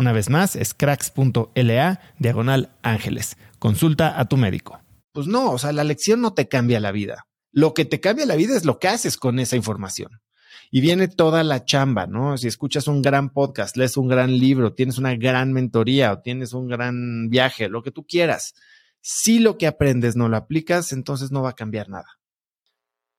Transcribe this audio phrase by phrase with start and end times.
[0.00, 3.36] Una vez más, es cracks.la diagonal ángeles.
[3.58, 4.80] Consulta a tu médico.
[5.12, 7.26] Pues no, o sea, la lección no te cambia la vida.
[7.52, 10.22] Lo que te cambia la vida es lo que haces con esa información.
[10.70, 12.38] Y viene toda la chamba, ¿no?
[12.38, 16.54] Si escuchas un gran podcast, lees un gran libro, tienes una gran mentoría o tienes
[16.54, 18.54] un gran viaje, lo que tú quieras.
[19.02, 22.08] Si lo que aprendes no lo aplicas, entonces no va a cambiar nada.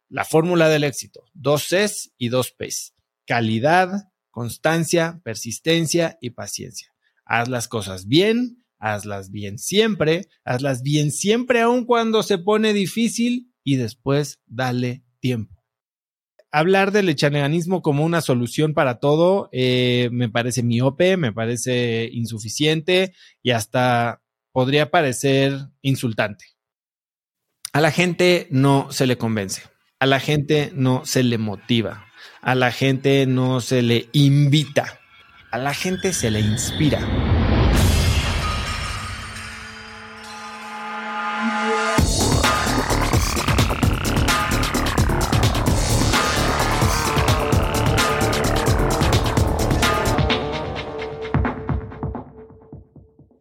[0.10, 2.96] La fórmula del éxito, dos Cs y dos Ps.
[3.28, 6.94] Calidad, constancia, persistencia y paciencia.
[7.26, 13.54] Haz las cosas bien, hazlas bien siempre, hazlas bien siempre aun cuando se pone difícil
[13.64, 15.64] y después dale tiempo.
[16.52, 23.14] Hablar del echaneganismo como una solución para todo eh, me parece miope, me parece insuficiente
[23.42, 24.22] y hasta
[24.52, 26.46] podría parecer insultante.
[27.72, 29.62] A la gente no se le convence,
[30.00, 32.11] a la gente no se le motiva,
[32.42, 35.00] a la gente no se le invita,
[35.52, 37.00] a la gente se le inspira.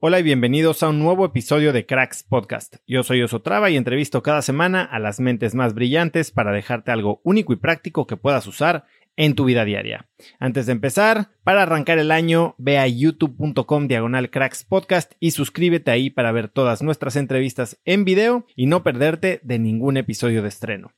[0.03, 2.77] Hola y bienvenidos a un nuevo episodio de Cracks Podcast.
[2.87, 7.21] Yo soy Osotrava y entrevisto cada semana a las mentes más brillantes para dejarte algo
[7.23, 8.87] único y práctico que puedas usar
[9.19, 10.09] en tu vida diaria.
[10.39, 14.31] Antes de empezar, para arrancar el año, ve a youtube.com diagonal
[14.71, 19.59] podcast y suscríbete ahí para ver todas nuestras entrevistas en video y no perderte de
[19.59, 20.95] ningún episodio de estreno.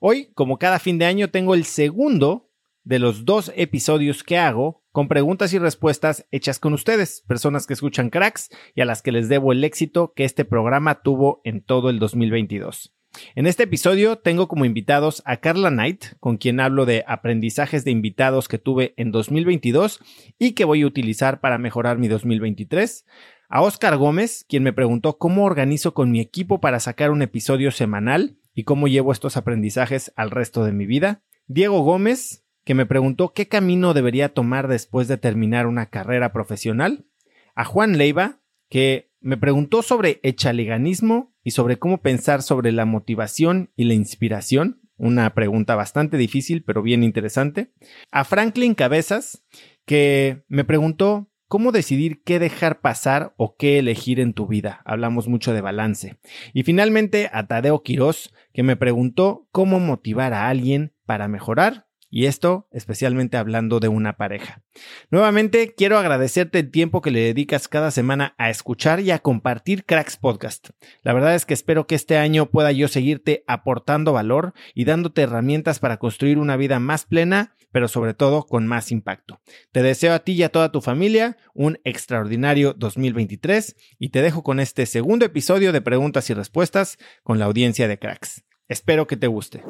[0.00, 2.48] Hoy, como cada fin de año, tengo el segundo
[2.84, 7.74] de los dos episodios que hago con preguntas y respuestas hechas con ustedes, personas que
[7.74, 11.60] escuchan cracks y a las que les debo el éxito que este programa tuvo en
[11.60, 12.94] todo el 2022.
[13.34, 17.90] En este episodio tengo como invitados a Carla Knight, con quien hablo de aprendizajes de
[17.90, 20.00] invitados que tuve en 2022
[20.38, 23.04] y que voy a utilizar para mejorar mi 2023.
[23.50, 27.70] A Oscar Gómez, quien me preguntó cómo organizo con mi equipo para sacar un episodio
[27.70, 31.22] semanal y cómo llevo estos aprendizajes al resto de mi vida.
[31.48, 37.06] Diego Gómez, que me preguntó qué camino debería tomar después de terminar una carrera profesional,
[37.54, 43.70] a Juan Leiva, que me preguntó sobre echaleganismo y sobre cómo pensar sobre la motivación
[43.76, 47.70] y la inspiración, una pregunta bastante difícil pero bien interesante,
[48.10, 49.44] a Franklin Cabezas,
[49.84, 54.82] que me preguntó cómo decidir qué dejar pasar o qué elegir en tu vida.
[54.84, 56.18] Hablamos mucho de balance.
[56.52, 61.85] Y finalmente a Tadeo Quirós, que me preguntó cómo motivar a alguien para mejorar
[62.16, 64.62] y esto especialmente hablando de una pareja.
[65.10, 69.84] Nuevamente, quiero agradecerte el tiempo que le dedicas cada semana a escuchar y a compartir
[69.84, 70.70] Cracks Podcast.
[71.02, 75.20] La verdad es que espero que este año pueda yo seguirte aportando valor y dándote
[75.20, 79.42] herramientas para construir una vida más plena, pero sobre todo con más impacto.
[79.70, 84.42] Te deseo a ti y a toda tu familia un extraordinario 2023 y te dejo
[84.42, 88.42] con este segundo episodio de preguntas y respuestas con la audiencia de Cracks.
[88.68, 89.62] Espero que te guste.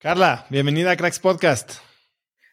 [0.00, 1.80] Carla, bienvenida a Cracks Podcast.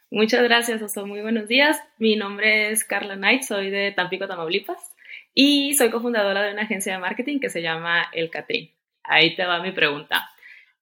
[0.10, 1.06] Muchas gracias, Oso.
[1.06, 1.78] Muy buenos días.
[2.00, 4.96] Mi nombre es Carla Knight, soy de Tampico, Tamaulipas
[5.32, 8.72] y soy cofundadora de una agencia de marketing que se llama El Catrín.
[9.04, 10.28] Ahí te va mi pregunta.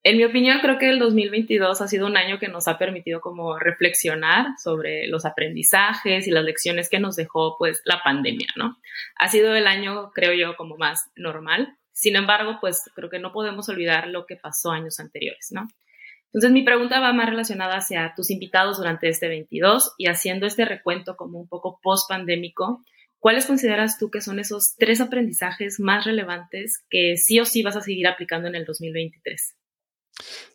[0.04, 3.20] En mi opinión, creo que el 2022 ha sido un año que nos ha permitido
[3.20, 8.78] como reflexionar sobre los aprendizajes y las lecciones que nos dejó pues la pandemia, ¿no?
[9.18, 11.78] Ha sido el año, creo yo, como más normal.
[11.92, 15.68] Sin embargo, pues creo que no podemos olvidar lo que pasó años anteriores, ¿no?
[16.34, 20.66] Entonces mi pregunta va más relacionada hacia tus invitados durante este 22 y haciendo este
[20.66, 22.84] recuento como un poco post pandémico.
[23.20, 27.76] ¿Cuáles consideras tú que son esos tres aprendizajes más relevantes que sí o sí vas
[27.76, 29.56] a seguir aplicando en el 2023?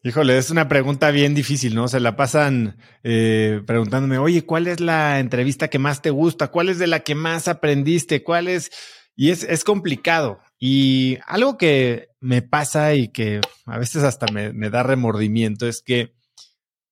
[0.02, 1.88] Híjole, es una pregunta bien difícil, ¿no?
[1.88, 6.48] Se la pasan eh, preguntándome, oye, ¿cuál es la entrevista que más te gusta?
[6.48, 8.22] ¿Cuál es de la que más aprendiste?
[8.22, 8.70] ¿Cuál es?
[9.16, 10.40] Y es, es complicado.
[10.58, 16.14] Y algo que me pasa y que a veces hasta me, da remordimiento es que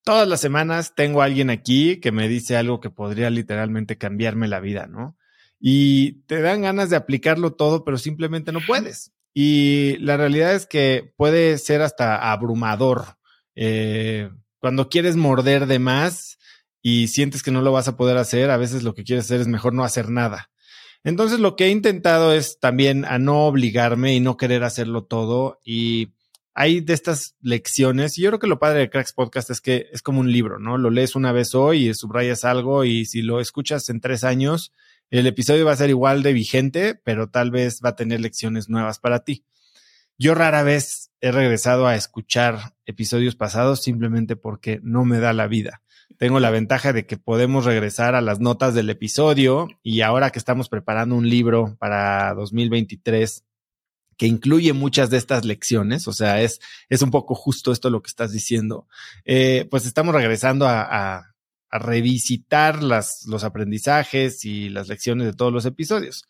[0.04, 4.46] todas las semanas tengo a alguien aquí que me dice algo que podría literalmente cambiarme
[4.46, 5.16] la vida, ¿no?
[5.58, 9.12] Y te dan ganas de aplicarlo todo, pero simplemente no puedes.
[9.34, 13.18] Y la realidad es que puede ser hasta abrumador.
[13.54, 14.30] Eh,
[14.60, 16.38] cuando quieres morder de más
[16.82, 19.40] y sientes que no lo vas a poder hacer, a veces lo que quieres hacer
[19.40, 20.50] es mejor no hacer nada.
[21.04, 25.60] Entonces lo que he intentado es también a no obligarme y no querer hacerlo todo.
[25.64, 26.12] Y
[26.54, 29.88] hay de estas lecciones, y yo creo que lo padre de Cracks Podcast es que
[29.92, 30.78] es como un libro, ¿no?
[30.78, 34.72] Lo lees una vez hoy y subrayas algo y si lo escuchas en tres años,
[35.10, 38.68] el episodio va a ser igual de vigente, pero tal vez va a tener lecciones
[38.70, 39.44] nuevas para ti.
[40.18, 45.46] Yo rara vez he regresado a escuchar episodios pasados simplemente porque no me da la
[45.46, 45.82] vida
[46.18, 50.38] tengo la ventaja de que podemos regresar a las notas del episodio y ahora que
[50.38, 53.44] estamos preparando un libro para 2023
[54.16, 58.02] que incluye muchas de estas lecciones, o sea, es, es un poco justo esto lo
[58.02, 58.88] que estás diciendo,
[59.24, 61.32] eh, pues estamos regresando a,
[61.68, 66.26] revisitar las, los aprendizajes y las lecciones de todos los episodios.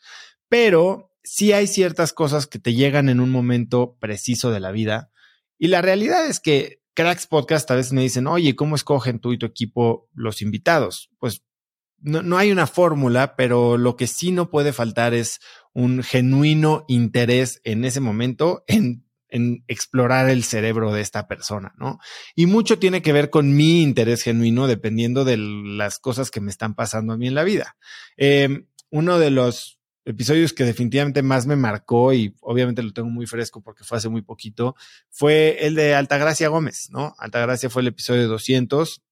[0.49, 5.13] Pero sí hay ciertas cosas que te llegan en un momento preciso de la vida
[5.57, 9.33] y la realidad es que Cracks Podcast a veces me dicen, oye, ¿cómo escogen tú
[9.33, 11.11] y tu equipo los invitados?
[11.19, 11.43] Pues
[11.99, 15.41] no, no hay una fórmula, pero lo que sí no puede faltar es
[15.75, 21.99] un genuino interés en ese momento en, en explorar el cerebro de esta persona, ¿no?
[22.35, 26.51] Y mucho tiene que ver con mi interés genuino dependiendo de las cosas que me
[26.51, 27.77] están pasando a mí en la vida.
[28.17, 33.27] Eh, uno de los episodios que definitivamente más me marcó y obviamente lo tengo muy
[33.27, 34.77] fresco porque fue hace muy poquito,
[35.11, 37.15] fue el de Altagracia Gómez, ¿no?
[37.19, 39.03] Altagracia fue el episodio 200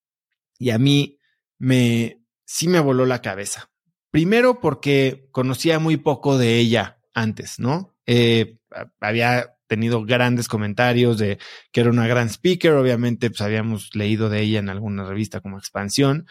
[0.59, 1.19] y a mí
[1.59, 3.71] me, sí me voló la cabeza.
[4.11, 7.97] Primero porque conocía muy poco de ella antes, ¿no?
[8.07, 8.59] Eh,
[9.01, 11.39] había tenido grandes comentarios de
[11.73, 15.59] que era una gran speaker, obviamente pues habíamos leído de ella en alguna revista como
[15.59, 16.29] Expansión,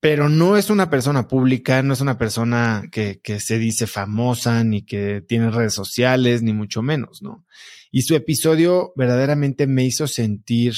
[0.00, 4.82] pero no es una persona pública, no es una persona que, se dice famosa, ni
[4.82, 7.46] que tiene redes sociales, ni mucho menos, ¿no?
[7.90, 10.74] Y su episodio verdaderamente me hizo sentir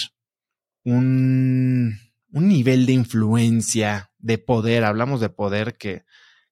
[0.84, 1.98] un,
[2.32, 6.04] un nivel de influencia, de poder, hablamos de poder que,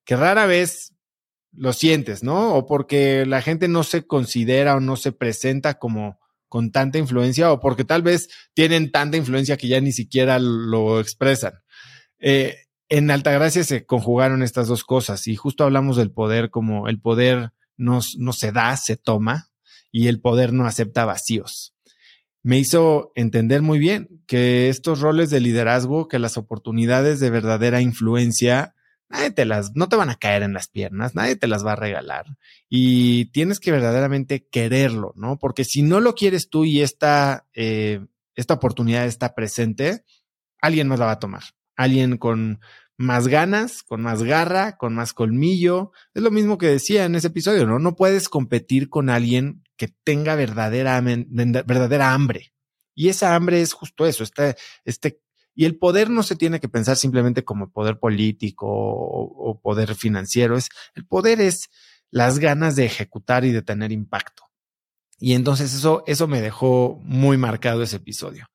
[0.05, 0.93] que rara vez
[1.53, 2.55] lo sientes, ¿no?
[2.55, 6.19] O porque la gente no se considera o no se presenta como
[6.49, 11.01] con tanta influencia, o porque tal vez tienen tanta influencia que ya ni siquiera lo
[11.01, 11.55] expresan.
[12.19, 12.57] Eh,
[12.89, 17.53] en Altagracia se conjugaron estas dos cosas y justo hablamos del poder como el poder
[17.77, 19.51] no, no se da, se toma
[19.91, 21.75] y el poder no acepta vacíos.
[22.43, 27.81] Me hizo entender muy bien que estos roles de liderazgo, que las oportunidades de verdadera
[27.81, 28.77] influencia,
[29.09, 31.73] nadie te las, no te van a caer en las piernas, nadie te las va
[31.73, 32.27] a regalar
[32.69, 35.39] y tienes que verdaderamente quererlo, ¿no?
[35.39, 38.07] Porque si no lo quieres tú y esta, eh,
[38.37, 40.05] esta oportunidad está presente,
[40.61, 42.61] alguien más la va a tomar alguien con
[42.97, 45.93] más ganas, con más garra, con más colmillo.
[46.15, 47.79] Es lo mismo que decía en ese episodio, ¿no?
[47.79, 52.53] No puedes competir con alguien que tenga verdadera, verdadera hambre.
[52.95, 54.57] Y esa hambre es justo eso, este,
[54.87, 55.21] este,
[55.55, 59.95] y el poder no se tiene que pensar simplemente como poder político o, o poder
[59.95, 61.69] financiero, es, el poder es
[62.11, 64.45] las ganas de ejecutar y de tener impacto.
[65.19, 68.47] Y entonces eso, eso me dejó muy marcado ese episodio.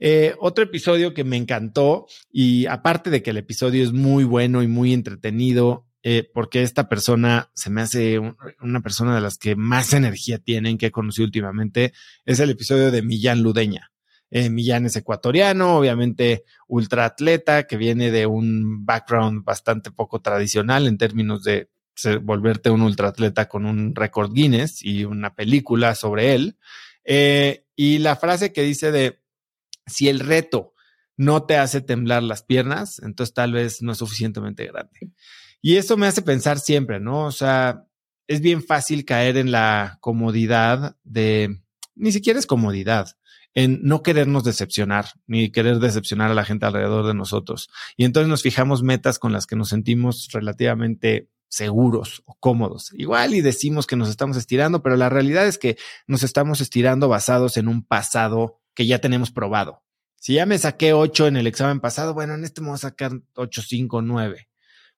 [0.00, 4.62] Eh, otro episodio que me encantó y aparte de que el episodio es muy bueno
[4.62, 8.18] y muy entretenido, eh, porque esta persona se me hace
[8.60, 11.92] una persona de las que más energía tienen que he conocido últimamente,
[12.24, 13.90] es el episodio de Millán Ludeña.
[14.30, 20.98] Eh, Millán es ecuatoriano, obviamente ultraatleta, que viene de un background bastante poco tradicional en
[20.98, 21.68] términos de
[22.22, 26.58] volverte un ultraatleta con un récord Guinness y una película sobre él.
[27.76, 29.23] Y la frase que dice de,
[29.86, 30.74] si el reto
[31.16, 35.12] no te hace temblar las piernas, entonces tal vez no es suficientemente grande.
[35.60, 37.26] Y eso me hace pensar siempre, ¿no?
[37.26, 37.86] O sea,
[38.26, 41.60] es bien fácil caer en la comodidad de,
[41.94, 43.16] ni siquiera es comodidad,
[43.54, 47.70] en no querernos decepcionar, ni querer decepcionar a la gente alrededor de nosotros.
[47.96, 52.90] Y entonces nos fijamos metas con las que nos sentimos relativamente seguros o cómodos.
[52.94, 55.76] Igual y decimos que nos estamos estirando, pero la realidad es que
[56.08, 59.82] nos estamos estirando basados en un pasado que ya tenemos probado.
[60.16, 62.78] Si ya me saqué 8 en el examen pasado, bueno, en este me voy a
[62.78, 64.48] sacar 8, 5, 9.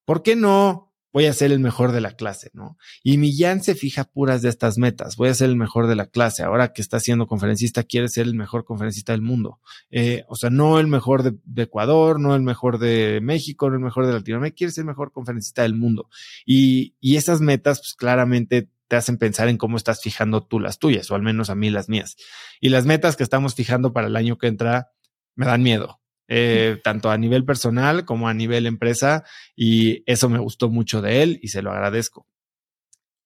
[0.04, 2.76] ¿Por qué no voy a ser el mejor de la clase, ¿no?
[3.02, 6.06] Y Millán se fija puras de estas metas, voy a ser el mejor de la
[6.06, 9.58] clase, ahora que está siendo conferencista, quiere ser el mejor conferencista del mundo.
[9.90, 13.82] Eh, o sea, no el mejor de, Ecuador, no el mejor de México, no el
[13.82, 16.10] mejor de Latinoamérica, quiere ser el mejor conferencista del mundo.
[16.44, 20.78] Y, y esas metas, pues claramente te hacen pensar en cómo estás fijando tú las
[20.78, 22.16] tuyas, o al menos a mí las mías.
[22.60, 24.92] Y las metas que estamos fijando para el año que entra
[25.34, 26.00] me dan miedo.
[26.28, 29.24] Eh, tanto a nivel personal como a nivel empresa,
[29.54, 32.26] y eso me gustó mucho de él y se lo agradezco.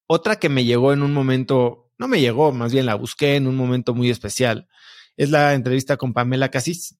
[0.06, 3.46] Otra que me llegó en un momento, no me llegó, más bien la busqué en
[3.46, 4.68] un momento muy especial,
[5.16, 6.98] es la entrevista con Pamela Casís.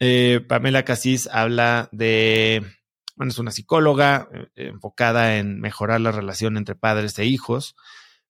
[0.00, 2.64] Eh, Pamela Casís habla de,
[3.18, 7.74] bueno, es una psicóloga eh, enfocada en mejorar la relación entre padres e hijos,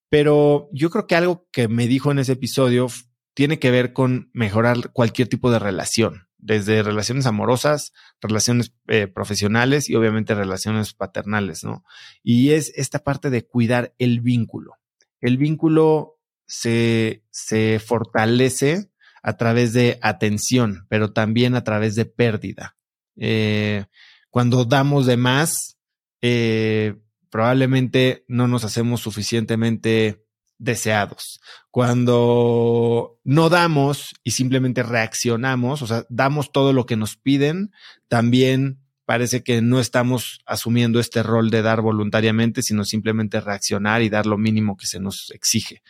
[0.08, 2.88] pero yo creo que algo que me dijo en ese episodio
[3.34, 9.90] tiene que ver con mejorar cualquier tipo de relación desde relaciones amorosas, relaciones eh, profesionales
[9.90, 11.84] y obviamente relaciones paternales, ¿no?
[12.22, 14.76] Y es esta parte de cuidar el vínculo.
[15.20, 18.90] El vínculo se, se fortalece
[19.22, 22.76] a través de atención, pero también a través de pérdida.
[23.16, 23.84] Eh,
[24.30, 25.78] cuando damos de más,
[26.20, 26.94] eh,
[27.30, 30.24] probablemente no nos hacemos suficientemente
[30.58, 31.40] deseados.
[31.70, 37.70] Cuando no damos y simplemente reaccionamos, o sea, damos todo lo que nos piden,
[38.08, 44.10] también parece que no estamos asumiendo este rol de dar voluntariamente, sino simplemente reaccionar y
[44.10, 45.82] dar lo mínimo que se nos exige.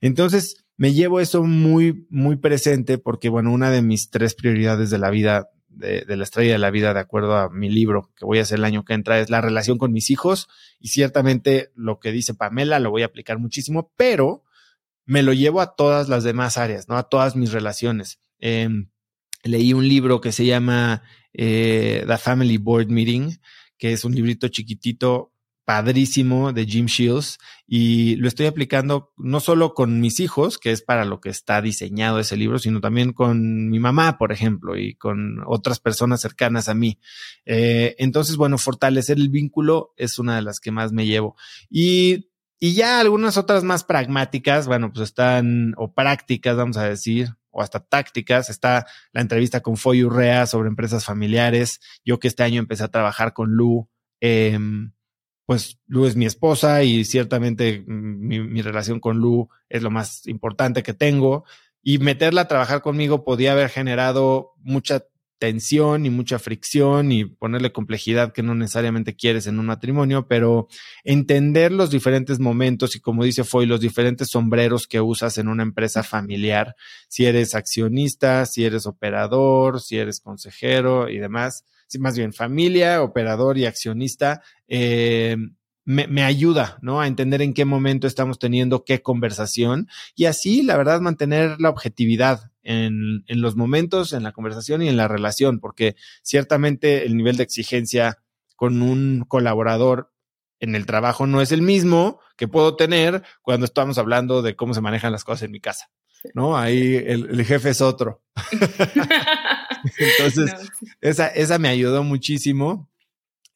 [0.00, 4.98] Entonces, me llevo eso muy, muy presente porque, bueno, una de mis tres prioridades de
[4.98, 8.38] la vida de, la estrella de la vida, de acuerdo a mi libro que voy
[8.38, 10.48] a hacer el año que entra, es la relación con mis hijos.
[10.78, 14.44] Y ciertamente lo que dice Pamela lo voy a aplicar muchísimo, pero
[15.04, 16.96] me lo llevo a todas las demás áreas, ¿no?
[16.96, 18.20] A todas mis relaciones.
[18.38, 18.88] Em,
[19.42, 21.02] leí un libro que se llama
[21.32, 23.38] eh, The Family Board Meeting,
[23.78, 25.31] que es un librito chiquitito
[25.72, 30.82] padrísimo de Jim Shields y lo estoy aplicando no solo con mis hijos, que es
[30.82, 34.96] para lo que está diseñado ese libro, sino también con mi mamá, por ejemplo, y
[34.96, 36.98] con otras personas cercanas a mí.
[37.46, 41.36] Eh, entonces, bueno, fortalecer el vínculo es una de las que más me llevo.
[41.70, 42.28] Y,
[42.60, 47.62] y ya algunas otras más pragmáticas, bueno, pues están, o prácticas, vamos a decir, o
[47.62, 48.50] hasta tácticas.
[48.50, 51.80] Está la entrevista con Foy Urrea sobre empresas familiares.
[52.04, 53.88] Yo que este año empecé a trabajar con Lu.
[54.20, 54.58] Eh,
[55.46, 60.82] pues Lu es mi esposa y ciertamente mi, relación con Lu es lo más importante
[60.82, 61.44] que tengo.
[61.82, 65.04] Y meterla a trabajar conmigo podía haber generado mucha
[65.42, 70.68] tensión y mucha fricción y ponerle complejidad que no necesariamente quieres en un matrimonio, pero
[71.02, 75.64] entender los diferentes momentos y como dice Foy, los diferentes sombreros que usas en una
[75.64, 76.76] empresa familiar,
[77.08, 81.64] si eres accionista, si eres operador, si eres consejero y demás,
[81.98, 85.36] más bien familia, operador y accionista, eh,
[85.84, 87.00] me, ayuda, ¿no?
[87.00, 91.70] A entender en qué momento estamos teniendo qué conversación y así, la verdad, mantener la
[91.70, 97.16] objetividad en, en los momentos, en la conversación y en la relación, porque ciertamente el
[97.16, 98.18] nivel de exigencia
[98.54, 100.12] con un colaborador
[100.60, 104.74] en el trabajo no es el mismo que puedo tener cuando estamos hablando de cómo
[104.74, 105.90] se manejan las cosas en mi casa,
[106.34, 106.56] ¿no?
[106.56, 108.22] Ahí el jefe es otro.
[109.98, 110.52] Entonces,
[111.00, 112.90] esa, esa me ayudó muchísimo.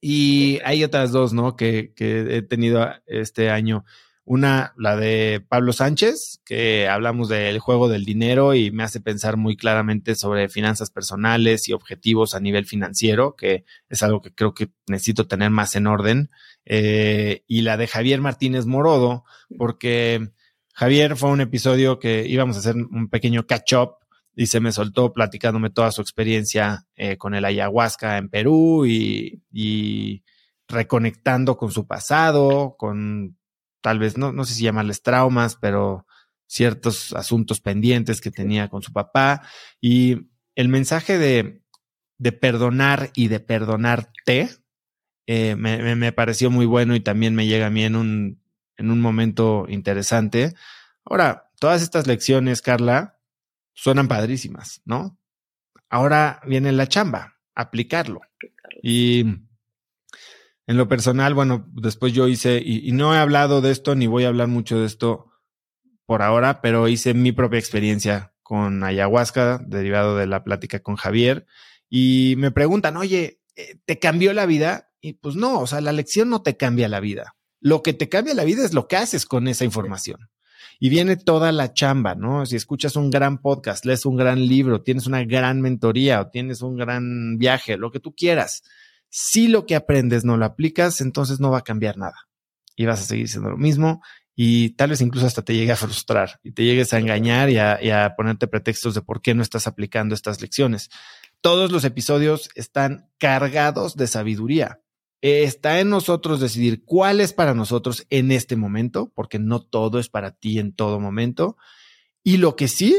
[0.01, 1.57] Y hay otras dos, ¿no?
[1.57, 3.85] Que, que he tenido este año.
[4.29, 9.37] Una, la de Pablo Sánchez, que hablamos del juego del dinero y me hace pensar
[9.37, 14.53] muy claramente sobre finanzas personales y objetivos a nivel financiero, que es algo que creo
[14.53, 16.31] que necesito tener más en orden.
[16.65, 19.25] Eh, y la de Javier Martínez Morodo,
[19.57, 20.31] porque
[20.75, 23.95] Javier fue un episodio que íbamos a hacer un pequeño catch-up
[24.39, 29.43] y se me soltó platicándome toda su experiencia eh, con el ayahuasca en Perú y,
[29.51, 30.23] y,
[30.69, 33.39] reconectando con su pasado, con
[33.81, 36.07] tal vez, no, no sé si llamarles traumas, pero
[36.47, 39.43] ciertos asuntos pendientes que tenía con su papá.
[39.81, 41.63] Y el mensaje de,
[42.19, 44.51] de perdonar y de perdonarte
[45.27, 48.43] eh, me, me, pareció muy bueno y también me llega a mí en un,
[48.77, 50.55] en un momento interesante.
[51.05, 53.16] Ahora, todas estas lecciones, Carla,
[53.77, 55.17] suenan padrísimas, ¿no?
[55.89, 58.23] Ahora viene la chamba, aplicarlo.
[58.83, 59.21] Y
[60.67, 64.09] en lo personal, bueno, después yo hice, y, y, no he hablado de esto, ni
[64.09, 65.31] voy a hablar mucho de esto
[66.07, 71.47] por ahora, pero hice mi propia experiencia con ayahuasca, derivado de la plática con Javier,
[71.89, 74.91] y me preguntan, oye, eh, ¿te cambió la vida?
[75.01, 77.37] Y pues no, o sea, la lección no te cambia la vida.
[77.61, 80.31] Lo que te cambia la vida es lo que haces con esa información.
[80.79, 82.45] Y viene toda la chamba, ¿no?
[82.47, 86.63] Si escuchas un gran podcast, lees un gran libro, tienes una gran mentoría o tienes
[86.63, 88.63] un gran viaje, lo que tú quieras.
[89.09, 92.29] Si lo que aprendes no lo aplicas, entonces no va a cambiar nada.
[92.77, 94.03] Y vas a seguir siendo lo mismo
[94.39, 97.57] y tal vez incluso hasta te llegue a frustrar y te llegues a engañar y
[97.57, 100.91] a, ponerte pretextos de por qué no estás aplicando estas lecciones.
[101.41, 104.81] Todos los episodios están cargados de sabiduría.
[105.23, 110.09] Está en nosotros decidir cuál es para nosotros en este momento, porque no todo es
[110.09, 111.57] para ti en todo momento.
[112.23, 112.95] Y lo que sí,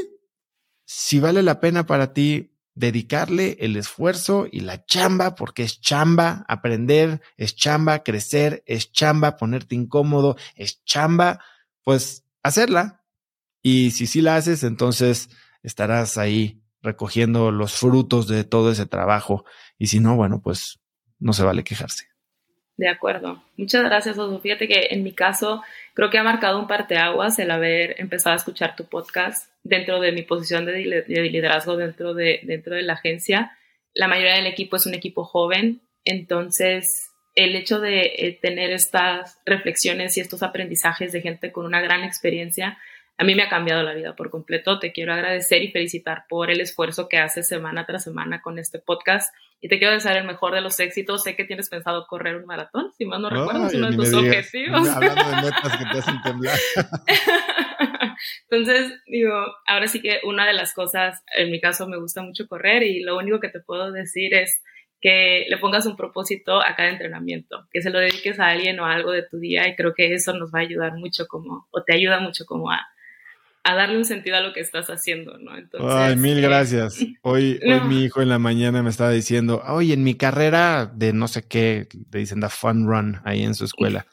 [0.85, 6.45] si vale la pena para ti dedicarle el esfuerzo y la chamba, porque es chamba
[6.47, 11.39] aprender, es chamba crecer, es chamba ponerte incómodo, es chamba,
[11.83, 13.03] pues hacerla.
[13.63, 15.29] Y si sí la haces, entonces
[15.63, 19.43] estarás ahí recogiendo los frutos de todo ese trabajo.
[19.77, 20.79] Y si no, bueno, pues
[21.19, 22.05] no se vale quejarse.
[22.77, 23.43] De acuerdo.
[23.57, 24.39] Muchas gracias, Oso.
[24.39, 25.63] Fíjate que en mi caso
[25.95, 30.11] creo que ha marcado un parteaguas el haber empezado a escuchar tu podcast dentro de
[30.11, 33.57] mi posición de, liderazgo dentro de, dentro de la agencia.
[33.95, 39.39] La mayoría del equipo es un equipo joven, entonces el hecho de eh, tener estas
[39.45, 42.77] reflexiones y estos aprendizajes de gente con una gran experiencia
[43.19, 44.77] a mí me ha cambiado la vida por completo.
[44.77, 48.77] Te quiero agradecer y felicitar por el esfuerzo que haces semana tras semana con este
[48.77, 49.33] podcast.
[49.59, 51.23] Y te quiero desear el mejor de los éxitos.
[51.23, 54.13] Sé que tienes pensado correr un maratón, si mal no recuerdo, es uno de tus
[54.13, 54.87] objetivos.
[54.87, 56.57] Hablando de metas que te hacen temblar.
[58.49, 59.33] Entonces, digo,
[59.65, 63.01] ahora sí que una de las cosas, en mi caso me gusta mucho correr y
[63.01, 64.61] lo único que te puedo decir es
[65.01, 68.85] que le pongas un propósito a cada entrenamiento, que se lo dediques a alguien o
[68.85, 71.67] a algo de tu día y creo que eso nos va a ayudar mucho como,
[71.71, 72.87] o te ayuda mucho como a
[73.63, 75.57] a darle un sentido a lo que estás haciendo, ¿no?
[75.57, 76.99] Entonces, Ay, mil gracias.
[77.21, 81.13] Hoy, hoy mi hijo en la mañana me estaba diciendo, oye, en mi carrera de
[81.13, 84.05] no sé qué, te dicen da fun run ahí en su escuela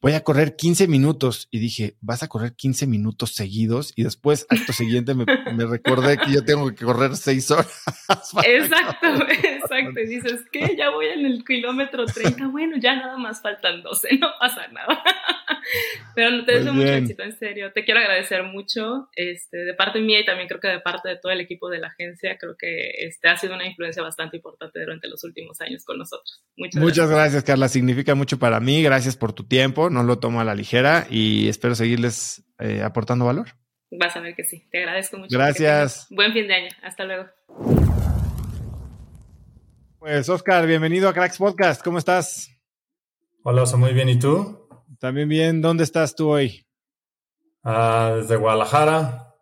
[0.00, 1.48] voy a correr 15 minutos.
[1.50, 3.92] Y dije, vas a correr 15 minutos seguidos.
[3.96, 7.84] Y después, acto siguiente, me, me recordé que yo tengo que correr 6 horas.
[8.44, 10.00] Exacto, exacto.
[10.00, 12.48] Y dices, que ya voy en el kilómetro 30.
[12.48, 15.02] Bueno, ya nada más faltan 12, no pasa nada.
[16.14, 17.72] Pero te deseo mucho éxito, en serio.
[17.72, 21.16] Te quiero agradecer mucho este, de parte mía y también creo que de parte de
[21.16, 22.36] todo el equipo de la agencia.
[22.38, 26.42] Creo que este, ha sido una influencia bastante importante durante los últimos años con nosotros.
[26.56, 27.68] Muchas, Muchas gracias, Carla.
[27.68, 28.82] Significa mucho para mí.
[28.82, 33.24] Gracias por tu tiempo no lo tomo a la ligera y espero seguirles eh, aportando
[33.24, 33.48] valor.
[33.90, 34.68] Vas a ver que sí.
[34.70, 35.36] Te agradezco mucho.
[35.36, 36.06] Gracias.
[36.10, 36.68] Buen fin de año.
[36.82, 37.26] Hasta luego.
[39.98, 41.82] Pues Oscar, bienvenido a Cracks Podcast.
[41.82, 42.50] ¿Cómo estás?
[43.42, 44.08] Hola, soy muy bien.
[44.08, 44.68] ¿Y tú?
[44.98, 45.62] También bien.
[45.62, 46.66] ¿Dónde estás tú hoy?
[47.64, 49.34] Ah, desde Guadalajara.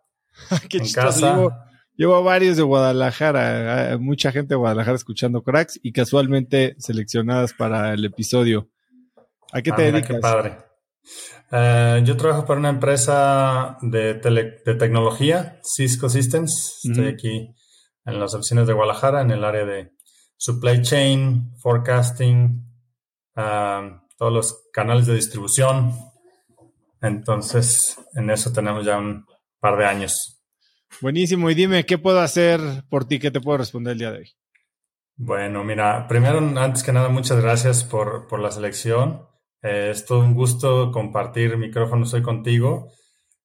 [0.69, 1.67] Qué en casa.
[1.95, 3.97] Llevo, varios de Guadalajara.
[3.99, 8.69] Mucha gente de Guadalajara escuchando Cracks y casualmente seleccionadas para el episodio.
[9.51, 10.15] ¿A qué ah, te dedicas?
[10.15, 10.57] Qué padre.
[11.51, 16.81] Eh, yo trabajo para una empresa de, de tecnología, Cisco Systems.
[16.83, 17.55] Estoy aquí
[18.05, 19.91] en las oficinas de Guadalajara, en el área de
[20.37, 22.65] supply chain, forecasting,
[23.35, 25.93] ah, todos los canales de distribución.
[27.01, 29.25] Entonces, en eso tenemos ya un
[29.59, 30.41] par de años.
[31.01, 31.49] Buenísimo.
[31.49, 33.19] Y dime, ¿qué puedo hacer por ti?
[33.19, 34.31] ¿Qué te puedo responder el día de hoy?
[35.15, 39.27] Bueno, mira, primero, antes que nada, muchas gracias por, por la selección.
[39.61, 42.91] Eh, es todo un gusto compartir micrófonos hoy contigo.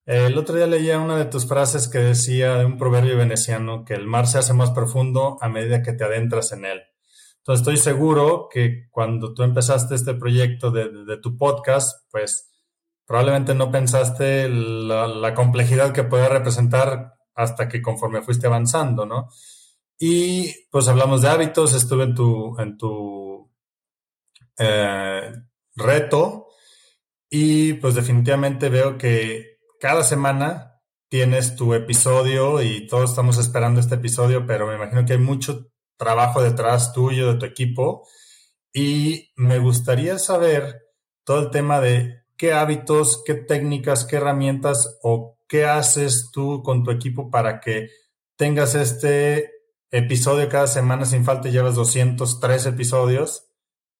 [0.04, 3.94] el otro día leía una de tus frases que decía de un proverbio veneciano que
[3.94, 6.82] el mar se hace más profundo a medida que te adentras en él.
[7.42, 12.52] Entonces estoy seguro que cuando tú empezaste este proyecto de, tu podcast, pues
[13.04, 19.28] probablemente no pensaste la, complejidad que puede representar hasta que conforme fuiste avanzando, ¿no?
[19.98, 23.50] Y pues hablamos de hábitos, estuve en tu, en tu
[24.58, 25.32] eh,
[25.82, 26.48] reto
[27.30, 33.96] y pues definitivamente veo que, cada semana tienes tu episodio y todos estamos esperando este
[33.96, 38.06] episodio, pero me imagino que hay mucho trabajo detrás tuyo, de tu equipo.
[38.72, 40.82] Y me gustaría saber
[41.24, 46.84] todo el tema de qué hábitos, qué técnicas, qué herramientas o qué haces tú con
[46.84, 47.88] tu equipo para que
[48.36, 49.50] tengas este
[49.90, 53.51] episodio cada semana sin falta llevas 203 episodios.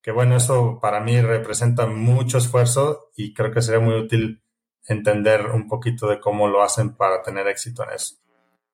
[0.03, 4.43] Que bueno, eso para mí representa mucho esfuerzo y creo que sería muy útil
[4.87, 8.17] entender un poquito de cómo lo hacen para tener éxito en eso.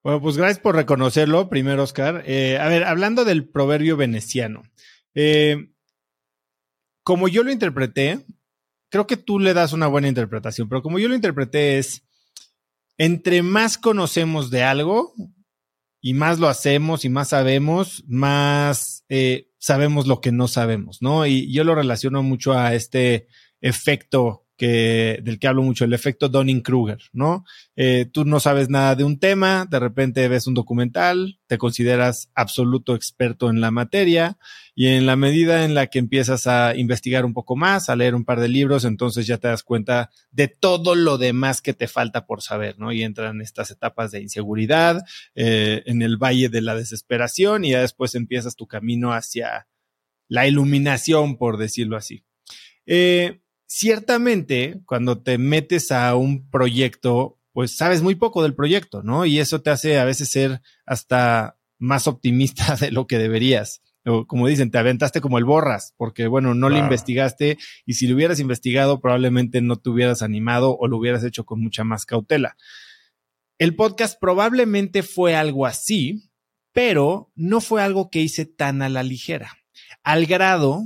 [0.03, 2.23] Bueno, pues gracias por reconocerlo, primero, Oscar.
[2.25, 4.63] Eh, a ver, hablando del proverbio veneciano,
[5.15, 5.71] eh,
[7.03, 8.25] como yo lo interpreté,
[8.91, 12.05] creo que tú le das una buena interpretación, pero como yo lo interpreté es,
[12.97, 15.15] entre más conocemos de algo
[16.01, 21.27] y más lo hacemos y más sabemos, más eh, sabemos lo que no sabemos, ¿no?
[21.27, 23.27] Y yo lo relaciono mucho a este
[23.61, 27.45] efecto que, del que hablo mucho, el efecto Donning-Kruger, ¿no?
[27.77, 32.31] Eh, tú no sabes nada de un tema, de repente ves un documental, te consideras
[32.35, 34.37] absoluto experto en la materia
[34.75, 38.17] y en la medida en la que empiezas a investigar un poco más, a leer
[38.17, 41.87] un par de libros, entonces ya te das cuenta de todo lo demás que te
[41.87, 42.91] falta por saber, ¿no?
[42.93, 45.05] Y entran estas etapas de inseguridad,
[45.37, 49.69] eh, en el valle de la desesperación y ya después empiezas tu camino hacia
[50.29, 52.25] la iluminación, por decirlo así.
[52.87, 59.27] Eh, ciertamente cuando te metes a un proyecto, pues sabes muy poco del proyecto, ¿no?
[59.27, 63.83] Y eso te hace a veces ser hasta más optimista de lo que deberías.
[64.05, 68.07] O como dicen, te aventaste como el borras, porque bueno, no lo investigaste y si
[68.07, 72.07] lo hubieras investigado probablemente no te hubieras animado o lo hubieras hecho con mucha más
[72.07, 72.57] cautela.
[73.59, 76.31] El podcast probablemente fue algo así,
[76.73, 79.59] pero no fue algo que hice tan a la ligera,
[80.05, 80.85] al grado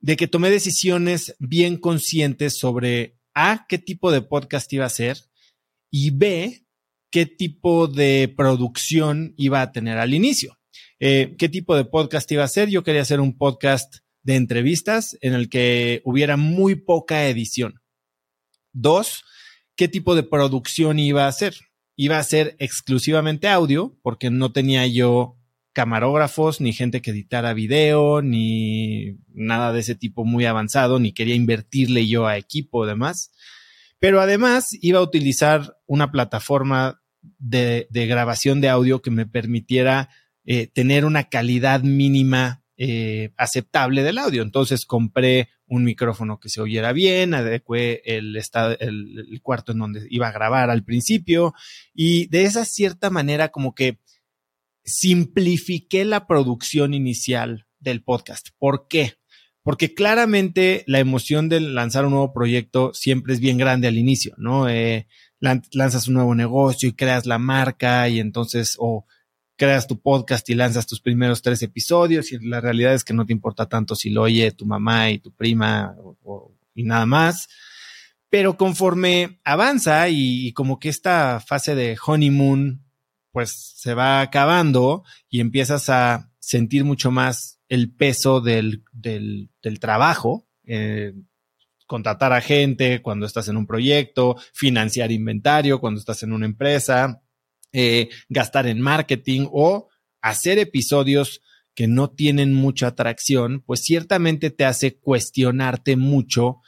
[0.00, 5.18] de que tomé decisiones bien conscientes sobre A, qué tipo de podcast iba a ser
[5.90, 6.66] y B,
[7.10, 10.58] qué tipo de producción iba a tener al inicio.
[11.00, 12.68] Eh, ¿Qué tipo de podcast iba a ser?
[12.70, 17.80] Yo quería hacer un podcast de entrevistas en el que hubiera muy poca edición.
[18.72, 19.24] Dos,
[19.76, 21.54] ¿qué tipo de producción iba a ser?
[21.96, 25.37] Iba a ser exclusivamente audio porque no tenía yo
[25.78, 31.36] camarógrafos, ni gente que editara video, ni nada de ese tipo muy avanzado, ni quería
[31.36, 33.30] invertirle yo a equipo demás.
[34.00, 37.00] Pero además iba a utilizar una plataforma
[37.38, 40.08] de, grabación de audio que me permitiera
[40.44, 44.42] eh, tener una calidad mínima eh, aceptable del audio.
[44.42, 50.26] Entonces compré un micrófono que se oyera bien, adecué el, el cuarto en donde iba
[50.26, 51.54] a grabar al principio
[51.94, 54.00] y de esa cierta manera como que
[54.88, 58.48] simplifiqué la producción inicial del podcast.
[58.58, 59.14] ¿Por qué?
[59.62, 64.34] Porque claramente la emoción de lanzar un nuevo proyecto siempre es bien grande al inicio,
[64.38, 64.68] ¿no?
[64.68, 65.06] Eh,
[65.40, 69.06] lanzas un nuevo negocio y creas la marca y entonces, o
[69.56, 73.26] creas tu podcast y lanzas tus primeros tres episodios y la realidad es que no
[73.26, 75.94] te importa tanto si lo oye tu mamá y tu prima
[76.74, 77.48] y nada más.
[78.30, 82.87] Pero conforme avanza y como que esta fase de honeymoon
[83.32, 90.48] pues se va acabando y empiezas a sentir mucho más el peso del, del, trabajo,
[90.64, 91.12] eh,
[91.86, 97.22] contratar a gente cuando estás en un proyecto, financiar inventario cuando estás en una empresa,
[97.72, 99.88] eh, gastar en marketing o
[100.22, 101.42] hacer episodios
[101.74, 106.60] que no tienen mucha atracción, pues ciertamente te hace cuestionarte mucho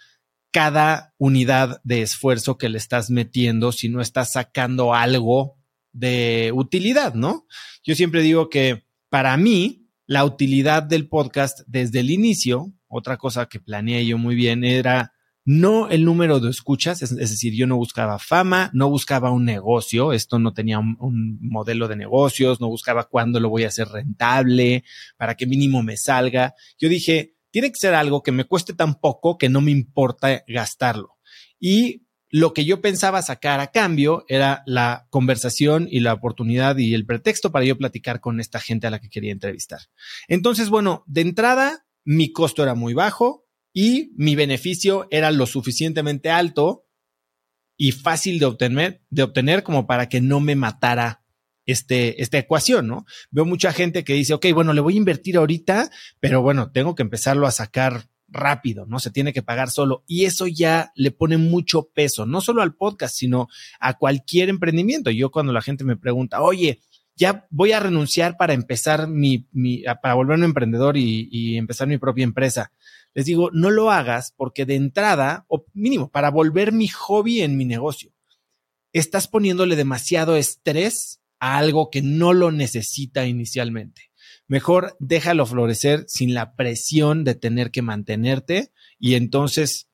[0.53, 5.60] cada unidad de esfuerzo que le estás metiendo si no estás sacando algo
[5.93, 7.47] de utilidad, ¿no?
[7.85, 13.47] Yo siempre digo que para mí, la utilidad del podcast desde el inicio, otra cosa
[13.47, 15.13] que planeé yo muy bien era
[15.45, 20.13] no el número de escuchas, es, decir, yo no buscaba fama, no buscaba un negocio,
[20.13, 24.85] esto no tenía un, modelo de negocios, no buscaba cuándo lo voy a hacer rentable,
[25.17, 26.55] para que mínimo me salga.
[26.79, 30.45] Yo dije, tiene que ser algo que me cueste tan poco que no me importa
[30.47, 31.17] gastarlo.
[31.59, 36.95] Y lo que yo pensaba sacar a cambio era la conversación y la oportunidad y
[36.95, 39.81] el pretexto para yo platicar con esta gente a la que quería entrevistar.
[40.29, 46.31] Entonces, bueno, de entrada, mi costo era muy bajo y mi beneficio era lo suficientemente
[46.31, 46.87] alto
[47.77, 51.25] y fácil de obtener, de obtener como para que no me matara
[51.67, 53.07] este, esta ecuación, ¿no?
[53.31, 55.91] Veo mucha gente que dice, ok, bueno, le voy a invertir ahorita,
[56.21, 58.99] pero bueno, tengo que empezarlo a sacar rápido, ¿no?
[58.99, 60.05] Se tiene que pagar solo.
[60.07, 65.11] Y eso ya le pone mucho peso, no solo al podcast, sino a cualquier emprendimiento.
[65.11, 66.81] Yo cuando la gente me pregunta, oye,
[67.17, 71.99] ya voy a renunciar para empezar mi, mi para volverme emprendedor y, y empezar mi
[71.99, 72.73] propia empresa.
[73.15, 77.57] Les digo, no lo hagas porque de entrada, o mínimo, para volver mi hobby en
[77.57, 78.13] mi negocio.
[78.93, 84.10] estás poniéndole demasiado estrés a algo que no lo necesita inicialmente.
[84.51, 89.89] Mejor déjalo florecer sin la presión de tener que mantenerte y entonces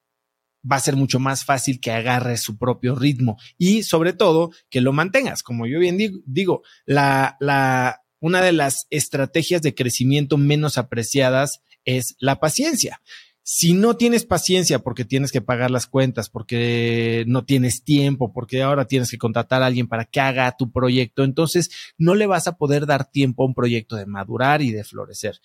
[0.64, 4.80] va a ser mucho más fácil que agarres su propio ritmo y sobre todo que
[4.80, 5.42] lo mantengas.
[5.42, 12.16] Como yo bien digo, la, la, una de las estrategias de crecimiento menos apreciadas es
[12.18, 13.02] la paciencia.
[13.48, 18.60] Si no tienes paciencia porque tienes que pagar las cuentas, porque no tienes tiempo, porque
[18.60, 22.48] ahora tienes que contratar a alguien para que haga tu proyecto, entonces no le vas
[22.48, 25.38] a poder dar tiempo a un proyecto de madurar y de florecer.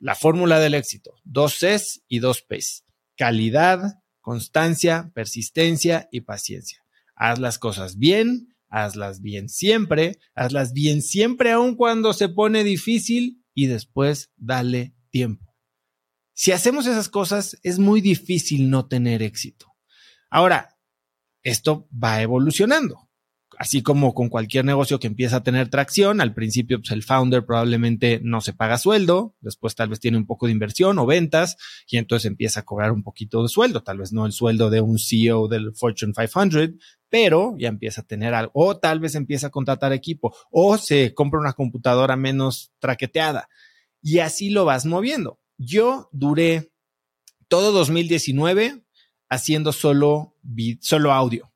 [0.00, 2.84] La fórmula del éxito, dos Cs y dos Ps.
[3.16, 6.84] Calidad, constancia, persistencia y paciencia.
[7.14, 13.44] Haz las cosas bien, hazlas bien siempre, hazlas bien siempre aun cuando se pone difícil
[13.54, 15.53] y después dale tiempo.
[16.34, 19.72] Si hacemos esas cosas, es muy difícil no tener éxito.
[20.30, 20.76] Ahora,
[21.44, 23.08] esto va evolucionando.
[23.56, 27.46] Así como con cualquier negocio que empieza a tener tracción, al principio pues, el founder
[27.46, 31.56] probablemente no se paga sueldo, después tal vez tiene un poco de inversión o ventas
[31.86, 34.80] y entonces empieza a cobrar un poquito de sueldo, tal vez no el sueldo de
[34.80, 36.70] un CEO del Fortune 500,
[37.08, 41.14] pero ya empieza a tener algo, o tal vez empieza a contratar equipo, o se
[41.14, 43.48] compra una computadora menos traqueteada
[44.02, 45.38] y así lo vas moviendo.
[45.58, 46.72] Yo duré
[47.48, 48.82] todo 2019
[49.28, 50.36] haciendo solo,
[50.80, 51.52] solo audio.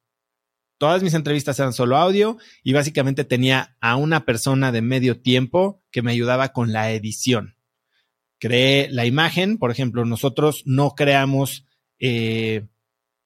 [0.78, 5.82] Todas mis entrevistas eran solo audio y básicamente tenía a una persona de medio tiempo
[5.90, 7.56] que me ayudaba con la edición.
[8.38, 11.66] Creé la imagen, por ejemplo, nosotros no creamos
[11.98, 12.68] eh,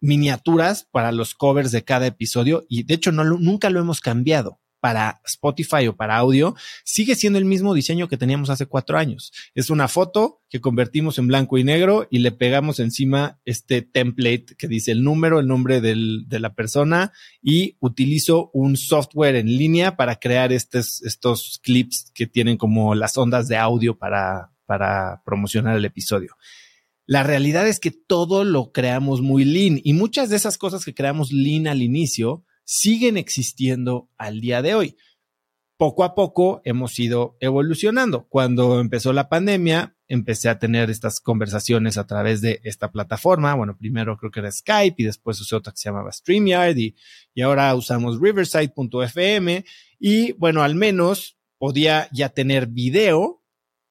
[0.00, 5.20] miniaturas para los covers de cada episodio y de hecho nunca lo hemos cambiado para
[5.24, 9.32] Spotify o para audio, sigue siendo el mismo diseño que teníamos hace cuatro años.
[9.54, 14.56] Es una foto que convertimos en blanco y negro y le pegamos encima este template
[14.58, 19.96] que dice el número, el nombre de la persona y utilizo un software en línea
[19.96, 25.76] para crear estos, estos clips que tienen como las ondas de audio para, para promocionar
[25.76, 26.34] el episodio.
[27.06, 30.92] La realidad es que todo lo creamos muy lean y muchas de esas cosas que
[30.92, 34.96] creamos lean al inicio siguen existiendo al día de hoy.
[35.76, 38.28] Poco a poco hemos ido evolucionando.
[38.28, 43.54] Cuando empezó la pandemia, empecé a tener estas conversaciones a través de esta plataforma.
[43.54, 46.94] Bueno, primero creo que era Skype y después usé otra que se llamaba StreamYard y,
[47.34, 49.64] y ahora usamos riverside.fm
[49.98, 53.42] y bueno, al menos podía ya tener video,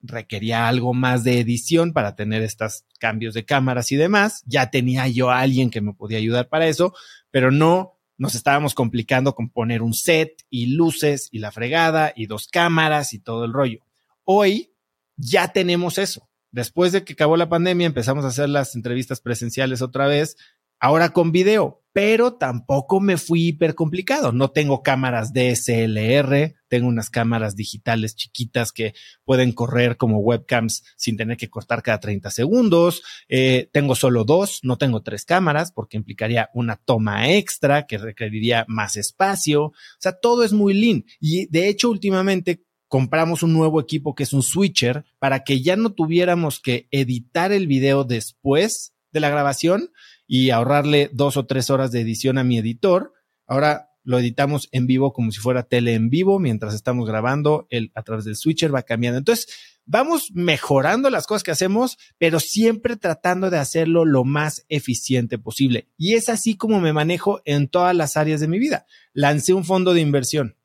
[0.01, 4.43] requería algo más de edición para tener estos cambios de cámaras y demás.
[4.45, 6.93] Ya tenía yo a alguien que me podía ayudar para eso,
[7.31, 12.27] pero no nos estábamos complicando con poner un set y luces y la fregada y
[12.27, 13.79] dos cámaras y todo el rollo.
[14.23, 14.75] Hoy
[15.17, 16.29] ya tenemos eso.
[16.51, 20.37] Después de que acabó la pandemia, empezamos a hacer las entrevistas presenciales otra vez
[20.79, 24.31] ahora con video, pero tampoco me fui hiper complicado.
[24.31, 28.93] No tengo cámaras DSLR, tengo unas cámaras digitales chiquitas que
[29.25, 33.03] pueden correr como webcams sin tener que cortar cada 30 segundos.
[33.27, 38.63] Eh, tengo solo dos, no tengo tres cámaras porque implicaría una toma extra que requeriría
[38.69, 39.65] más espacio.
[39.65, 41.03] O sea, todo es muy lean.
[41.19, 45.75] Y de hecho, últimamente compramos un nuevo equipo que es un switcher para que ya
[45.75, 49.89] no tuviéramos que editar el video después de la grabación,
[50.25, 53.11] y ahorrarle dos o tres horas de edición a mi editor.
[53.45, 57.91] Ahora lo editamos en vivo como si fuera tele en vivo mientras estamos grabando el,
[57.95, 59.19] a través del switcher va cambiando.
[59.19, 59.47] Entonces,
[59.85, 65.89] vamos mejorando las cosas que hacemos, pero siempre tratando de hacerlo lo más eficiente posible.
[65.97, 68.85] Y es así como me manejo en todas las áreas de mi vida.
[69.13, 70.55] Lancé un fondo de inversión.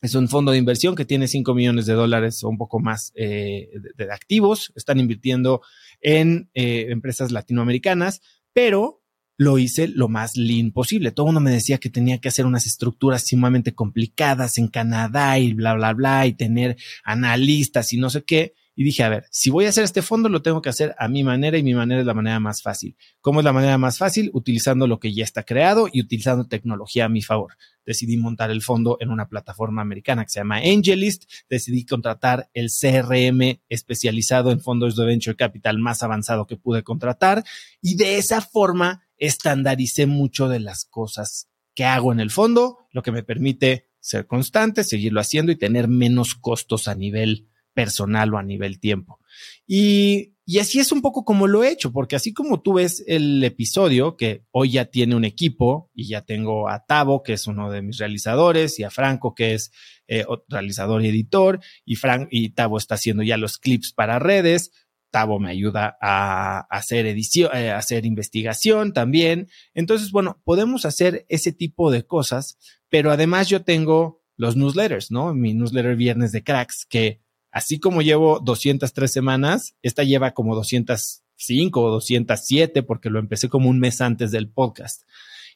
[0.00, 3.12] Es un fondo de inversión que tiene 5 millones de dólares o un poco más
[3.14, 4.72] eh, de, activos.
[4.74, 5.60] Están invirtiendo
[6.00, 8.20] en eh, empresas latinoamericanas,
[8.52, 9.01] pero
[9.42, 11.10] lo hice lo más lean posible.
[11.10, 15.52] Todo uno me decía que tenía que hacer unas estructuras sumamente complicadas en Canadá y
[15.52, 18.54] bla, bla, bla, y tener analistas y no sé qué.
[18.74, 21.08] Y dije, a ver, si voy a hacer este fondo, lo tengo que hacer a
[21.08, 22.96] mi manera y mi manera es la manera más fácil.
[23.20, 24.30] ¿Cómo es la manera más fácil?
[24.32, 27.52] Utilizando lo que ya está creado y utilizando tecnología a mi favor.
[27.84, 31.24] Decidí montar el fondo en una plataforma americana que se llama Angelist.
[31.50, 37.44] Decidí contratar el CRM especializado en fondos de venture capital más avanzado que pude contratar.
[37.82, 43.02] Y de esa forma estandaricé mucho de las cosas que hago en el fondo, lo
[43.02, 48.38] que me permite ser constante, seguirlo haciendo y tener menos costos a nivel personal o
[48.38, 49.18] a nivel tiempo.
[49.66, 53.04] Y, y así es un poco como lo he hecho, porque así como tú ves
[53.06, 57.46] el episodio, que hoy ya tiene un equipo y ya tengo a Tavo, que es
[57.46, 59.72] uno de mis realizadores, y a Franco, que es
[60.08, 64.72] eh, realizador y editor, y Frank y Tavo está haciendo ya los clips para redes,
[65.12, 69.48] Tavo me ayuda a hacer edición, eh, a hacer investigación también.
[69.74, 72.58] Entonces, bueno, podemos hacer ese tipo de cosas,
[72.88, 75.34] pero además yo tengo los newsletters, ¿no?
[75.34, 77.20] Mi newsletter Viernes de Cracks, que
[77.52, 83.68] así como llevo 203 semanas, esta lleva como 205 o 207 porque lo empecé como
[83.68, 85.02] un mes antes del podcast.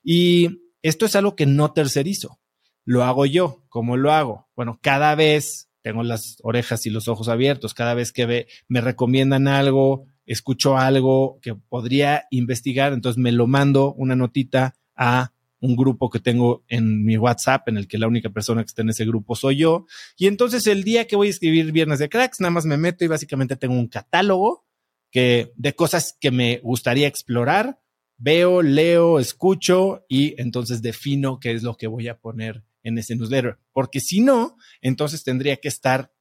[0.04, 2.38] Y esto es algo que no tercerizo,
[2.84, 3.64] lo hago yo.
[3.68, 4.48] ¿Cómo lo hago?
[4.54, 7.74] Bueno, cada vez tengo las orejas y los ojos abiertos.
[7.74, 13.94] Cada vez que me recomiendan algo, escucho algo que podría investigar, entonces me lo mando
[13.94, 18.30] una notita a un grupo que tengo en mi WhatsApp, en el que la única
[18.30, 19.86] persona que está en ese grupo soy yo.
[20.16, 23.04] Y entonces el día que voy a escribir Viernes de Cracks, nada más me meto
[23.04, 24.66] y básicamente tengo un catálogo
[25.10, 27.80] que, de cosas que me gustaría explorar.
[28.18, 33.16] Veo, leo, escucho y entonces defino qué es lo que voy a poner en ese
[33.16, 36.12] newsletter, porque si no, entonces tendría que estar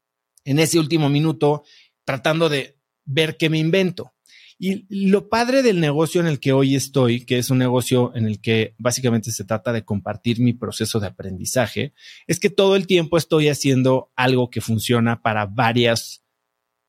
[0.43, 1.63] en ese último minuto
[2.03, 4.14] tratando de ver qué me invento.
[4.57, 8.25] Y lo padre del negocio en el que hoy estoy, que es un negocio en
[8.25, 11.93] el que básicamente se trata de compartir mi proceso de aprendizaje,
[12.27, 16.24] es que todo el tiempo estoy haciendo algo que funciona para varias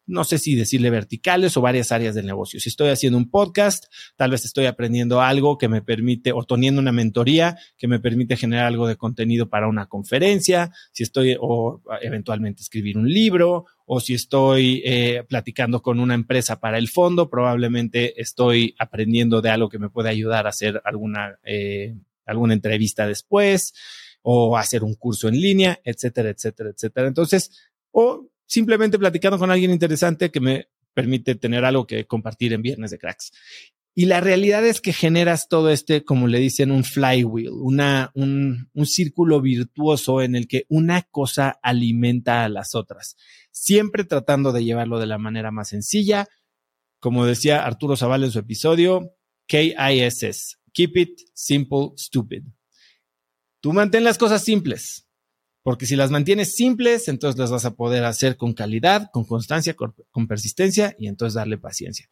[0.07, 2.61] no sé si decirle verticales o varias áreas del negocio.
[2.61, 6.81] Si estoy haciendo un podcast, tal vez estoy aprendiendo algo que me permite, o teniendo
[6.81, 11.83] una mentoría que me permite generar algo de contenido para una conferencia, si estoy, o
[12.01, 17.29] eventualmente escribir un libro, o si estoy eh, platicando con una empresa para el fondo,
[17.29, 23.07] probablemente estoy aprendiendo de algo que me puede ayudar a hacer alguna, eh, alguna entrevista
[23.07, 23.75] después,
[24.23, 27.07] o hacer un curso en línea, etcétera, etcétera, etcétera.
[27.07, 27.51] Entonces,
[27.92, 32.90] o simplemente platicando con alguien interesante que me permite tener algo que compartir en Viernes
[32.90, 33.32] de Cracks.
[33.98, 38.87] Y la realidad es que generas todo este, como le dicen, un flywheel, un, un
[38.87, 43.16] círculo virtuoso en el que una cosa alimenta a las otras,
[43.52, 46.28] siempre tratando de llevarlo de la manera más sencilla.
[47.00, 52.42] Como decía Arturo Zaval en su episodio, KISS, Keep It Simple, Stupid.
[53.61, 55.06] Tú mantén las cosas simples,
[55.66, 59.74] porque si las mantienes simples, entonces las vas a poder hacer con calidad, con constancia,
[59.74, 62.09] con, persistencia y entonces darle paciencia.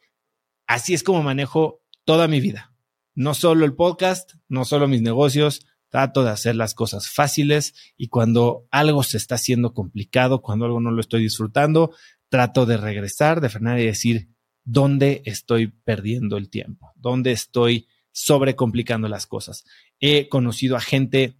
[0.67, 2.75] Así es como manejo toda mi vida.
[3.13, 8.09] No solo el podcast, no solo mis negocios, trato de hacer las cosas fáciles y
[8.09, 11.95] cuando algo se está haciendo complicado, cuando algo no lo estoy disfrutando,
[12.27, 14.27] trato de regresar, de frenar y decir,
[14.65, 16.91] ¿dónde estoy perdiendo el tiempo?
[16.97, 19.63] ¿Dónde estoy sobrecomplicando las cosas?
[20.01, 21.37] He conocido a gente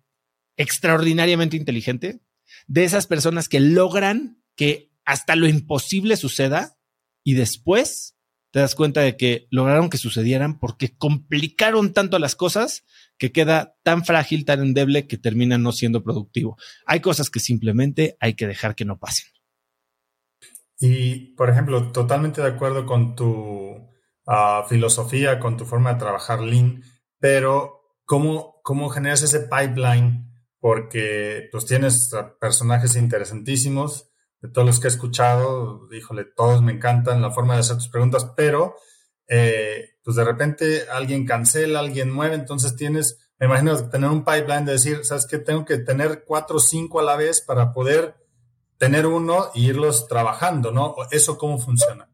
[0.57, 2.21] extraordinariamente inteligente,
[2.67, 6.77] de esas personas que logran que hasta lo imposible suceda
[7.23, 8.15] y después
[8.51, 12.85] te das cuenta de que lograron que sucedieran porque complicaron tanto las cosas
[13.17, 16.57] que queda tan frágil, tan endeble que termina no siendo productivo.
[16.85, 19.27] Hay cosas que simplemente hay que dejar que no pasen.
[20.79, 23.89] Y, por ejemplo, totalmente de acuerdo con tu
[24.25, 26.81] ah, filosofía, con tu forma de trabajar Lean,
[27.19, 30.31] pero ¿cómo, cómo generas ese pipeline
[30.65, 34.09] porque pues tienes personajes interesantísimos,
[34.41, 37.87] de todos los que he escuchado, híjole, todos me encantan la forma de hacer tus
[37.87, 38.75] preguntas, pero
[39.27, 44.65] eh, pues de repente alguien cancela, alguien mueve, entonces tienes, me imagino tener un pipeline
[44.65, 45.37] de decir, ¿sabes qué?
[45.37, 48.15] Tengo que tener cuatro o cinco a la vez para poder
[48.79, 50.95] tener uno e irlos trabajando, ¿no?
[51.11, 52.09] ¿Eso cómo funciona?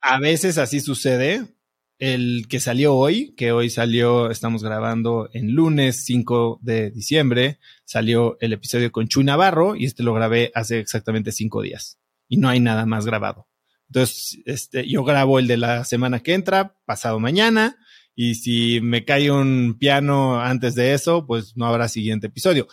[0.00, 1.55] A veces así sucede,
[1.98, 8.36] el que salió hoy, que hoy salió, estamos grabando en lunes 5 de diciembre, salió
[8.40, 12.48] el episodio con Chuy Navarro y este lo grabé hace exactamente cinco días y no
[12.48, 13.48] hay nada más grabado.
[13.88, 17.78] Entonces, este, yo grabo el de la semana que entra, pasado mañana,
[18.14, 22.66] y si me cae un piano antes de eso, pues no habrá siguiente episodio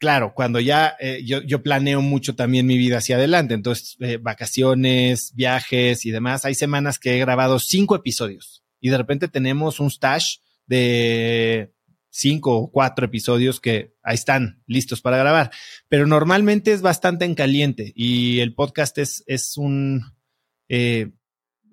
[0.00, 4.16] claro, cuando ya eh, yo, yo, planeo mucho también mi vida hacia adelante, entonces eh,
[4.16, 9.78] vacaciones, viajes y demás, hay semanas que he grabado cinco episodios y de repente tenemos
[9.78, 11.72] un stash de
[12.08, 15.50] cinco o cuatro episodios que ahí están listos para grabar,
[15.88, 20.16] pero normalmente es bastante en caliente y el podcast es, es un,
[20.68, 21.12] eh,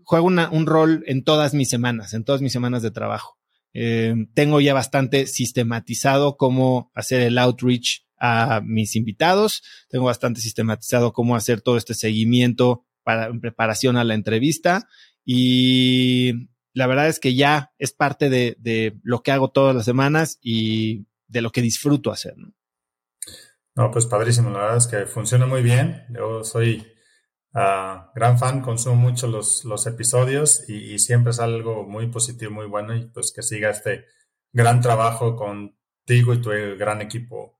[0.04, 3.38] juega un rol en todas mis semanas, en todas mis semanas de trabajo.
[3.74, 9.64] Eh, tengo ya bastante sistematizado cómo hacer el outreach a mis invitados.
[9.90, 14.88] Tengo bastante sistematizado cómo hacer todo este seguimiento para, en preparación a la entrevista.
[15.26, 20.38] Y la verdad es que ya es parte de, lo que hago todas las semanas
[20.42, 22.38] y de lo que disfruto hacer.
[22.38, 22.54] ¿no?
[23.76, 24.50] no, pues padrísimo.
[24.52, 26.06] La verdad es que funciona muy bien.
[26.10, 26.88] Yo soy
[27.54, 32.52] ah, gran fan, consumo mucho los, los episodios y, y, siempre es algo muy positivo,
[32.52, 34.06] muy bueno y pues que siga este
[34.54, 37.57] gran trabajo contigo y tu gran equipo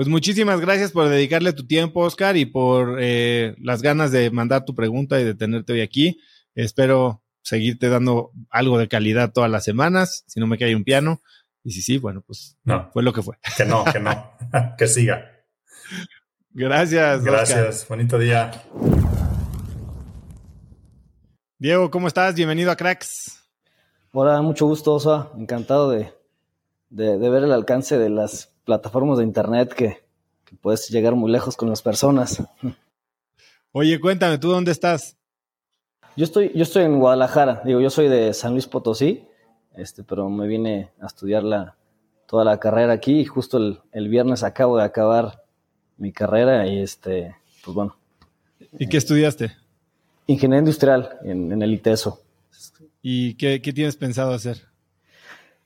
[0.00, 4.64] Pues muchísimas gracias por dedicarle tu tiempo, Oscar, y por eh, las ganas de mandar
[4.64, 6.18] tu pregunta y de tenerte hoy aquí.
[6.54, 11.20] Espero seguirte dando algo de calidad todas las semanas, si no me cae un piano.
[11.64, 12.88] Y si sí, bueno, pues no.
[12.94, 13.36] fue lo que fue.
[13.58, 14.32] Que no, que no,
[14.78, 15.32] que siga.
[16.48, 17.22] Gracias.
[17.22, 18.52] Gracias, bonito día.
[21.58, 22.34] Diego, ¿cómo estás?
[22.36, 23.38] Bienvenido a Cracks.
[24.12, 25.28] Hola, mucho gusto, Osa.
[25.36, 26.10] Encantado de,
[26.88, 30.00] ver el alcance de las plataformas de Internet que,
[30.44, 32.40] que puedes llegar muy lejos con las personas.
[33.72, 35.16] Oye, cuéntame, ¿tú dónde estás?
[36.16, 39.24] Yo estoy, yo estoy en Guadalajara, digo, yo soy de San Luis Potosí,
[39.74, 41.76] este, pero me vine a estudiar la,
[42.28, 43.58] toda la carrera aquí y justo
[43.90, 45.42] el, viernes acabo de acabar
[45.96, 47.96] mi carrera y este, pues bueno.
[48.78, 49.50] ¿Y qué estudiaste?
[50.28, 52.20] Ingeniería industrial en, el ITESO.
[53.02, 54.69] ¿Y qué, tienes pensado hacer?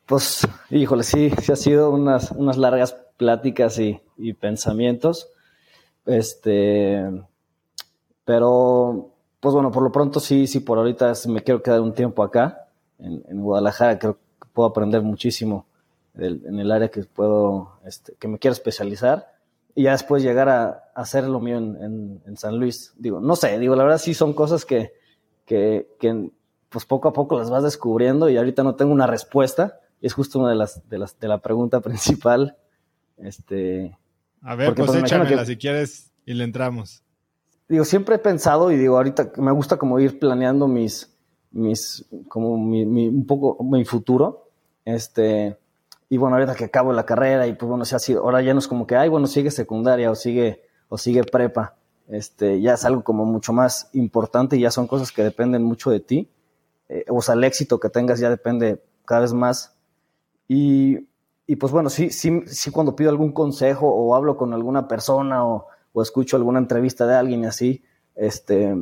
[0.06, 4.00] Pues, híjole, sí, sí ha sido unas, unas largas pláticas y,
[4.34, 5.30] pensamientos.
[6.06, 7.02] Este,
[8.24, 12.22] pero pues bueno, por lo pronto sí, sí, por ahorita me quiero quedar un tiempo
[12.22, 15.66] acá, en, Guadalajara, creo que puedo aprender muchísimo
[16.16, 19.34] en el área que puedo, este, que me quiero especializar
[19.74, 22.94] y ya después llegar a, hacer lo mío en, San Luis.
[22.96, 24.94] Digo, no sé, digo, la verdad sí son cosas que,
[25.44, 25.88] que,
[26.68, 29.80] pues poco a poco las vas descubriendo y ahorita no tengo una respuesta.
[30.04, 32.56] Es justo una de las, de las, de la pregunta principal.
[33.16, 33.96] Este.
[34.42, 37.04] A ver, pues, échamela si quieres y le entramos
[37.68, 41.16] digo, siempre he pensado y digo, ahorita me gusta como ir planeando mis,
[41.50, 44.48] mis, como mi, mi, un poco mi futuro.
[44.84, 45.58] Este,
[46.08, 48.58] y bueno, ahorita que acabo la carrera y pues bueno, si así, ahora ya no
[48.58, 51.76] es como que, ay, bueno, sigue secundaria o sigue, o sigue prepa.
[52.08, 55.90] Este, ya es algo como mucho más importante y ya son cosas que dependen mucho
[55.90, 56.30] de ti.
[56.88, 59.73] Eh, o sea, el éxito que tengas ya depende cada vez más.
[60.48, 61.08] Y,
[61.46, 65.46] y pues bueno, sí, sí, sí cuando pido algún consejo o hablo con alguna persona
[65.46, 67.82] o, o escucho alguna entrevista de alguien y así,
[68.14, 68.74] este,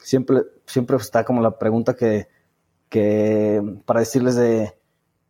[0.00, 2.28] siempre, siempre está como la pregunta que,
[2.88, 4.78] que para decirles de,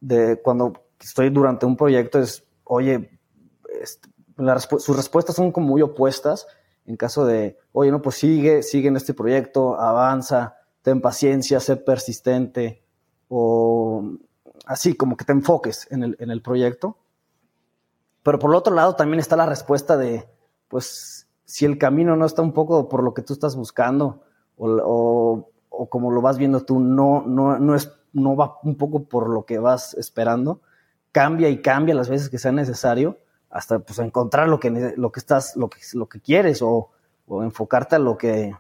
[0.01, 3.11] de cuando estoy durante un proyecto es, oye,
[3.81, 4.09] este,
[4.79, 6.47] sus respuestas son como muy opuestas
[6.87, 11.77] en caso de, oye, no, pues sigue, sigue en este proyecto, avanza, ten paciencia, sé
[11.77, 12.85] persistente,
[13.29, 14.05] o
[14.65, 16.97] así, como que te enfoques en el, en el proyecto.
[18.23, 20.29] Pero por el otro lado también está la respuesta de,
[20.69, 24.23] pues si el camino no está un poco por lo que tú estás buscando
[24.59, 25.49] o,
[25.91, 29.45] como lo vas viendo tú, no, no, no, es, no va un poco por lo
[29.45, 30.61] que vas esperando,
[31.13, 33.19] cambia y cambia las veces que sea necesario
[33.51, 36.91] hasta pues encontrar lo que, lo que estás, lo que, lo que quieres o,
[37.29, 38.55] enfocarte a lo que,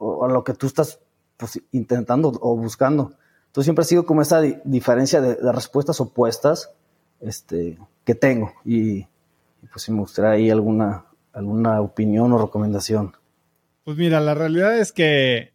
[0.00, 1.00] a lo que tú estás
[1.36, 3.12] pues, intentando o buscando.
[3.58, 6.70] Entonces siempre ha sido como esa diferencia de, respuestas opuestas
[7.20, 9.04] este, que tengo y,
[9.72, 13.16] pues si me gustaría ahí alguna, alguna opinión o recomendación.
[13.82, 15.54] Pues mira, la realidad es que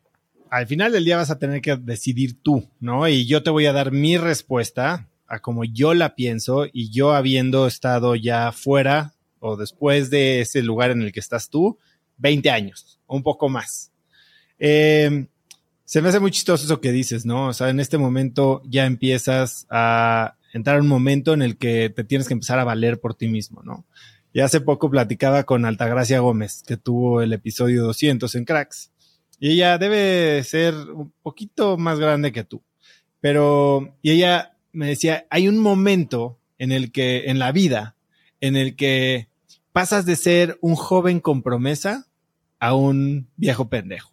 [0.50, 3.08] al final del día vas a tener que decidir tú, ¿no?
[3.08, 7.14] Y yo te voy a dar mi respuesta a como yo la pienso y yo
[7.14, 11.78] habiendo estado ya fuera o después de ese lugar en el que estás tú,
[12.18, 13.94] 20 años, un poco más.
[14.60, 15.28] Eh,
[15.94, 17.50] se me hace muy chistoso eso que dices, ¿no?
[17.50, 21.92] O sea, en este momento ya empiezas a entrar en un momento en el que
[21.92, 23.86] te tienes que empezar a valer por ti mismo, ¿no?
[24.34, 28.90] Y hace poco platicaba con Altagracia Gómez, que tuvo el episodio 200 en Cracks.
[29.40, 32.64] Y ella debe ser un poquito más grande que tú.
[33.22, 37.98] Pero, y ella me decía, hay un momento en el que, en la vida,
[38.42, 39.28] en el que
[39.72, 42.08] pasas de ser un joven con promesa
[42.58, 44.13] a un viejo pendejo.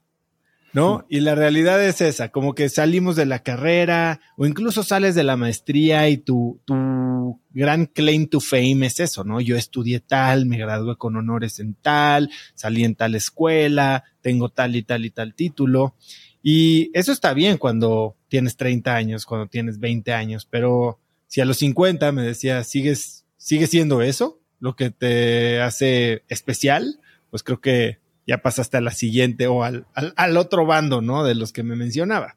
[0.73, 1.05] ¿No?
[1.09, 5.25] Y la realidad es esa, como que salimos de la carrera o incluso sales de
[5.25, 9.41] la maestría y tu, tu gran claim to fame es eso, ¿no?
[9.41, 14.77] Yo estudié tal, me gradué con honores en tal, salí en tal escuela, tengo tal
[14.77, 15.97] y tal y tal título.
[16.43, 21.45] Y eso está bien cuando tienes 30 años, cuando tienes 20 años, pero si a
[21.45, 27.01] los 50 me decía, ¿sigues, sigue siendo eso lo que te hace especial?
[27.31, 28.00] Pues creo que
[28.31, 31.25] ya pasaste a la siguiente o al, al, otro bando, ¿no?
[31.25, 32.37] De los que me mencionaba.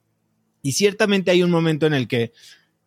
[0.63, 2.31] Y ciertamente hay un momento en el que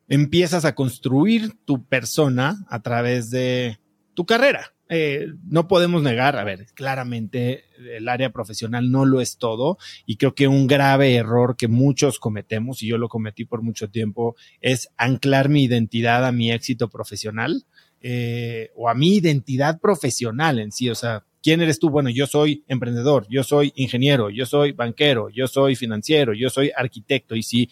[0.08, 3.78] empiezas a construir tu persona a través de
[4.14, 4.72] tu carrera.
[4.88, 10.16] Eh, no podemos negar, a ver, claramente el área profesional no lo es todo y
[10.16, 14.34] creo que un grave error que muchos cometemos, y yo lo cometí por mucho tiempo,
[14.60, 17.66] es anclar mi identidad a mi éxito profesional
[18.00, 20.90] eh, o a mi identidad profesional en sí.
[20.90, 21.90] O sea, ¿Quién eres tú?
[21.90, 26.72] Bueno, yo soy emprendedor, yo soy ingeniero, yo soy banquero, yo soy financiero, yo soy
[26.76, 27.36] arquitecto.
[27.36, 27.70] Y si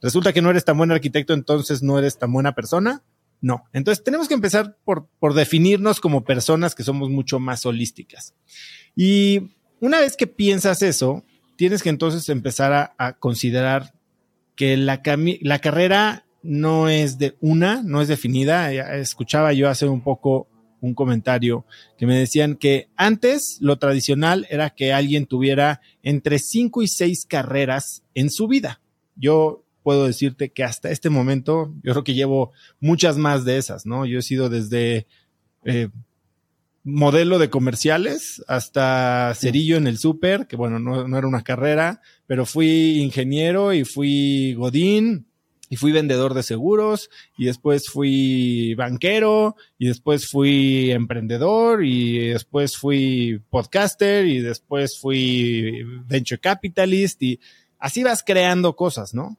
[0.00, 3.02] resulta que no eres tan buen arquitecto, entonces no eres tan buena persona,
[3.40, 3.64] No.
[3.72, 8.32] Entonces tenemos que empezar por, por definirnos como personas que somos mucho más holísticas.
[8.94, 11.24] Y una vez que piensas eso,
[11.56, 13.92] tienes que entonces empezar a, considerar
[14.54, 15.02] que la,
[15.40, 18.72] la carrera no es de una, no es definida.
[18.94, 20.46] Escuchaba yo hace un poco
[20.80, 21.64] un comentario
[21.96, 27.26] que me decían que antes lo tradicional era que alguien tuviera entre cinco y seis
[27.26, 28.80] carreras en su vida.
[29.14, 33.86] Yo puedo decirte que hasta este momento, yo creo que llevo muchas más de esas,
[33.86, 34.04] ¿no?
[34.04, 35.06] Yo he sido desde
[35.64, 35.88] eh,
[36.82, 42.00] modelo de comerciales hasta cerillo en el súper, que bueno, no, no, era una carrera,
[42.26, 45.25] pero fui ingeniero y fui godín
[45.68, 52.76] y fui vendedor de seguros y después fui banquero y después fui emprendedor y después
[52.76, 57.40] fui podcaster y después fui venture capitalist y
[57.78, 59.36] así vas creando cosas, ¿no?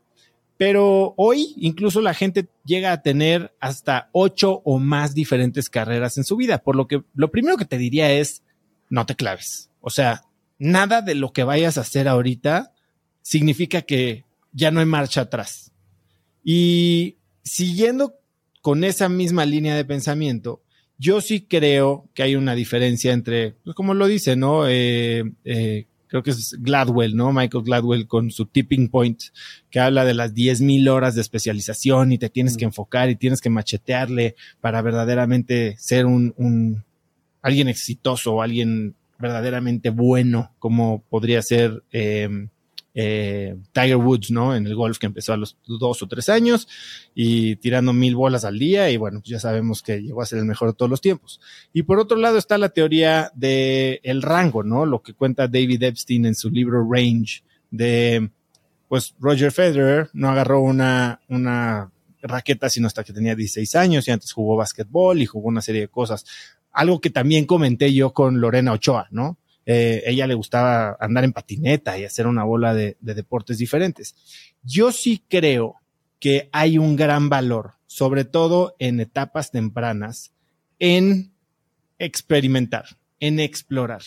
[0.58, 6.24] Pero hoy incluso la gente llega a tener hasta ocho o más diferentes carreras en
[6.24, 8.42] su vida, por lo que lo primero que te diría es,
[8.90, 9.70] no te claves.
[9.82, 10.24] O sea,
[10.58, 12.74] nada de lo que vayas a hacer ahorita
[13.22, 15.72] significa que ya no hay marcha atrás.
[16.50, 18.22] Y siguiendo
[18.62, 20.62] con esa misma línea de pensamiento,
[20.98, 24.66] yo sí creo que hay una diferencia entre, pues como lo dice, ¿no?
[24.66, 27.34] Eh, eh, creo que es Gladwell, ¿no?
[27.34, 29.24] Michael Gladwell con su tipping point,
[29.70, 33.42] que habla de las 10.000 horas de especialización y te tienes que enfocar y tienes
[33.42, 36.86] que machetearle para verdaderamente ser un, un
[37.42, 42.48] alguien exitoso o alguien verdaderamente bueno, como podría ser eh,
[43.00, 44.56] eh, Tiger Woods, ¿no?
[44.56, 46.68] En el golf que empezó a los dos o tres años
[47.14, 50.46] y tirando mil bolas al día y bueno, ya sabemos que llegó a ser el
[50.46, 51.40] mejor de todos los tiempos.
[51.72, 54.88] Y por otro lado está la teoría de el rango, ¿no?
[54.88, 58.32] Lo que cuenta David Epstein en su libro Range de,
[58.88, 61.92] pues Roger Federer no agarró una, una
[62.24, 65.82] raqueta sino hasta que tenía 16 años y antes jugó básquetbol y jugó una serie
[65.82, 66.26] de cosas.
[66.72, 69.38] Algo que también comenté yo con Lorena Ochoa, ¿no?
[69.70, 74.16] Eh, ella le gustaba andar en patineta y hacer una bola de, de deportes diferentes.
[74.64, 75.76] Yo sí creo
[76.22, 80.32] que hay un gran valor, sobre todo en etapas tempranas,
[80.80, 81.34] en
[82.00, 84.04] experimentar, en explorar.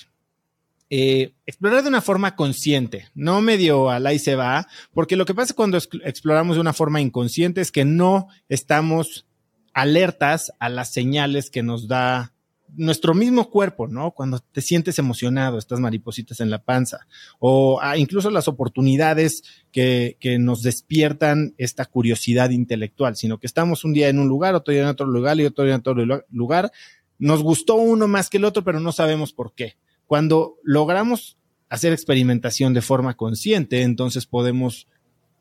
[0.89, 5.35] Eh, explorar de una forma consciente, no medio al ahí se va, porque lo que
[5.35, 9.27] pasa cuando exploramos de una forma inconsciente es que no estamos
[9.73, 12.33] alertas a las señales que nos da
[12.77, 14.13] nuestro mismo cuerpo, ¿no?
[14.13, 17.07] Cuando te sientes emocionado, estas maripositas en la panza,
[17.39, 19.43] o ah, incluso las oportunidades
[19.73, 24.55] que, que, nos despiertan esta curiosidad intelectual, sino que estamos un día en un lugar,
[24.55, 26.73] otro día en otro lugar y otro día en otro lugar.
[27.19, 29.77] Nos gustó uno más que el otro, pero no sabemos por qué.
[30.07, 34.89] Cuando logramos hacer experimentación de forma consciente, entonces podemos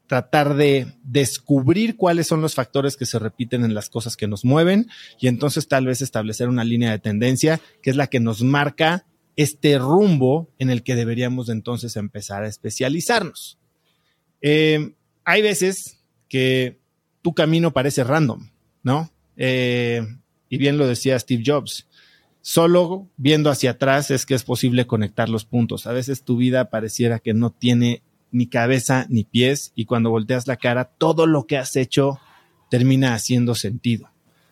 [0.10, 4.43] tratar de descubrir cuáles son los factores que se repiten en las cosas que nos
[4.43, 4.88] mueven
[5.20, 9.05] y entonces tal vez establecer una línea de tendencia que es la que nos marca
[9.36, 13.60] este rumbo en el que deberíamos entonces empezar a especializarnos.
[14.41, 14.95] Eh,
[15.26, 16.80] hay veces que
[17.22, 18.49] tu camino parece random,
[18.82, 19.12] ¿no?
[19.38, 20.01] Eh,
[20.49, 21.88] y bien lo decía Steve Jobs,
[22.41, 25.86] solo viendo hacia atrás es que es posible conectar los puntos.
[25.86, 28.01] A veces tu vida pareciera que no tiene
[28.32, 32.20] ni cabeza ni pies y cuando volteas la cara, todo lo que has hecho
[32.70, 34.10] termina haciendo sentido.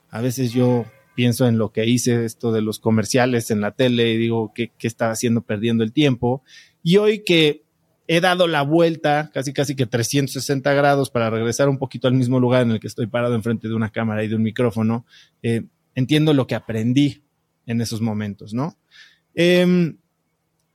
[0.10, 4.14] A veces yo pienso en lo que hice, esto de los comerciales en la tele
[4.14, 6.44] y digo que, estaba haciendo perdiendo el tiempo.
[6.84, 7.64] Y hoy que
[8.08, 12.40] he dado la vuelta, casi casi que 360 grados para regresar un poquito al mismo
[12.40, 15.06] lugar en el que estoy parado enfrente de una cámara y de un micrófono,
[15.42, 15.64] eh,
[15.96, 17.24] entiendo lo que aprendí
[17.66, 18.78] en esos momentos, ¿no?
[19.34, 19.98] Em,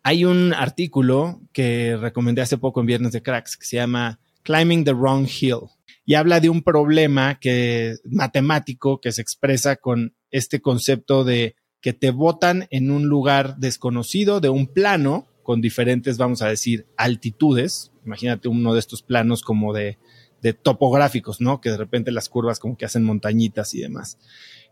[0.02, 4.84] hay un artículo que recomendé hace poco en Viernes de Cracks que se llama Climbing
[4.84, 5.68] the Wrong Hill
[6.04, 11.92] y habla de un problema que matemático que se expresa con este concepto de que
[11.92, 17.90] te botan en un lugar desconocido de un plano con diferentes, vamos a decir, altitudes.
[18.04, 19.98] Imagínate uno de estos planos como de,
[20.40, 21.60] de topográficos, ¿no?
[21.60, 24.18] Que de repente las curvas como que hacen montañitas y demás.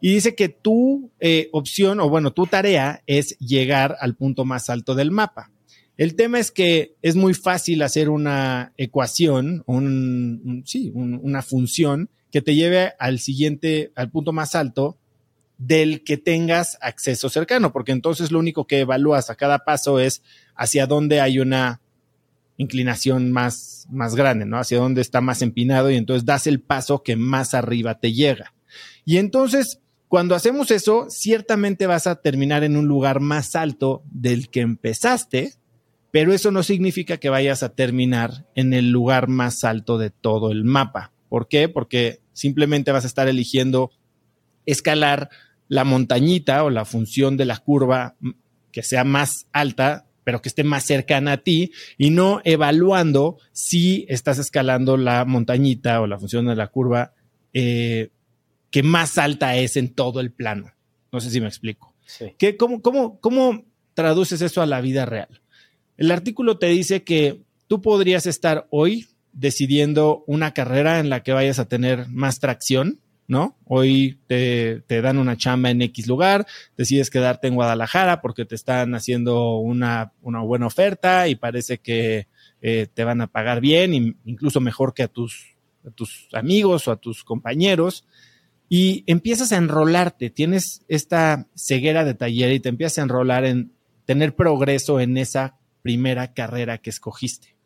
[0.00, 4.70] Y dice que tu eh, opción, o bueno, tu tarea es llegar al punto más
[4.70, 5.50] alto del mapa.
[5.96, 12.40] El tema es que es muy fácil hacer una ecuación, un, sí, una función que
[12.40, 14.96] te lleve al siguiente, al punto más alto
[15.58, 20.22] del que tengas acceso cercano, porque entonces lo único que evalúas a cada paso es
[20.56, 21.82] hacia dónde hay una
[22.56, 24.58] inclinación más, más grande, ¿no?
[24.58, 28.54] Hacia dónde está más empinado y entonces das el paso que más arriba te llega.
[29.04, 29.80] Y entonces
[30.10, 35.54] cuando hacemos eso, ciertamente vas a terminar en un lugar más alto del que empezaste,
[36.10, 40.50] pero eso no significa que vayas a terminar en el lugar más alto de todo
[40.50, 41.12] el mapa.
[41.28, 41.68] ¿Por qué?
[41.68, 43.92] Porque simplemente vas a estar eligiendo
[44.66, 45.30] escalar
[45.68, 48.16] la montañita o la función de la curva
[48.72, 54.06] que sea más alta, pero que esté más cercana a ti y no evaluando si
[54.08, 57.14] estás escalando la montañita o la función de la curva
[57.52, 58.10] eh,
[58.70, 60.72] que más alta es en todo el plano.
[61.12, 61.94] No sé si me explico.
[62.38, 63.64] ¿Qué, cómo, cómo, ¿Cómo
[63.94, 65.40] traduces eso a la vida real?
[65.96, 71.32] El artículo te dice que tú podrías estar hoy decidiendo una carrera en la que
[71.32, 73.56] vayas a tener más tracción, ¿no?
[73.64, 76.46] Hoy te, dan una chamba en X lugar,
[76.76, 82.26] decides quedarte en Guadalajara porque te están haciendo una, buena oferta y parece que
[82.60, 85.54] eh, te van a pagar bien, incluso mejor que a tus,
[85.86, 88.04] a tus amigos o a tus compañeros.
[88.72, 93.72] Y empiezas a enrolarte, tienes esta ceguera de taller y te empiezas a enrolar en
[94.06, 97.56] tener progreso en esa primera carrera que escogiste.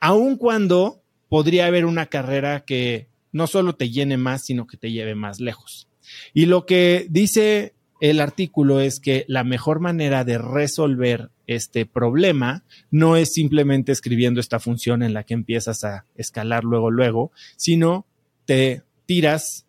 [0.00, 4.90] Aun cuando podría haber una carrera que no solo te llene más, sino que te
[4.90, 5.88] lleve más lejos.
[6.32, 12.64] Y lo que dice el artículo es que la mejor manera de resolver este problema
[12.90, 18.06] no es simplemente escribiendo esta función en la que empiezas a escalar luego, luego, sino
[18.46, 19.65] te tiras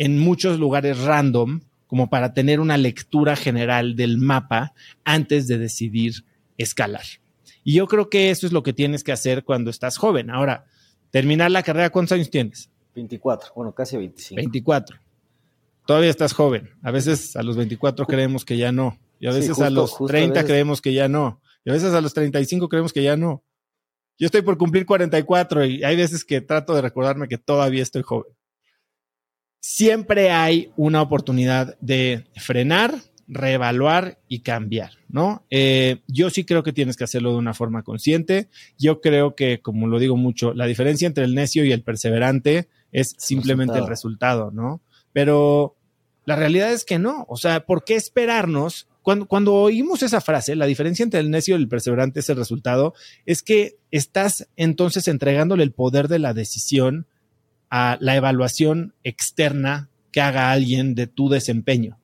[0.00, 4.72] en muchos lugares random como para tener una lectura general del mapa
[5.04, 6.24] antes de decidir
[6.56, 7.04] escalar.
[7.64, 10.30] Y yo creo que eso es lo que tienes que hacer cuando estás joven.
[10.30, 10.64] Ahora,
[11.10, 12.70] terminar la carrera, ¿cuántos años tienes?
[12.94, 14.36] 24, bueno, casi 25.
[14.40, 14.96] 24.
[15.86, 16.70] Todavía estás joven.
[16.82, 18.98] A veces a los 24 creemos que ya no.
[19.18, 21.42] Y a veces a los 30 creemos que ya no.
[21.62, 23.44] Y a veces a los 35 creemos que ya no.
[24.18, 28.00] Yo estoy por cumplir 44 y hay veces que trato de recordarme que todavía estoy
[28.00, 28.32] joven.
[29.60, 32.94] Siempre hay una oportunidad de frenar,
[33.28, 35.44] reevaluar y cambiar, ¿no?
[35.50, 38.48] Eh, yo sí creo que tienes que hacerlo de una forma consciente.
[38.78, 42.68] Yo creo que, como lo digo mucho, la diferencia entre el necio y el perseverante
[42.90, 44.80] es simplemente el resultado, ¿no?
[45.12, 45.76] Pero
[46.24, 47.26] la realidad es que no.
[47.28, 48.88] O sea, ¿por qué esperarnos?
[49.02, 52.36] Cuando, cuando oímos esa frase, la diferencia entre el necio y el perseverante es el
[52.36, 52.94] resultado,
[53.26, 57.06] es que estás entonces entregándole el poder de la decisión
[57.70, 61.98] a la evaluación externa que haga alguien de tu desempeño.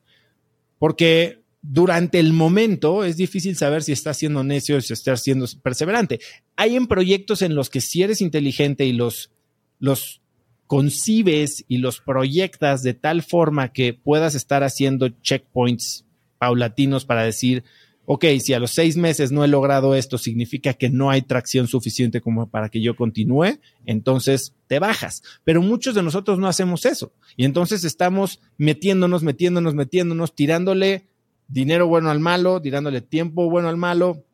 [0.78, 5.46] Porque durante el momento es difícil saber si estás siendo necio o si estás siendo
[5.62, 6.20] perseverante.
[6.54, 9.32] Hay en proyectos en los que si eres inteligente y los,
[9.80, 10.20] los
[10.66, 16.04] concibes y los proyectas de tal forma que puedas estar haciendo checkpoints
[16.38, 17.64] paulatinos para decir,
[18.06, 21.66] ok, si a los seis meses no he logrado esto, significa que no hay tracción
[21.66, 25.22] suficiente como para que yo continúe, entonces te bajas.
[25.44, 27.12] Pero muchos de nosotros no hacemos eso.
[27.36, 31.08] Y entonces estamos metiéndonos, metiéndonos, metiéndonos, tirándole
[31.48, 34.24] dinero bueno al malo, tirándole tiempo bueno al malo,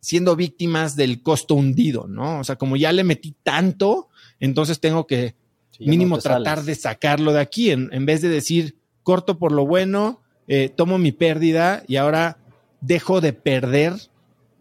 [0.00, 2.38] siendo víctimas del costo hundido, ¿no?
[2.38, 4.08] O sea, como ya le metí tanto,
[4.38, 5.34] entonces tengo que
[5.80, 10.22] mínimo tratar de sacarlo de aquí, en, en, vez de decir, corto por lo bueno,
[10.46, 12.38] eh, tomo mi pérdida y ahora
[12.80, 13.94] dejo de perder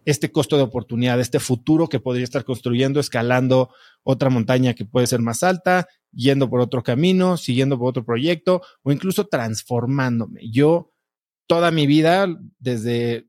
[0.05, 3.70] este costo de oportunidad, este futuro que podría estar construyendo, escalando
[4.03, 8.61] otra montaña que puede ser más alta, yendo por otro camino, siguiendo por otro proyecto
[8.84, 10.41] o incluso transformándome.
[10.51, 10.91] Yo
[11.47, 12.28] toda mi vida,
[12.59, 13.28] desde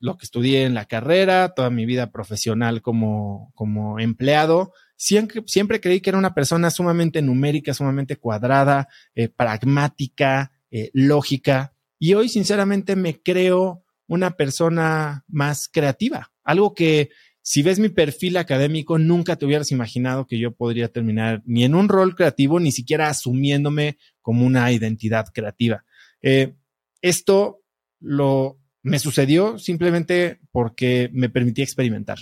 [0.00, 6.00] lo que estudié en la carrera, toda mi vida profesional como, como empleado, siempre, creí
[6.00, 11.72] que era una persona sumamente numérica, sumamente cuadrada, eh, pragmática, eh, lógica.
[11.98, 16.32] Y hoy, sinceramente, me creo una persona más creativa.
[16.42, 17.10] Algo que,
[17.42, 21.74] si ves mi perfil académico, nunca te hubieras imaginado que yo podría terminar ni en
[21.74, 25.84] un rol creativo, ni siquiera asumiéndome como una identidad creativa.
[26.20, 26.54] Eh,
[27.00, 27.62] esto
[28.00, 32.18] lo me sucedió simplemente porque me permití experimentar.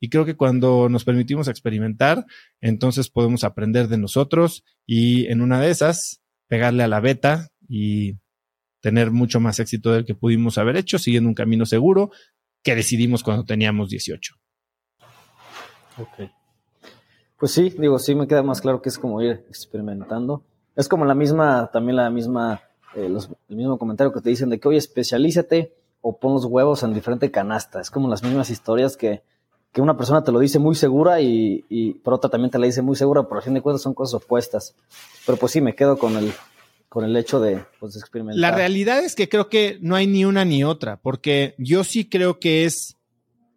[0.00, 2.24] Y creo que cuando nos permitimos experimentar,
[2.60, 8.16] entonces podemos aprender de nosotros y en una de esas pegarle a la beta y
[8.80, 12.10] tener mucho más éxito del que pudimos haber hecho, siguiendo un camino seguro
[12.62, 14.34] que decidimos cuando teníamos 18.
[15.98, 16.30] Ok.
[17.38, 20.44] Pues sí, digo, sí me queda más claro que es como ir experimentando.
[20.76, 22.60] Es como la misma, también la misma,
[22.94, 23.06] eh,
[23.48, 26.92] el mismo comentario que te dicen de que, oye, especialízate o pon los huevos en
[26.92, 27.80] diferente canasta.
[27.80, 29.22] Es como las mismas historias que,
[29.72, 32.66] que una persona te lo dice muy segura y, y por otra también te la
[32.66, 34.74] dice muy segura, pero a fin de cuentas son cosas opuestas.
[35.24, 36.32] Pero pues sí, me quedo con el,
[36.90, 38.38] con el hecho de pues, experimentar.
[38.38, 42.04] La realidad es que creo que no hay ni una ni otra, porque yo sí
[42.04, 42.96] creo que es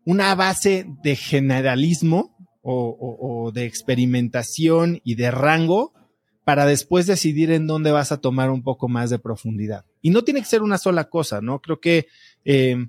[0.05, 5.93] una base de generalismo o, o de experimentación y de rango
[6.45, 9.85] para después decidir en dónde vas a tomar un poco más de profundidad.
[10.01, 11.59] Y no tiene que ser una sola cosa, ¿no?
[11.59, 12.05] Creo que
[12.45, 12.85] eh,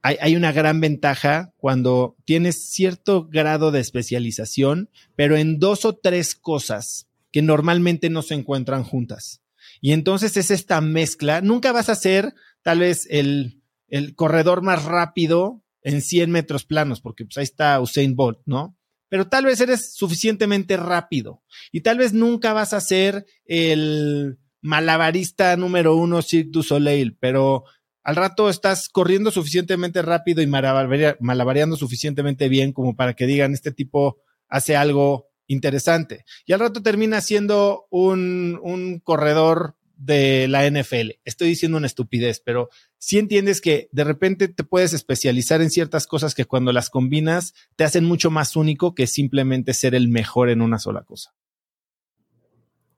[0.00, 5.94] hay, hay, una gran ventaja cuando tienes cierto grado de especialización, pero en dos o
[5.94, 9.41] tres cosas que normalmente no se encuentran juntas.
[9.82, 11.40] Y entonces es esta mezcla.
[11.40, 17.00] Nunca vas a ser tal vez el, el corredor más rápido en 100 metros planos,
[17.00, 18.78] porque pues ahí está Usain Bolt, ¿no?
[19.08, 25.56] Pero tal vez eres suficientemente rápido y tal vez nunca vas a ser el malabarista
[25.56, 27.64] número uno Cirque du Soleil, pero
[28.04, 33.72] al rato estás corriendo suficientemente rápido y malabareando suficientemente bien como para que digan este
[33.72, 34.18] tipo
[34.48, 36.24] hace algo interesante.
[36.46, 41.20] Y al rato termina siendo un, un corredor de la NFL.
[41.24, 42.68] Estoy diciendo una estupidez, pero
[42.98, 47.54] si entiendes que de repente te puedes especializar en ciertas cosas que cuando las combinas
[47.76, 51.34] te hacen mucho más único que simplemente ser el mejor en una sola cosa.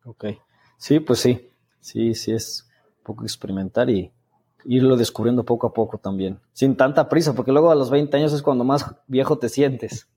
[0.05, 0.27] Ok.
[0.79, 1.51] Sí, pues sí.
[1.81, 2.67] Sí, sí es
[2.99, 4.11] un poco experimentar y
[4.65, 8.33] irlo descubriendo poco a poco también, sin tanta prisa, porque luego a los 20 años
[8.33, 10.09] es cuando más viejo te sientes.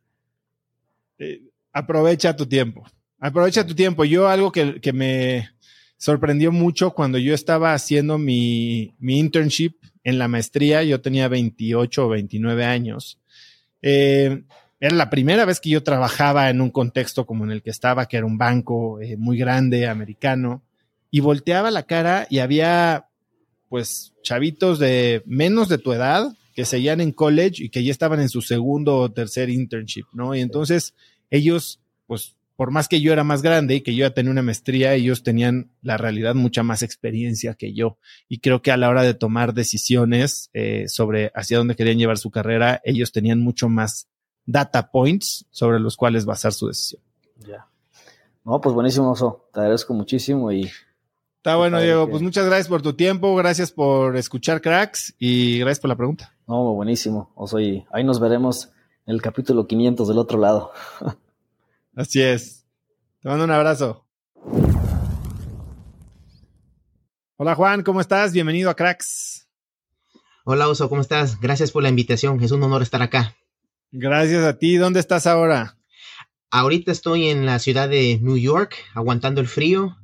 [1.18, 1.42] Eh,
[1.78, 2.86] aprovecha tu tiempo,
[3.20, 4.04] aprovecha tu tiempo.
[4.06, 5.50] Yo algo que, que, me
[5.98, 9.74] sorprendió mucho cuando yo estaba haciendo mi, mi internship
[10.04, 13.20] en la maestría, yo tenía 28 o 29 años.
[13.82, 14.44] Eh,
[14.80, 18.08] era la primera vez que yo trabajaba en un contexto como en el que estaba,
[18.08, 20.64] que era un banco eh, muy grande, americano,
[21.12, 23.08] y volteaba la cara y había
[23.70, 28.20] pues chavitos de menos de tu edad que seguían en college y que ya estaban
[28.20, 30.34] en su segundo o tercer internship, ¿no?
[30.34, 30.96] Y entonces
[31.30, 34.42] ellos, pues, por más que yo era más grande y que yo ya tenía una
[34.42, 37.98] maestría, ellos tenían la realidad mucha más experiencia que yo.
[38.28, 42.18] Y creo que a la hora de tomar decisiones eh, sobre hacia dónde querían llevar
[42.18, 44.08] su carrera, ellos tenían mucho más
[44.46, 47.02] data points sobre los cuales basar su decisión.
[47.48, 47.68] Ya.
[48.44, 49.50] No, pues buenísimo, Oso.
[49.54, 50.72] Te agradezco muchísimo y
[51.48, 52.10] Está bueno, Diego.
[52.10, 56.34] Pues muchas gracias por tu tiempo, gracias por escuchar cracks y gracias por la pregunta.
[56.46, 57.32] No, buenísimo.
[57.36, 58.70] O soy, ahí nos veremos
[59.08, 60.72] el capítulo 500 del otro lado.
[61.95, 62.68] Así es.
[63.22, 64.05] Te mando un abrazo.
[67.38, 68.34] Hola Juan, ¿cómo estás?
[68.34, 69.47] Bienvenido a Cracks.
[70.43, 71.39] Hola Oso, ¿cómo estás?
[71.39, 72.41] Gracias por la invitación.
[72.43, 73.38] Es un honor estar acá.
[73.91, 74.76] Gracias a ti.
[74.76, 75.78] ¿Dónde estás ahora?
[76.51, 79.97] Ahorita estoy en la ciudad de New York, aguantando el frío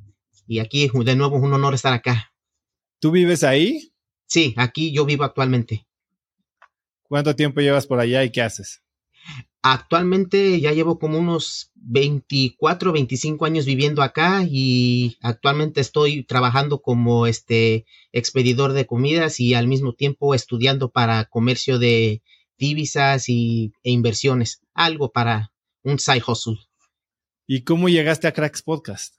[0.47, 2.33] y aquí de nuevo es un honor estar acá.
[2.99, 3.93] ¿Tú vives ahí?
[4.27, 5.87] Sí, aquí yo vivo actualmente.
[7.03, 8.83] ¿Cuánto tiempo llevas por allá y qué haces?
[9.65, 17.27] Actualmente ya llevo como unos 24, 25 años viviendo acá y actualmente estoy trabajando como
[17.27, 22.21] este expedidor de comidas y al mismo tiempo estudiando para comercio de
[22.57, 26.59] divisas y, e inversiones, algo para un side hustle.
[27.47, 29.15] ¿Y cómo llegaste a Cracks Podcast?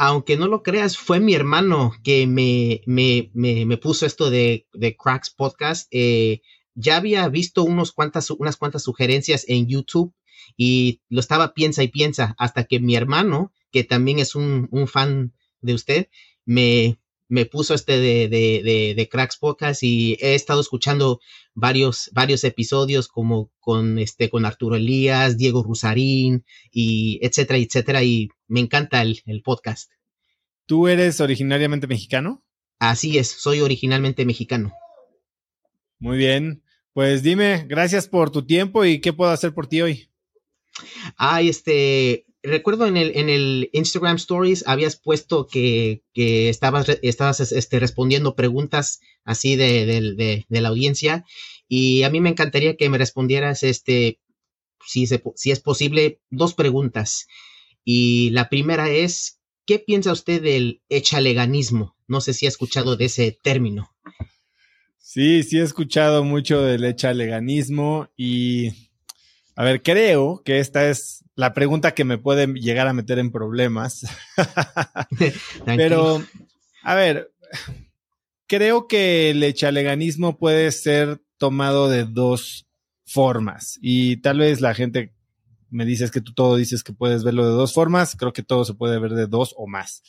[0.00, 4.96] aunque no lo creas, fue mi hermano que me, me, me, puso esto de, de
[4.96, 5.88] Cracks Podcast.
[5.90, 6.40] Eh,
[6.78, 10.14] ya había visto unos cuantas, unas cuantas sugerencias en YouTube
[10.56, 14.86] y lo estaba piensa y piensa hasta que mi hermano, que también es un, un
[14.86, 16.08] fan de usted,
[16.44, 21.20] me, me puso este de, de, de, Cracks Podcast y he estado escuchando
[21.52, 28.28] varios, varios episodios como con este, con Arturo Elías, Diego Rusarín y etcétera, etcétera, y
[28.46, 29.90] me encanta el, el podcast.
[30.66, 32.44] ¿Tú eres originariamente mexicano?
[32.78, 34.72] Así es, soy originalmente mexicano.
[35.98, 36.62] Muy bien.
[36.98, 40.10] Pues dime, gracias por tu tiempo y qué puedo hacer por ti hoy.
[41.16, 47.52] Ah, este, recuerdo en el, en el Instagram Stories habías puesto que, que estabas, estabas
[47.52, 49.86] este, respondiendo preguntas así de,
[50.48, 51.24] de, la audiencia
[51.68, 54.18] y a mí me encantaría que me respondieras, este,
[54.84, 57.28] si, si es posible, dos preguntas.
[57.84, 61.96] Y la primera es, ¿qué piensa usted del echaleganismo?
[62.08, 63.88] No sé si ha escuchado de ese término.
[65.10, 68.90] Sí, sí he escuchado mucho del echaleganismo y,
[69.56, 73.32] a ver, creo que esta es la pregunta que me puede llegar a meter en
[73.32, 74.06] problemas.
[75.64, 76.22] Pero,
[76.82, 77.32] a ver,
[78.46, 82.68] creo que el echaleganismo puede ser tomado de dos
[83.06, 85.14] formas y tal vez la gente
[85.70, 88.66] me dice que tú todo dices que puedes verlo de dos formas, creo que todo
[88.66, 90.02] se puede ver de dos o más.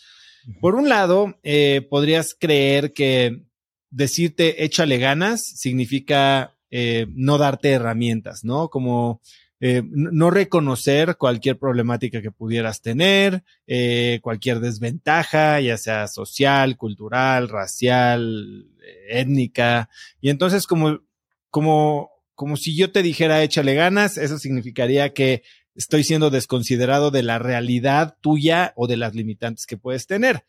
[0.59, 3.45] Por un lado, eh, podrías creer que
[3.91, 8.69] decirte échale ganas significa eh, no darte herramientas, ¿no?
[8.69, 9.21] Como
[9.61, 17.49] eh, no reconocer cualquier problemática que pudieras tener, eh, cualquier desventaja, ya sea social, cultural,
[17.49, 18.67] racial,
[19.09, 19.89] étnica.
[20.21, 21.01] Y entonces como,
[21.49, 25.43] como, como si yo te dijera échale ganas, eso significaría que
[25.75, 30.45] estoy siendo desconsiderado de la realidad tuya o de las limitantes que puedes tener.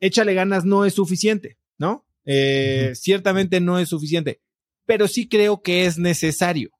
[0.00, 2.06] Échale ganas no es suficiente, ¿no?
[2.24, 4.40] Eh, ciertamente no es suficiente,
[4.86, 6.70] pero sí creo que es necesario.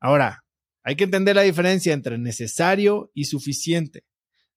[0.00, 0.44] Ahora,
[0.82, 4.04] hay que entender la diferencia entre necesario y suficiente.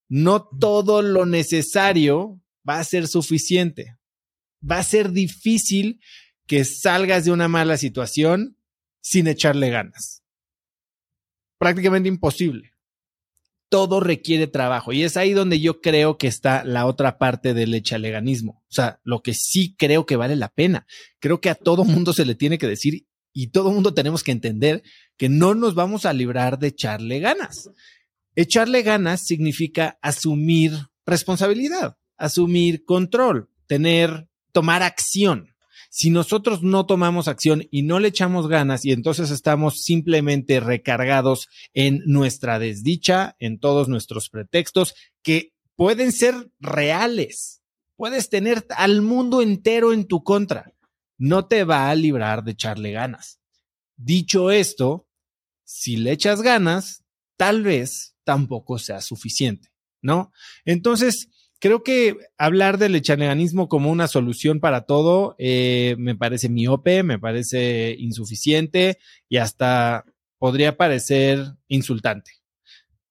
[0.08, 3.96] No todo lo necesario va a ser suficiente.
[4.68, 6.00] Va a ser difícil
[6.46, 8.58] que salgas de una mala situación
[9.00, 10.22] sin echarle ganas.
[11.58, 12.73] Prácticamente imposible.
[13.74, 17.74] Todo requiere trabajo y es ahí donde yo creo que está la otra parte del
[17.74, 18.62] echaleganismo.
[18.68, 20.86] O sea, lo que sí creo que vale la pena.
[21.18, 24.30] Creo que a todo mundo se le tiene que decir y todo mundo tenemos que
[24.30, 24.84] entender
[25.16, 27.68] que no nos vamos a librar de echarle ganas.
[28.36, 30.70] Echarle ganas significa asumir
[31.04, 35.53] responsabilidad, asumir control, tener, tomar acción.
[35.96, 41.46] Si nosotros no tomamos acción y no le echamos ganas y entonces estamos simplemente recargados
[41.72, 47.62] en nuestra desdicha, en todos nuestros pretextos que pueden ser reales,
[47.94, 50.74] puedes tener al mundo entero en tu contra,
[51.16, 53.38] no te va a librar de echarle ganas.
[53.96, 55.06] Dicho esto,
[55.62, 57.04] si le echas ganas,
[57.36, 59.68] tal vez tampoco sea suficiente,
[60.02, 60.32] ¿no?
[60.64, 61.28] Entonces,
[61.60, 67.18] creo que hablar del echaleganismo como una solución para todo eh, me parece miope, me
[67.18, 68.98] parece insuficiente
[69.28, 70.04] y hasta
[70.38, 72.32] podría parecer insultante.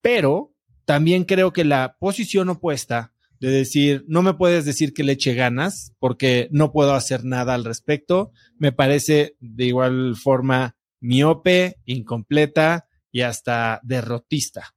[0.01, 0.53] Pero
[0.85, 5.33] también creo que la posición opuesta de decir, no me puedes decir que le eche
[5.33, 12.87] ganas porque no puedo hacer nada al respecto, me parece de igual forma miope, incompleta
[13.11, 14.75] y hasta derrotista.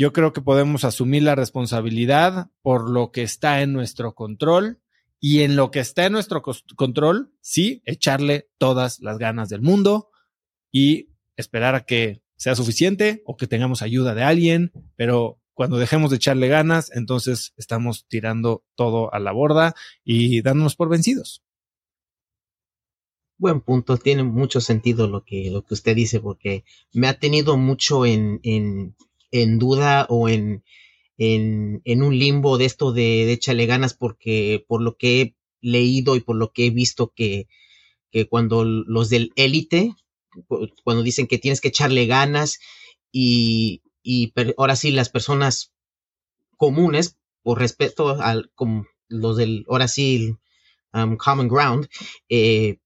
[0.00, 4.80] Yo creo que podemos asumir la responsabilidad por lo que está en nuestro control
[5.20, 6.42] y en lo que está en nuestro
[6.74, 10.08] control, sí, echarle todas las ganas del mundo
[10.72, 16.08] y esperar a que sea suficiente o que tengamos ayuda de alguien, pero cuando dejemos
[16.08, 21.42] de echarle ganas, entonces estamos tirando todo a la borda y dándonos por vencidos.
[23.36, 27.58] Buen punto, tiene mucho sentido lo que, lo que usted dice, porque me ha tenido
[27.58, 28.96] mucho en, en
[29.30, 30.64] en duda o en,
[31.18, 35.36] en, en un limbo de esto de, de échale ganas porque por lo que he
[35.60, 37.46] leído y por lo que he visto que,
[38.10, 39.94] que cuando los del élite,
[40.84, 42.58] cuando dicen que tienes que echarle ganas
[43.12, 45.72] y, y ahora sí las personas
[46.56, 50.36] comunes, por respeto al como los del, ahora sí,
[50.92, 51.88] um, common ground,
[52.28, 52.78] eh,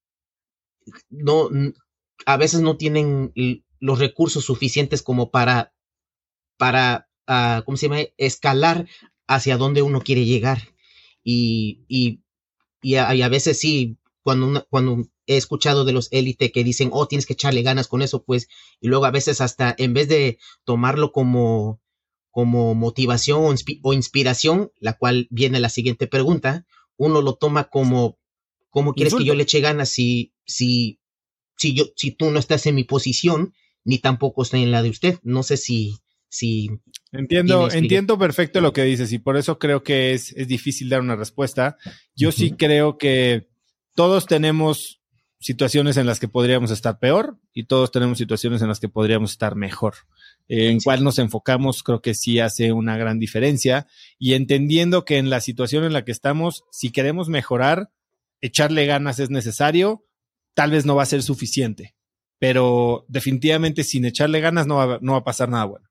[1.09, 1.49] no,
[2.25, 3.33] a veces no tienen
[3.79, 5.73] los recursos suficientes como para
[6.57, 8.01] para, uh, ¿cómo se llama?
[8.17, 8.87] Escalar
[9.27, 10.69] hacia donde uno quiere llegar.
[11.23, 12.21] Y, y,
[12.81, 16.89] y, a, y a, veces sí, cuando, cuando he escuchado de los élite que dicen,
[16.93, 18.47] oh, tienes que echarle ganas con eso, pues,
[18.79, 21.81] y luego a veces hasta en vez de tomarlo como,
[22.31, 26.65] como motivación o, inspiración, la cual viene la siguiente pregunta,
[26.97, 28.19] uno lo toma como,
[28.69, 30.99] ¿cómo quieres que yo le eche ganas si, si,
[31.57, 33.53] si yo, si tú no estás en mi posición,
[33.83, 35.19] ni tampoco estoy en la de usted?
[35.23, 35.97] No sé si,
[36.35, 36.69] Sí.
[37.13, 40.99] Entiendo, entiendo perfecto lo que dices y por eso creo que es, es difícil dar
[40.99, 41.77] una respuesta.
[42.13, 43.47] Yo sí creo que
[43.93, 45.01] todos tenemos
[45.39, 49.31] situaciones en las que podríamos estar peor y todos tenemos situaciones en las que podríamos
[49.31, 49.93] estar mejor.
[50.49, 53.87] en cuál nos enfocamos creo que sí hace una gran diferencia
[54.19, 57.91] y entendiendo que en la situación en la que estamos, si queremos mejorar,
[58.41, 60.05] echarle ganas es necesario,
[60.53, 61.95] tal vez no va a ser suficiente,
[62.39, 65.84] pero definitivamente sin echarle ganas no va, no va a pasar nada bueno.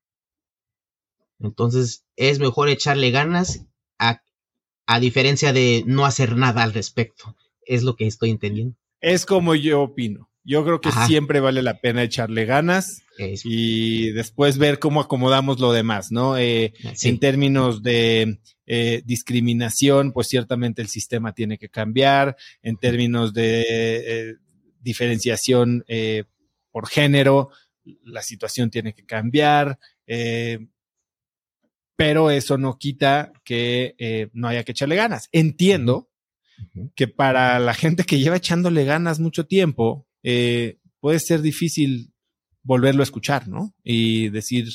[1.40, 3.66] Entonces es mejor echarle ganas
[3.98, 4.22] a,
[4.86, 7.36] a diferencia de no hacer nada al respecto.
[7.66, 8.76] Es lo que estoy entendiendo.
[9.00, 10.30] Es como yo opino.
[10.46, 15.72] Yo creo que siempre vale la pena echarle ganas y después ver cómo acomodamos lo
[15.72, 16.36] demás, ¿no?
[16.36, 22.36] Eh, En términos de eh, discriminación, pues ciertamente el sistema tiene que cambiar.
[22.62, 24.34] En términos de eh,
[24.82, 26.24] diferenciación eh,
[26.70, 27.48] por género,
[28.04, 29.78] la situación tiene que cambiar.
[30.06, 30.58] Eh,
[31.96, 35.28] pero eso no quita que eh, no haya que echarle ganas.
[35.32, 36.10] Entiendo
[36.94, 42.12] que para la gente que lleva echándole ganas mucho tiempo, eh, puede ser difícil
[42.62, 43.74] volverlo a escuchar, ¿no?
[43.82, 44.68] Y decir,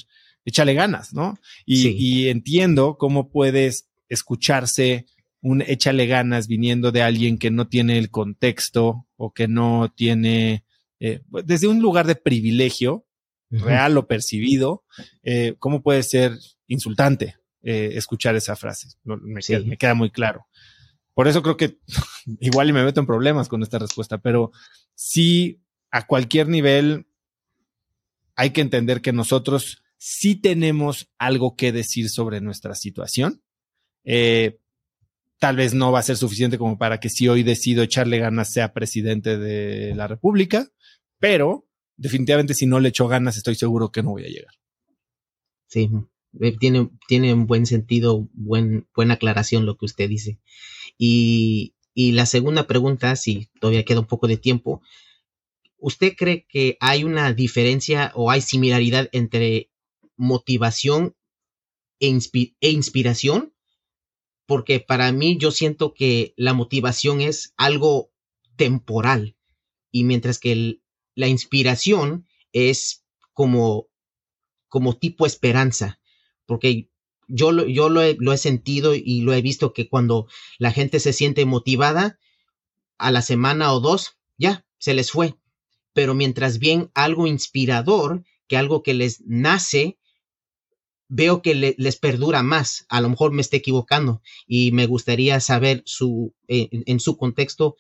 [0.46, 1.40] échale ganas, ¿no?
[1.66, 5.06] Y, y entiendo cómo puedes escucharse
[5.42, 10.66] un échale ganas viniendo de alguien que no tiene el contexto o que no tiene,
[11.00, 13.06] eh, desde un lugar de privilegio,
[13.50, 14.84] real o percibido,
[15.24, 16.38] eh, ¿cómo puede ser
[16.68, 18.88] insultante eh, escuchar esa frase.
[19.04, 19.42] Me,
[19.78, 20.48] queda, muy claro.
[21.14, 21.78] Por eso creo que
[22.40, 24.52] igual y me meto en problemas con esta respuesta, pero
[24.96, 27.08] sí a cualquier nivel
[28.36, 33.42] hay que entender que nosotros sí tenemos algo que decir sobre nuestra situación.
[34.06, 34.62] Eh,
[35.38, 38.54] tal vez no va a ser suficiente como para que si hoy decido echarle ganas
[38.54, 40.70] sea presidente de la República,
[41.20, 41.68] pero
[42.00, 44.54] definitivamente si no le echo ganas estoy seguro que no voy a llegar.
[45.68, 45.90] Sí,
[46.40, 50.40] eh, tiene, tiene un buen sentido, buen, buena aclaración lo que usted dice.
[50.98, 54.82] Y, y la segunda pregunta, si todavía queda un poco de tiempo,
[55.78, 59.70] ¿usted cree que hay una diferencia o hay similaridad entre
[60.16, 61.16] motivación
[62.00, 62.18] e,
[62.62, 63.54] e inspiración?
[64.46, 68.12] Porque para mí yo siento que la motivación es algo
[68.56, 69.36] temporal
[69.92, 70.79] y mientras que
[71.20, 73.04] la inspiración es
[73.34, 73.88] como,
[74.70, 76.00] como tipo esperanza,
[76.46, 76.90] porque
[77.28, 80.28] yo, lo, yo lo, he, lo he sentido y lo he visto que cuando
[80.60, 82.20] la gente se siente motivada,
[82.98, 85.36] a la semana o dos, ya, se les fue.
[85.92, 90.00] Pero mientras bien algo inspirador, que algo que les nace,
[91.10, 92.86] veo que les perdura más.
[92.88, 97.76] A lo mejor me esté equivocando y me gustaría saber su, eh, en su contexto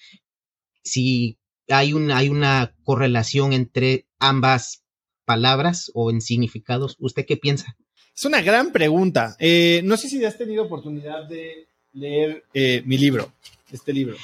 [0.83, 1.38] si
[1.69, 4.83] hay una, hay una correlación entre ambas
[5.25, 6.95] palabras o en significados.
[6.99, 7.77] ¿Usted qué piensa?
[8.15, 9.35] Es una gran pregunta.
[9.39, 13.31] Eh, no sé si has tenido oportunidad de leer eh, mi libro,
[13.71, 14.17] este libro.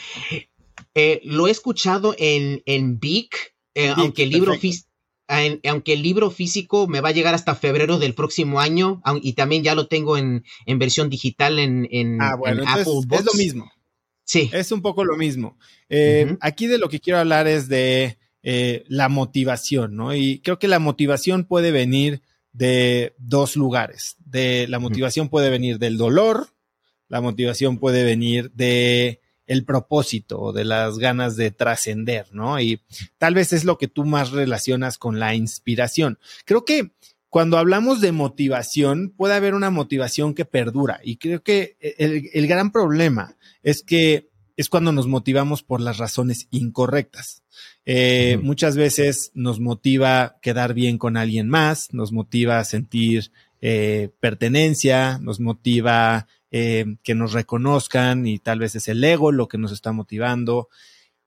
[0.94, 3.56] Eh, lo he escuchado en, en Vic,
[3.96, 4.54] aunque el libro
[5.28, 9.64] aunque el libro físico me va a llegar hasta febrero del próximo año y también
[9.64, 13.72] ya lo tengo en, versión digital en, en, ah, bueno, Apple Es lo mismo.
[14.26, 14.50] Sí.
[14.52, 15.58] Es un poco lo mismo.
[15.88, 20.14] Eh, aquí de lo que quiero hablar es de eh, la motivación, ¿no?
[20.14, 22.22] Y creo que la motivación puede venir
[22.52, 24.18] de dos lugares.
[24.26, 26.50] De, la motivación puede venir del dolor,
[27.08, 32.60] la motivación puede venir de el propósito o de las ganas de trascender, ¿no?
[32.60, 32.82] Y
[33.18, 36.18] tal vez es lo que tú más relacionas con la inspiración.
[36.46, 36.92] Creo que
[37.36, 41.02] cuando hablamos de motivación, puede haber una motivación que perdura.
[41.04, 46.48] Y creo que el, gran problema es que es cuando nos motivamos por las razones
[46.52, 47.44] incorrectas.
[47.86, 55.18] Eh, muchas veces nos motiva quedar bien con alguien más, nos motiva sentir eh, pertenencia,
[55.18, 59.74] nos motiva eh, que nos reconozcan y tal vez es el ego lo que nos
[59.74, 60.70] está motivando.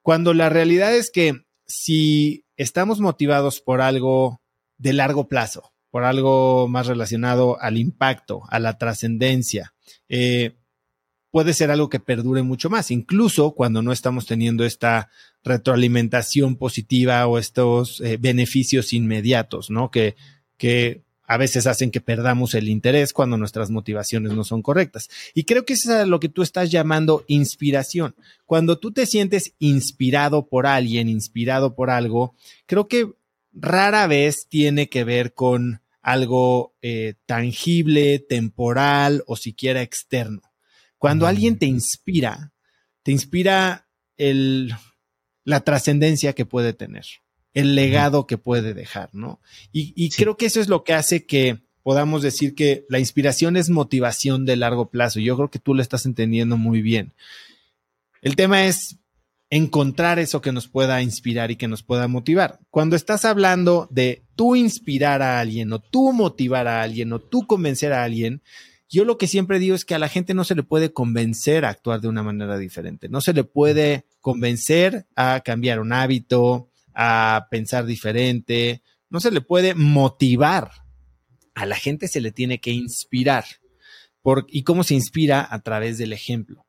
[0.01, 4.41] Cuando la realidad es que si estamos motivados por algo
[4.79, 9.75] de largo plazo, por algo más relacionado al impacto, a la trascendencia.
[10.09, 10.57] Eh,
[11.31, 15.09] puede ser algo que perdure mucho más, incluso cuando no estamos teniendo esta
[15.45, 19.91] retroalimentación positiva o estos eh, beneficios inmediatos, ¿no?
[19.91, 20.17] Que,
[20.57, 25.09] que a veces hacen que perdamos el interés cuando nuestras motivaciones no son correctas.
[25.35, 28.15] Y creo que eso es lo que tú estás llamando inspiración.
[28.47, 32.35] Cuando tú te sientes inspirado por alguien, inspirado por algo,
[32.65, 33.13] creo que
[33.61, 40.43] rara vez tiene que ver con algo eh, tangible, temporal o siquiera externo.
[40.97, 42.53] Cuando alguien te inspira,
[43.03, 44.75] te inspira el,
[45.45, 47.05] la trascendencia que puede tener,
[47.55, 49.41] el legado que puede dejar, ¿no?
[49.73, 53.71] Y, creo que eso es lo que hace que podamos decir que la inspiración es
[53.71, 55.21] motivación de largo plazo.
[55.21, 57.15] Yo creo que tú lo estás entendiendo muy bien.
[58.21, 58.99] El tema es
[59.51, 62.61] encontrar eso que nos pueda inspirar y que nos pueda motivar.
[62.71, 67.47] Cuando estás hablando de tú inspirar a alguien o tú motivar a alguien o tú
[67.47, 68.43] convencer a alguien,
[68.91, 71.65] yo lo que siempre digo es que a la gente no se le puede convencer
[71.65, 76.71] a actuar de una manera diferente, no se le puede convencer a cambiar un hábito,
[76.95, 80.71] a pensar diferente, no se le puede motivar.
[81.55, 83.45] A la gente se le tiene que inspirar.
[84.23, 85.47] Por, ¿Y cómo se inspira?
[85.51, 86.67] A través del ejemplo.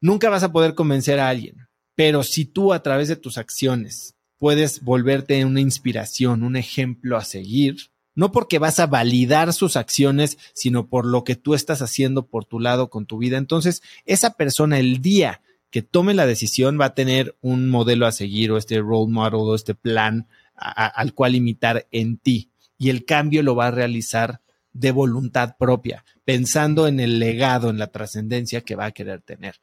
[0.00, 1.68] Nunca vas a poder convencer a alguien
[2.02, 7.22] pero si tú a través de tus acciones puedes volverte una inspiración, un ejemplo a
[7.22, 7.76] seguir,
[8.16, 12.44] no porque vas a validar sus acciones, sino por lo que tú estás haciendo por
[12.44, 13.38] tu lado con tu vida.
[13.38, 18.10] Entonces, esa persona el día que tome la decisión va a tener un modelo a
[18.10, 20.26] seguir o este role model o este plan
[20.56, 22.50] al cual imitar en ti.
[22.78, 24.40] Y el cambio lo va a realizar
[24.72, 29.60] de voluntad propia, pensando en el legado, en la trascendencia que va a querer tener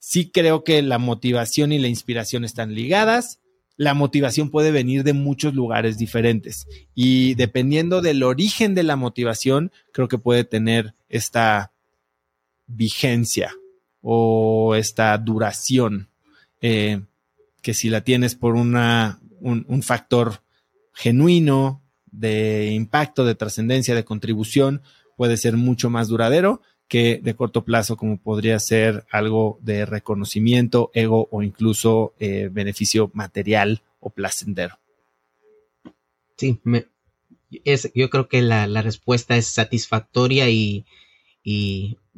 [0.00, 3.38] sí creo que la motivación y la inspiración están ligadas.
[3.76, 9.70] La motivación puede venir de muchos lugares diferentes y dependiendo del origen de la motivación,
[9.92, 11.72] creo que puede tener esta
[12.66, 13.54] vigencia
[14.02, 16.08] o esta duración,
[16.60, 17.02] eh,
[17.62, 20.42] que si la tienes por una, un factor
[20.92, 24.82] genuino de impacto, de trascendencia, de contribución,
[25.16, 26.60] puede ser mucho más duradero
[26.90, 33.12] que de corto plazo, como podría ser algo de reconocimiento, ego o incluso eh, beneficio
[33.14, 34.76] material o placentero.
[36.36, 36.60] Sí,
[37.64, 40.84] es, yo creo que la, respuesta es satisfactoria y,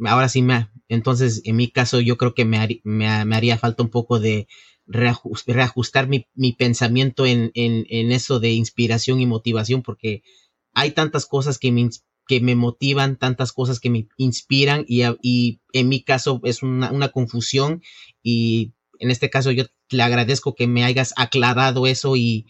[0.06, 3.90] ahora sí me, entonces en mi caso yo creo que me, me, haría falta un
[3.90, 4.48] poco de
[4.86, 10.22] reajustar mi, pensamiento en, en, eso de inspiración y motivación porque
[10.72, 11.90] hay tantas cosas que me,
[12.26, 16.92] que me motivan, tantas cosas que me inspiran y, y en mi caso es una,
[16.92, 17.82] una, confusión
[18.22, 22.46] y en este caso yo le agradezco que me hayas aclarado eso y,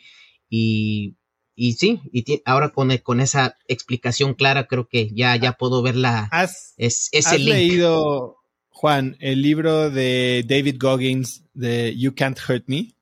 [0.49, 1.17] y,
[1.55, 5.97] y sí, y ahora con, con esa explicación clara creo que ya, ya puedo ver
[5.97, 8.37] la, ¿Has, es, ese has leído,
[8.69, 12.95] Juan, el libro de David Goggins de You Can't Hurt Me?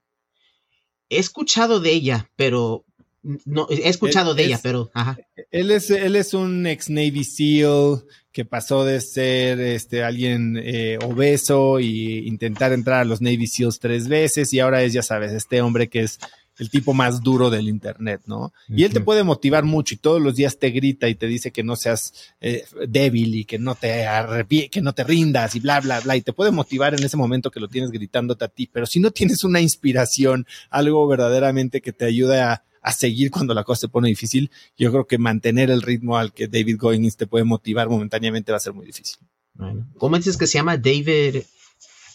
[1.08, 2.84] He escuchado de ella, pero
[3.22, 5.18] no, he escuchado de ella, pero ajá.
[5.50, 10.98] Él es, él es un ex Navy SEAL que pasó de ser este alguien eh,
[11.02, 15.32] obeso y intentar entrar a los Navy SEALs tres veces y ahora es, ya sabes,
[15.32, 16.18] este hombre que es
[16.58, 18.52] el tipo más duro del Internet, ¿no?
[18.68, 21.52] Y él te puede motivar mucho y todos los días te grita y te dice
[21.52, 24.06] que no seas eh, débil y que no te
[24.70, 26.16] que no te rindas y bla, bla, bla.
[26.16, 28.68] Y te puede motivar en ese momento que lo tienes gritándote a ti.
[28.70, 33.54] Pero si no tienes una inspiración, algo verdaderamente que te ayude a, a seguir cuando
[33.54, 37.16] la cosa se pone difícil, yo creo que mantener el ritmo al que David Goggins
[37.16, 39.18] te puede motivar momentáneamente va a ser muy difícil.
[39.98, 41.42] ¿Cómo dices que se llama David?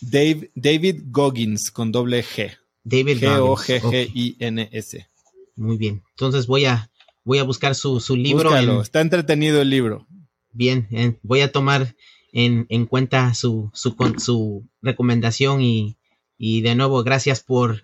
[0.02, 2.58] Dave, David Goggins con doble G.
[2.84, 5.08] David G-O-G-G-I-N-S.
[5.56, 6.04] Muy bien.
[6.12, 6.92] Entonces voy a,
[7.24, 8.82] voy a buscar su, su libro.
[8.82, 10.08] Está entretenido el libro.
[10.52, 11.96] Bien, voy a tomar
[12.32, 15.98] en, en cuenta su, su, su recomendación y,
[16.38, 17.82] y, de nuevo gracias por,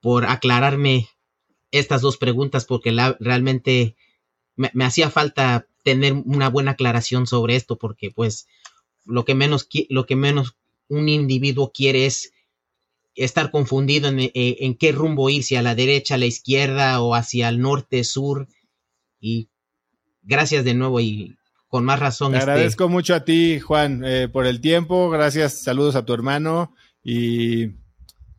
[0.00, 1.08] por aclararme
[1.78, 3.96] estas dos preguntas porque la, realmente
[4.56, 8.46] me, me, hacía falta tener una buena aclaración sobre esto porque pues
[9.04, 10.56] lo que menos lo que menos
[10.88, 12.32] un individuo quiere es
[13.14, 17.00] estar confundido en, eh, en, qué rumbo ir, si a la derecha, a la izquierda
[17.00, 18.48] o hacia el norte, sur.
[19.20, 19.48] Y
[20.22, 21.36] gracias de nuevo y
[21.68, 22.32] con más razón.
[22.32, 25.10] Te este agradezco mucho a ti, Juan, eh, por el tiempo.
[25.10, 27.68] Gracias, saludos a tu hermano y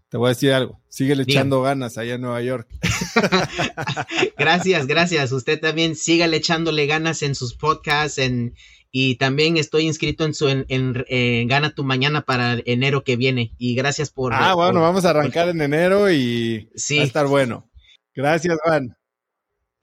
[0.10, 0.82] te voy a decir algo.
[0.90, 2.70] Sigue echando ganas allá en Nueva York.
[4.38, 5.32] gracias, gracias.
[5.32, 8.56] Usted también siga echándole ganas en sus podcasts, en,
[8.92, 13.54] y también estoy inscrito en su en, Gana tu Mañana para enero que viene.
[13.58, 14.34] Y gracias por.
[14.34, 17.70] Ah, bueno, vamos a arrancar en enero y va a estar bueno.
[18.14, 18.96] Gracias, Juan.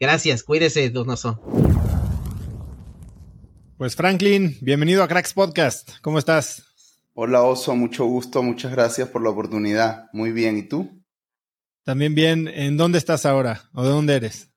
[0.01, 1.41] Gracias, cuídese, Donoso.
[3.77, 5.99] Pues Franklin, bienvenido a Cracks Podcast.
[6.01, 6.65] ¿Cómo estás?
[7.15, 10.07] Hola Oso, mucho gusto, muchas gracias por la oportunidad.
[10.15, 11.02] Muy bien, ¿y tú?
[11.85, 14.49] También bien, ¿en dónde estás ahora o de dónde eres?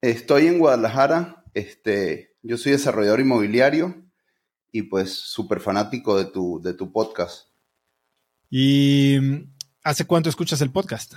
[0.00, 4.02] Estoy en Guadalajara, este, yo soy desarrollador inmobiliario
[4.72, 7.46] y pues súper fanático de tu, de tu podcast.
[8.50, 9.16] ¿Y
[9.84, 11.14] hace cuánto escuchas el podcast?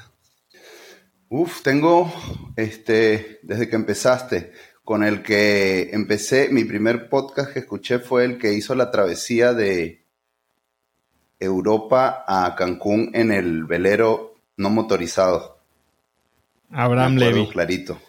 [1.29, 2.13] Uf, tengo,
[2.55, 4.53] este, desde que empezaste,
[4.83, 9.53] con el que empecé, mi primer podcast que escuché fue el que hizo la travesía
[9.53, 10.05] de
[11.39, 15.54] Europa a Cancún en el velero no motorizado.
[16.69, 17.47] Abraham Levy.
[17.47, 17.99] Clarito.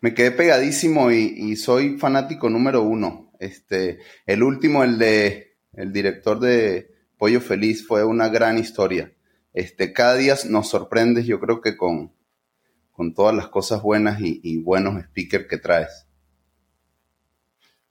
[0.00, 3.32] Me quedé pegadísimo y, y soy fanático número uno.
[3.38, 5.48] Este, el último, el de
[5.78, 9.12] el director de Pollo Feliz, fue una gran historia.
[9.52, 12.12] Este, cada día nos sorprendes, yo creo que con,
[12.90, 16.06] con todas las cosas buenas y, buenos speakers que traes.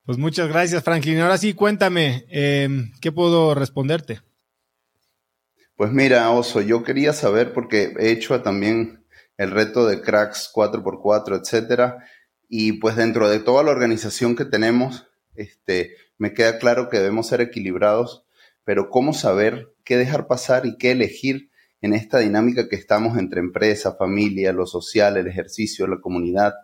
[0.05, 1.19] Pues muchas gracias, Franklin.
[1.19, 4.21] Ahora sí, cuéntame, em, ¿qué puedo responderte?
[5.75, 9.05] Pues mira, Oso, yo quería saber, porque he hecho también
[9.37, 12.03] el reto de cracks 4x4, etcétera,
[12.49, 17.27] y pues dentro de toda la organización que tenemos, este, me queda claro que debemos
[17.27, 18.25] ser equilibrados,
[18.63, 23.39] pero cómo saber qué dejar pasar y qué elegir en esta dinámica que estamos entre
[23.39, 26.55] empresa, familia, lo social, el ejercicio, la comunidad.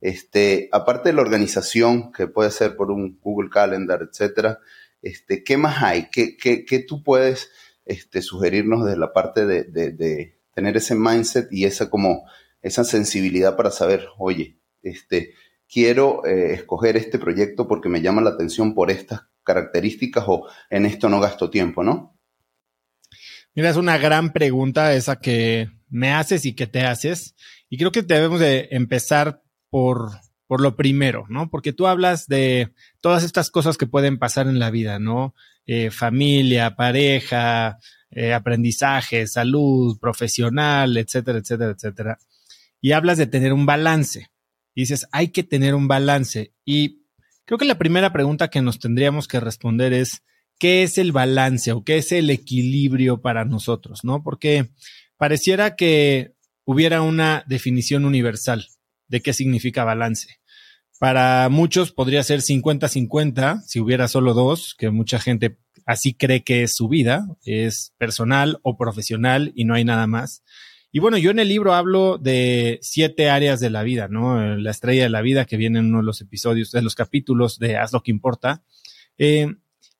[0.00, 4.58] Este, aparte de la organización, que puede ser por un Google Calendar, etcétera,
[5.02, 6.08] este, ¿qué más hay?
[6.10, 7.50] ¿Qué, qué, qué tú puedes
[7.84, 12.24] este, sugerirnos de la parte de, de, de, tener ese mindset y esa como
[12.62, 15.34] esa sensibilidad para saber, oye, este,
[15.68, 20.86] quiero eh, escoger este proyecto porque me llama la atención por estas características o en
[20.86, 22.18] esto no gasto tiempo, ¿no?
[23.54, 27.34] Mira, es una gran pregunta esa que me haces y que te haces.
[27.68, 30.10] Y creo que debemos de empezar por,
[30.50, 31.48] por lo primero, ¿no?
[31.48, 35.36] Porque tú hablas de todas estas cosas que pueden pasar en la vida, ¿no?
[35.64, 37.78] Eh, familia, pareja,
[38.10, 42.18] eh, aprendizaje, salud, profesional, etcétera, etcétera, etcétera.
[42.80, 44.28] Y hablas de tener un balance
[44.80, 46.52] dices, hay que tener un balance.
[46.64, 47.02] Y
[47.44, 50.22] creo que la primera pregunta que nos tendríamos que responder es,
[50.58, 54.04] ¿qué es el balance o qué es el equilibrio para nosotros?
[54.04, 54.22] ¿No?
[54.22, 54.70] Porque
[55.16, 58.66] pareciera que hubiera una definición universal
[59.08, 60.39] de qué significa balance.
[61.00, 65.56] Para muchos podría ser 50-50 si hubiera solo dos, que mucha gente
[65.86, 70.42] así cree que es su vida, es personal o profesional y no hay nada más.
[70.92, 74.58] Y bueno, yo en el libro hablo de siete áreas de la vida, ¿no?
[74.58, 77.58] La estrella de la vida que viene en uno de los episodios, de los capítulos
[77.58, 78.62] de Haz lo que importa.
[79.16, 79.54] Eh,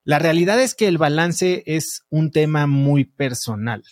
[0.04, 3.84] la realidad es que el balance es un tema muy personal,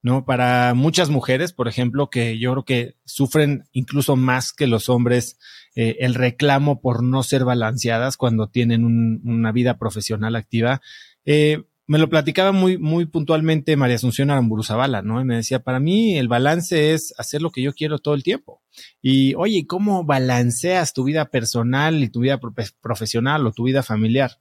[0.00, 0.24] ¿no?
[0.24, 5.36] Para muchas mujeres, por ejemplo, que yo creo que sufren incluso más que los hombres
[5.76, 10.80] eh, el reclamo por no ser balanceadas cuando tienen una vida profesional activa.
[11.26, 14.64] Eh, me lo platicaba muy, muy puntualmente María Asunción Aramburu
[15.04, 15.20] ¿no?
[15.20, 18.22] Y me decía, para mí el balance es hacer lo que yo quiero todo el
[18.22, 18.62] tiempo.
[19.02, 22.40] Y oye, ¿cómo balanceas tu vida personal y tu vida
[22.80, 24.40] profesional o tu vida familiar?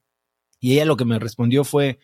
[0.61, 1.99] Y ella lo que me respondió fue,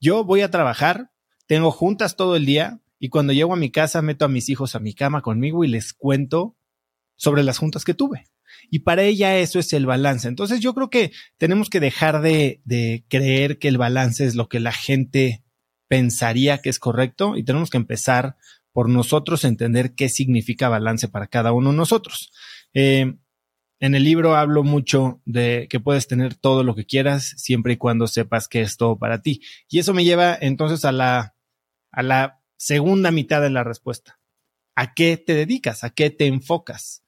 [0.00, 1.10] yo voy a trabajar,
[1.46, 4.74] tengo juntas todo el día y cuando llego a mi casa meto a mis hijos
[4.74, 6.56] a mi cama conmigo y les cuento
[7.16, 8.24] sobre las juntas que tuve.
[8.70, 10.28] Y para ella eso es el balance.
[10.28, 14.48] Entonces yo creo que tenemos que dejar de, de creer que el balance es lo
[14.48, 15.42] que la gente
[15.88, 18.36] pensaría que es correcto y tenemos que empezar
[18.72, 22.32] por nosotros entender qué significa balance para cada uno de nosotros.
[22.72, 23.16] Eh,
[23.80, 27.76] en el libro hablo mucho de que puedes tener todo lo que quieras siempre y
[27.76, 29.42] cuando sepas que es todo para ti.
[29.68, 31.34] Y eso me lleva entonces a la,
[31.90, 34.20] a la segunda mitad de la respuesta.
[34.76, 35.82] ¿A qué te dedicas?
[35.82, 37.04] ¿A qué te enfocas?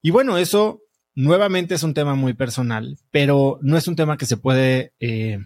[0.00, 0.82] Y bueno, eso
[1.14, 5.38] nuevamente es un tema muy personal, pero no es un tema que se puede eh,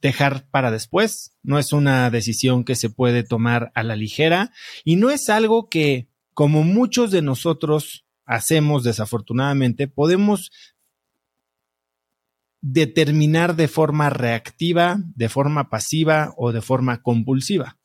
[0.00, 4.52] dejar para después, no es una decisión que se puede tomar a la ligera
[4.84, 10.50] y no es algo que, como muchos de nosotros hacemos desafortunadamente, podemos
[12.60, 17.78] determinar de forma reactiva, de forma pasiva o de forma compulsiva.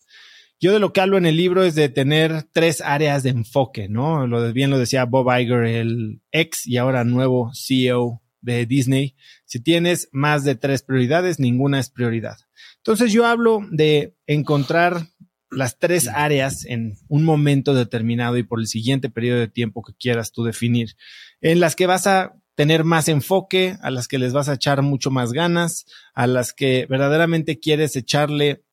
[0.59, 3.89] Yo de lo que hablo en el libro es de tener tres áreas de enfoque,
[3.89, 4.25] ¿no?
[4.25, 9.15] Lo bien lo decía Bob Iger, el ex y ahora nuevo CEO de Disney.
[9.45, 12.37] Si tienes más de tres prioridades, ninguna es prioridad.
[12.77, 15.07] Entonces yo hablo de encontrar
[15.51, 19.93] las tres áreas en un momento determinado y por el siguiente periodo de tiempo que
[19.93, 20.95] quieras tú definir,
[21.39, 24.81] en las que vas a tener más enfoque, a las que les vas a echar
[24.81, 25.85] mucho más ganas,
[26.15, 28.63] a las que verdaderamente quieres echarle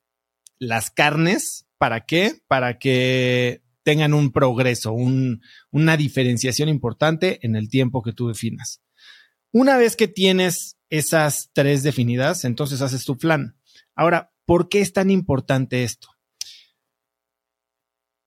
[0.58, 2.40] las carnes ¿Para qué?
[2.48, 8.82] Para que tengan un progreso, una diferenciación importante en el tiempo que tú definas.
[9.52, 13.56] Una vez que tienes esas tres definidas, entonces haces tu plan.
[13.94, 16.08] Ahora, ¿por qué es tan importante esto?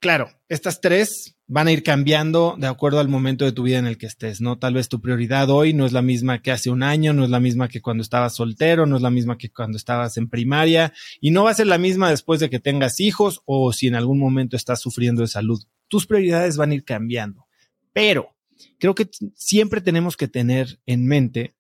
[0.08, 3.88] Claro, estas tres van a ir cambiando de acuerdo al momento de tu vida en
[3.88, 4.58] el que estés, ¿no?
[4.58, 7.30] Tal vez tu prioridad hoy no es la misma que hace un año, no es
[7.30, 10.94] la misma que cuando estabas soltero, no es la misma que cuando estabas en primaria
[11.20, 13.96] y no va a ser la misma después de que tengas hijos o si en
[13.96, 15.62] algún momento estás sufriendo de salud.
[15.90, 17.46] Tus prioridades van a ir cambiando,
[17.92, 18.34] pero
[18.80, 21.54] creo que siempre tenemos que tener en mente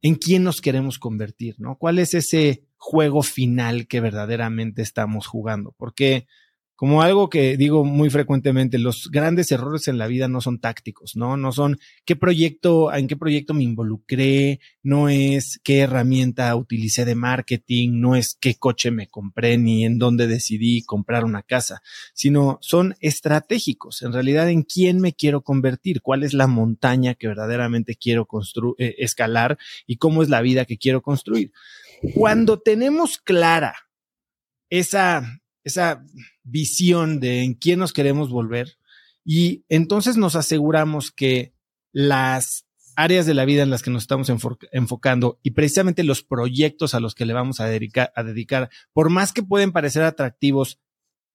[0.00, 1.76] en quién nos queremos convertir, ¿no?
[1.76, 5.74] ¿Cuál es ese juego final que verdaderamente estamos jugando?
[5.76, 6.26] Porque
[6.76, 11.16] como algo que digo muy frecuentemente, los grandes errores en la vida no son tácticos,
[11.16, 11.36] ¿no?
[11.36, 17.14] No son qué proyecto, en qué proyecto me involucré, no es qué herramienta utilicé de
[17.14, 21.82] marketing, no es qué coche me compré ni en dónde decidí comprar una casa,
[22.14, 24.02] sino son estratégicos.
[24.02, 28.26] En realidad, en quién me quiero convertir, cuál es la montaña que verdaderamente quiero
[28.78, 31.52] eh, escalar y cómo es la vida que quiero construir.
[32.14, 33.74] Cuando tenemos clara
[34.68, 36.04] esa, esa
[36.42, 38.78] visión de en quién nos queremos volver
[39.24, 41.54] y entonces nos aseguramos que
[41.92, 42.66] las
[42.96, 44.30] áreas de la vida en las que nos estamos
[44.72, 49.10] enfocando y precisamente los proyectos a los que le vamos a dedicar, a dedicar, por
[49.10, 50.78] más que pueden parecer atractivos,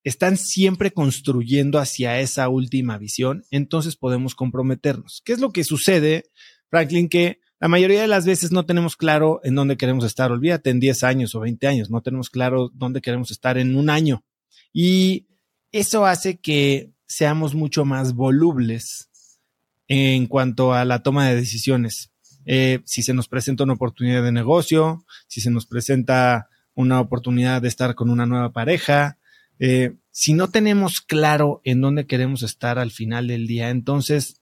[0.04, 5.22] están siempre construyendo hacia esa última visión, entonces podemos comprometernos.
[5.26, 6.26] ¿Qué es lo que sucede,
[6.70, 7.10] Franklin?
[7.10, 10.32] Que la mayoría de las veces no tenemos claro en dónde queremos estar.
[10.32, 13.90] Olvídate en 10 años o 20 años, no tenemos claro dónde queremos estar en un
[13.90, 14.24] año.
[14.74, 15.28] Y
[15.72, 19.10] eso hace que seamos mucho más volubles
[19.88, 22.12] en cuanto a la toma de decisiones.
[22.46, 27.62] Eh, si se nos presenta una oportunidad de negocio, si se nos presenta una oportunidad
[27.62, 29.18] de estar con una nueva pareja,
[29.60, 34.42] eh, si no tenemos claro en dónde queremos estar al final del día, entonces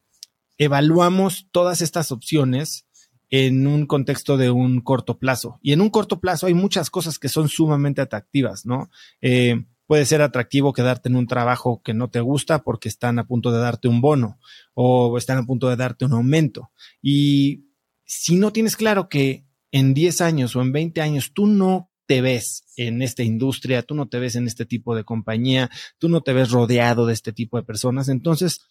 [0.58, 2.85] evaluamos todas estas opciones
[3.44, 5.60] en un contexto de un corto plazo.
[5.62, 8.90] Y en un corto plazo hay muchas cosas que son sumamente atractivas, ¿no?
[9.22, 13.28] Eh, puede ser atractivo quedarte en un trabajo que no te gusta porque están a
[13.28, 14.40] punto de darte un bono
[14.74, 16.72] o están a punto de darte un aumento.
[17.02, 17.66] Y
[18.06, 22.22] si no tienes claro que en 10 años o en 20 años tú no te
[22.22, 26.22] ves en esta industria, tú no te ves en este tipo de compañía, tú no
[26.22, 28.62] te ves rodeado de este tipo de personas, entonces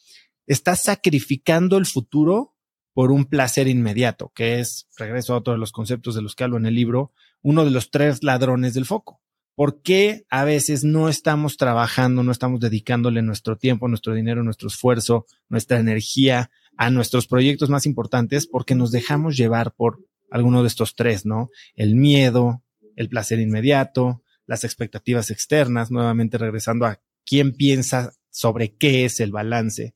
[0.46, 2.53] estás sacrificando el futuro
[2.94, 6.44] por un placer inmediato, que es, regreso a otro de los conceptos de los que
[6.44, 7.12] hablo en el libro,
[7.42, 9.20] uno de los tres ladrones del foco
[9.54, 14.66] ¿Por qué a veces no estamos trabajando, no estamos dedicándole nuestro tiempo, nuestro dinero, nuestro
[14.66, 18.48] esfuerzo, nuestra energía a nuestros proyectos más importantes?
[18.48, 21.50] Porque nos dejamos llevar por alguno de estos tres, ¿no?
[21.76, 22.64] El miedo,
[22.96, 29.30] el placer inmediato, las expectativas externas, nuevamente regresando a quién piensa sobre qué es el
[29.30, 29.94] balance.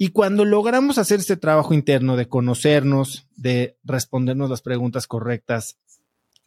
[0.00, 5.76] Y cuando logramos hacer este trabajo interno de conocernos, de respondernos las preguntas correctas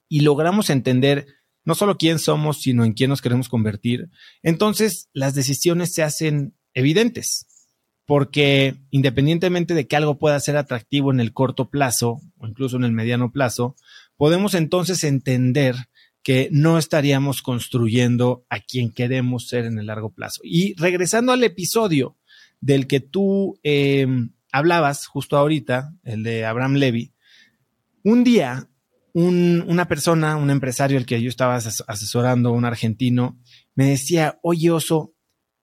[0.08, 1.28] y logramos entender
[1.66, 4.10] no solo quién somos, sino en quién nos queremos convertir,
[4.42, 7.46] entonces las decisiones se hacen evidentes,
[8.06, 12.86] porque independientemente de que algo pueda ser atractivo en el corto plazo o incluso en
[12.86, 13.76] el mediano plazo,
[14.16, 15.76] podemos entonces entender
[16.24, 20.42] que no estaríamos construyendo a quien queremos ser en el largo plazo.
[20.44, 22.18] Y regresando al episodio
[22.62, 24.08] del que tú eh,
[24.52, 27.14] hablabas justo ahorita, el de Abraham Levy,
[28.04, 28.68] un día
[29.14, 33.40] una persona, un empresario al que yo estaba asesorando, un argentino,
[33.76, 35.14] me decía, oye Oso,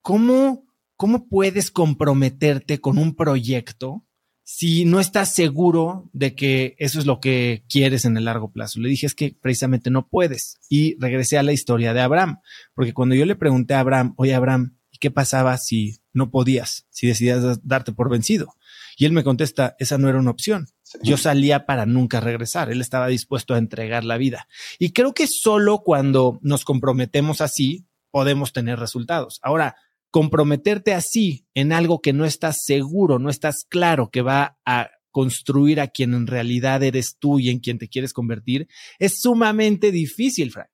[0.01, 0.65] ¿cómo,
[0.95, 4.05] cómo puedes comprometerte con un proyecto
[4.43, 8.79] si no estás seguro de que eso es lo que quieres en el largo plazo?
[8.79, 10.59] Le dije, es que precisamente no puedes.
[10.69, 12.39] Y regresé a la historia de Abraham,
[12.73, 16.87] porque cuando yo le pregunté a Abraham, oye Abraham, ¿y qué pasaba si no podías,
[16.89, 18.55] si decidías darte por vencido?
[18.97, 20.67] Y él me contesta, esa no era una opción.
[21.03, 22.71] Yo salía para nunca regresar.
[22.71, 24.47] Él estaba dispuesto a entregar la vida.
[24.77, 29.39] Y creo que solo cuando nos comprometemos así podemos tener resultados.
[29.41, 29.75] Ahora,
[30.11, 35.79] comprometerte así en algo que no estás seguro, no estás claro que va a construir
[35.79, 38.67] a quien en realidad eres tú y en quien te quieres convertir,
[38.99, 40.69] es sumamente difícil, Frank.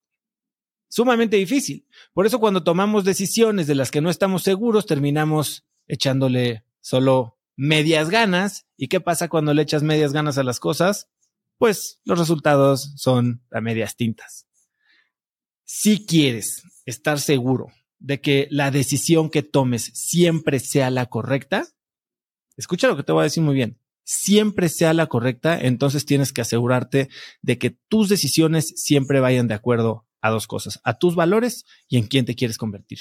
[0.96, 1.86] Sumamente difícil.
[2.14, 8.10] Por eso cuando tomamos decisiones de las que no estamos seguros, terminamos echándole solo medias
[8.10, 8.66] ganas.
[8.78, 11.10] ¿Y qué pasa cuando le echas medias ganas a las cosas?
[11.58, 14.48] Pues los resultados son a medias tintas.
[15.66, 21.68] Si quieres estar seguro de que la decisión que tomes siempre sea la correcta,
[22.56, 26.32] escucha lo que te voy a decir muy bien, siempre sea la correcta, entonces tienes
[26.32, 27.10] que asegurarte
[27.42, 31.98] de que tus decisiones siempre vayan de acuerdo a dos cosas, a tus valores y
[31.98, 33.00] en quién te quieres convertir.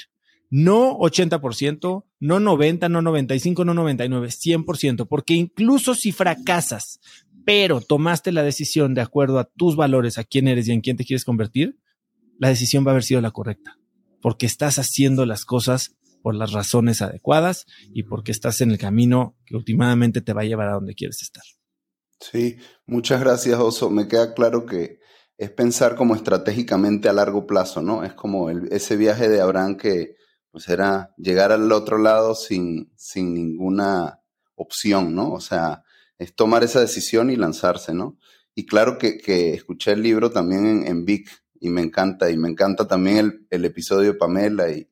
[0.51, 6.99] No 80%, no 90, no 95, no 99, 100%, porque incluso si fracasas,
[7.43, 10.97] pero tomaste la decisión de acuerdo a tus valores, a quién eres y en quién
[10.97, 11.79] te quieres convertir,
[12.37, 13.79] la decisión va a haber sido la correcta,
[14.21, 19.35] porque estás haciendo las cosas por las razones adecuadas y porque estás en el camino
[19.45, 21.43] que últimamente te va a llevar a donde quieres estar.
[22.19, 23.89] Sí, muchas gracias, Oso.
[23.89, 24.99] Me queda claro que
[25.37, 28.03] es pensar como estratégicamente a largo plazo, ¿no?
[28.03, 30.15] Es como ese viaje de Abraham que,
[30.51, 34.21] pues era llegar al otro lado sin, sin ninguna
[34.55, 35.33] opción, ¿no?
[35.33, 35.83] O sea,
[36.17, 38.17] es tomar esa decisión y lanzarse, ¿no?
[38.53, 39.19] Y claro que,
[39.53, 41.29] escuché el libro también en, en, Vic
[41.59, 44.89] y me encanta, y me encanta también el, el, episodio de Pamela y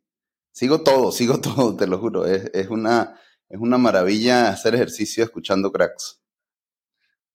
[0.51, 3.17] sigo todo, sigo todo, te lo juro, es, es, una,
[3.47, 6.22] es una maravilla hacer ejercicio escuchando cracks.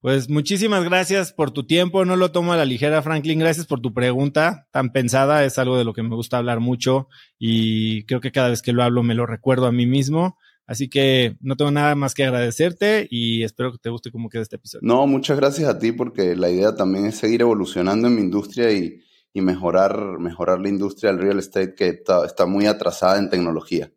[0.00, 2.04] Pues muchísimas gracias por tu tiempo.
[2.04, 3.40] No lo tomo a la ligera, Franklin.
[3.40, 5.44] Gracias por tu pregunta tan pensada.
[5.44, 8.72] Es algo de lo que me gusta hablar mucho y creo que cada vez que
[8.72, 10.38] lo hablo me lo recuerdo a mí mismo.
[10.68, 14.42] Así que no tengo nada más que agradecerte y espero que te guste cómo queda
[14.42, 14.86] este episodio.
[14.86, 18.70] No, muchas gracias a ti porque la idea también es seguir evolucionando en mi industria
[18.70, 19.02] y,
[19.34, 23.92] mejorar, mejorar la industria del real estate que está, está muy atrasada en tecnología.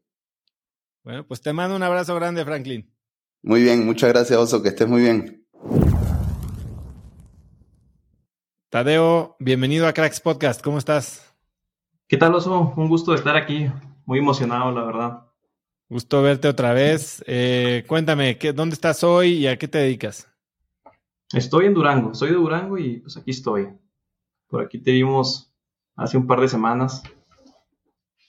[1.04, 2.94] Bueno, pues te mando un abrazo grande, Franklin.
[3.42, 5.41] Muy bien, muchas gracias, Oso, que estés muy bien.
[8.70, 10.62] Tadeo, bienvenido a Cracks Podcast.
[10.62, 11.36] ¿Cómo estás?
[12.08, 12.74] ¿Qué tal, Oso?
[12.78, 13.70] Un gusto estar aquí.
[14.06, 15.28] Muy emocionado, la verdad.
[15.90, 17.22] Gusto verte otra vez.
[17.28, 20.30] Eh, cuéntame, ¿qué, ¿dónde estás hoy y a qué te dedicas?
[21.34, 22.14] Estoy en Durango.
[22.14, 23.68] Soy de Durango y pues aquí estoy.
[24.48, 25.54] Por aquí te vimos
[25.98, 27.04] hace un par de semanas.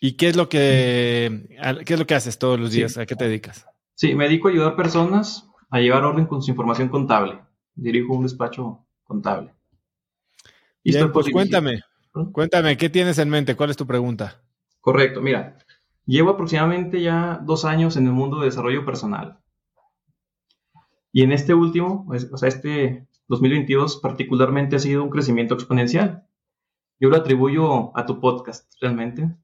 [0.01, 1.47] ¿Y qué es lo que,
[1.87, 2.99] qué es lo que haces todos los días?
[2.99, 3.65] ¿A qué te dedicas?
[3.95, 7.41] Sí, me dedico a ayudar personas a llevar orden con su información contable.
[7.75, 9.55] Dirijo un despacho contable.
[10.85, 11.81] Bien, pues cuéntame,
[12.31, 13.57] cuéntame, ¿qué tienes en mente?
[13.57, 14.43] ¿Cuál es tu pregunta?
[14.83, 15.57] Correcto, mira,
[16.05, 19.39] llevo aproximadamente ya dos años en el mundo de desarrollo personal.
[21.11, 26.27] Y en este último, pues, o sea, este 2022 particularmente ha sido un crecimiento exponencial.
[27.01, 29.35] Yo lo atribuyo a tu podcast, realmente.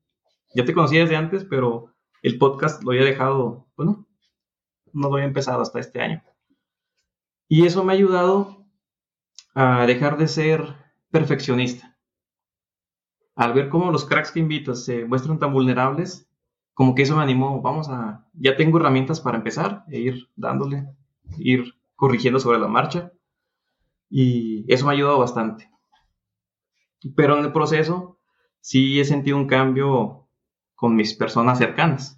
[0.55, 4.08] Ya te conocía desde antes, pero el podcast lo había dejado, bueno,
[4.99, 6.23] no lo había empezado hasta este año.
[7.49, 8.67] Y eso me ha ayudado
[9.55, 10.75] a dejar de ser
[11.11, 11.97] perfeccionista.
[13.35, 16.29] Al ver cómo los cracks que invitas se muestran tan vulnerables,
[16.75, 20.87] como que eso me animó, vamos a, ya tengo herramientas para empezar e ir dándole,
[21.39, 23.13] ir corrigiendo sobre la marcha.
[24.11, 25.71] Y eso me ha ayudado bastante.
[27.17, 28.19] Pero en el proceso
[28.61, 30.29] sí he sentido un cambio
[30.75, 32.18] con mis personas cercanas.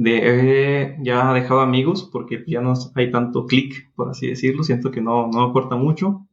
[0.00, 4.64] De, he ya dejado amigos porque ya no hay tanto clic, por así decirlo.
[4.64, 6.26] Siento que no, no aporta mucho.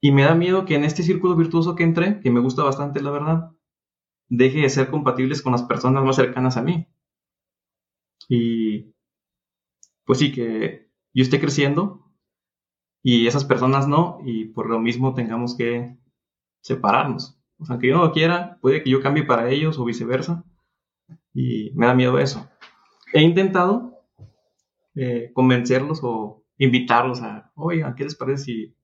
[0.00, 3.02] Y me da miedo que en este círculo virtuoso que entré, que me gusta bastante,
[3.02, 3.50] la verdad,
[4.30, 6.86] deje de ser compatibles con las personas más cercanas a mí.
[8.30, 8.94] Y
[10.06, 12.10] pues sí, que yo esté creciendo
[13.02, 15.98] y esas personas no, y por lo mismo tengamos que
[16.62, 17.38] separarnos.
[17.58, 20.46] O sea, que yo no lo quiera, puede que yo cambie para ellos o viceversa,
[21.40, 22.50] y me da miedo eso.
[23.12, 24.02] He intentado
[24.96, 28.76] eh, convencerlos o invitarlos a, oigan, ¿qué les parece si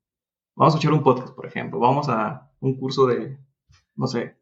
[0.54, 1.80] vamos a echar un podcast, por ejemplo?
[1.80, 3.40] Vamos a un curso de,
[3.96, 4.36] no sé,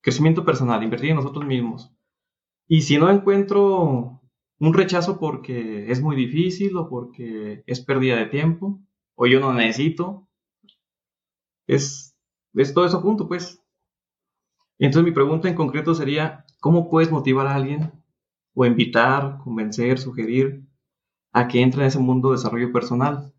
[0.00, 1.94] crecimiento personal, invertir en nosotros mismos.
[2.66, 4.20] Y si no encuentro
[4.58, 8.80] un rechazo porque es muy difícil o porque es pérdida de tiempo
[9.14, 10.26] o yo no necesito,
[11.68, 12.18] es,
[12.54, 13.62] es todo eso junto, pues.
[14.80, 17.92] Entonces mi pregunta en concreto sería, ¿cómo puedes motivar a alguien
[18.54, 20.62] o invitar, convencer, sugerir
[21.30, 23.34] a que entre en ese mundo de desarrollo personal?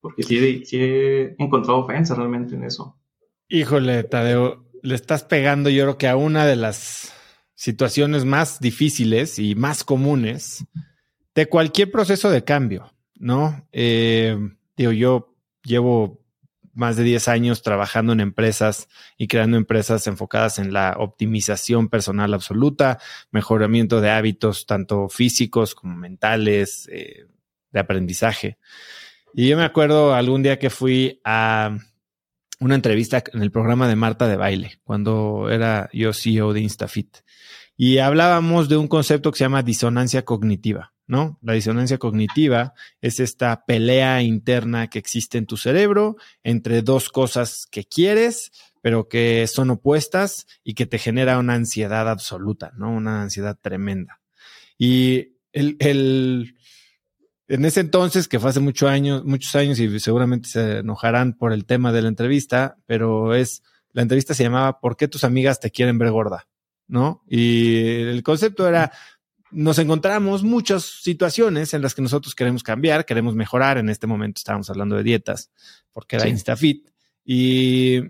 [0.00, 2.98] Porque sí, he encontrado ofensa realmente en eso.
[3.46, 7.12] Híjole, Tadeo, le estás pegando yo creo que a una de las
[7.56, 10.66] situaciones más difíciles y más comunes
[11.34, 13.68] de cualquier proceso de cambio, ¿no?
[13.70, 14.38] Eh,
[14.78, 16.23] digo, yo llevo
[16.74, 22.34] más de 10 años trabajando en empresas y creando empresas enfocadas en la optimización personal
[22.34, 22.98] absoluta,
[23.30, 27.26] mejoramiento de hábitos tanto físicos como mentales, eh,
[27.70, 28.58] de aprendizaje.
[29.34, 31.76] Y yo me acuerdo algún día que fui a
[32.60, 37.18] una entrevista en el programa de Marta de Baile, cuando era yo CEO de Instafit.
[37.76, 41.38] Y hablábamos de un concepto que se llama disonancia cognitiva, ¿no?
[41.42, 47.66] La disonancia cognitiva es esta pelea interna que existe en tu cerebro entre dos cosas
[47.70, 52.90] que quieres, pero que son opuestas y que te genera una ansiedad absoluta, ¿no?
[52.92, 54.20] Una ansiedad tremenda.
[54.78, 56.54] Y el, el
[57.48, 61.52] en ese entonces, que fue hace muchos años, muchos años y seguramente se enojarán por
[61.52, 63.62] el tema de la entrevista, pero es,
[63.92, 66.48] la entrevista se llamaba ¿Por qué tus amigas te quieren ver gorda?
[66.86, 67.22] ¿No?
[67.28, 68.92] Y el concepto era,
[69.54, 73.78] nos encontramos muchas situaciones en las que nosotros queremos cambiar, queremos mejorar.
[73.78, 75.50] En este momento estábamos hablando de dietas,
[75.92, 76.90] porque era InstaFit.
[77.24, 78.00] Y,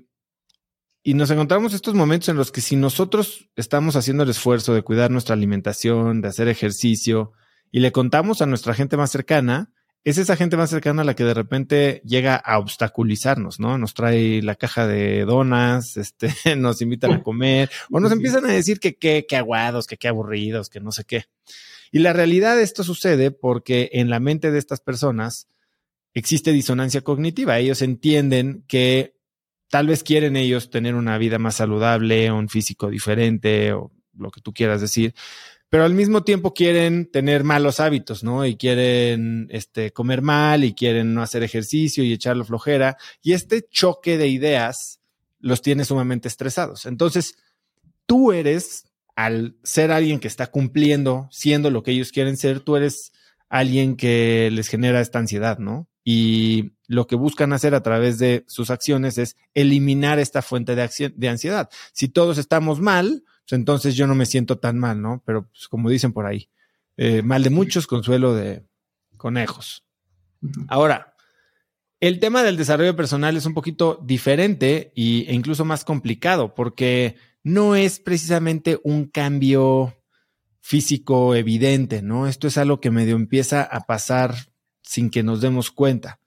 [1.02, 4.82] y nos encontramos estos momentos en los que si nosotros estamos haciendo el esfuerzo de
[4.82, 7.32] cuidar nuestra alimentación, de hacer ejercicio,
[7.70, 9.73] y le contamos a nuestra gente más cercana,
[10.04, 13.78] es esa gente más cercana a la que de repente llega a obstaculizarnos, ¿no?
[13.78, 18.52] Nos trae la caja de donas, este, nos invitan a comer, o nos empiezan a
[18.52, 21.24] decir que qué, qué aguados, que qué aburridos, que no sé qué.
[21.90, 25.48] Y la realidad de esto sucede porque en la mente de estas personas
[26.12, 27.58] existe disonancia cognitiva.
[27.58, 29.16] Ellos entienden que
[29.70, 34.40] tal vez quieren ellos tener una vida más saludable, un físico diferente, o lo que
[34.40, 35.14] tú quieras decir,
[35.74, 38.46] pero al mismo tiempo quieren tener malos hábitos, ¿no?
[38.46, 42.96] Y quieren este, comer mal y quieren no hacer ejercicio y echarlo flojera.
[43.22, 45.00] Y este choque de ideas
[45.40, 46.86] los tiene sumamente estresados.
[46.86, 47.38] Entonces,
[48.06, 48.84] tú eres,
[49.16, 53.12] al ser alguien que está cumpliendo, siendo lo que ellos quieren ser, tú eres
[53.48, 55.88] alguien que les genera esta ansiedad, ¿no?
[56.04, 61.12] Y lo que buscan hacer a través de sus acciones es eliminar esta fuente de,
[61.16, 61.68] de ansiedad.
[61.92, 65.22] Si todos estamos mal, pues entonces yo no me siento tan mal, ¿no?
[65.26, 66.48] Pero pues, como dicen por ahí,
[66.96, 68.64] eh, mal de muchos, consuelo de
[69.16, 69.84] conejos.
[70.68, 71.14] Ahora,
[72.00, 77.16] el tema del desarrollo personal es un poquito diferente y, e incluso más complicado porque
[77.42, 79.94] no es precisamente un cambio
[80.60, 82.26] físico evidente, ¿no?
[82.26, 84.34] Esto es algo que medio empieza a pasar
[84.82, 86.20] sin que nos demos cuenta.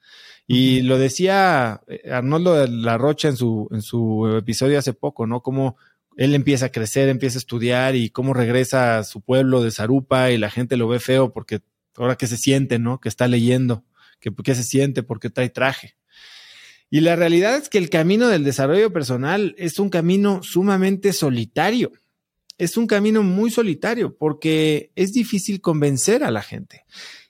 [0.45, 5.27] Y lo decía eh, Arnoldo de la Rocha en su, en su episodio hace poco,
[5.27, 5.41] ¿no?
[5.41, 5.75] Como
[6.17, 10.31] él empieza a crecer, empieza a estudiar y cómo regresa a su pueblo de Zarupa
[10.31, 11.61] y la gente lo ve feo porque
[11.95, 12.99] ahora que se siente, ¿no?
[12.99, 13.85] Que está leyendo,
[14.19, 15.95] que qué se siente, porque trae traje.
[16.89, 21.91] Y la realidad es que el camino del desarrollo personal es un camino sumamente solitario.
[22.57, 26.85] Es un camino muy solitario porque es difícil convencer a la gente.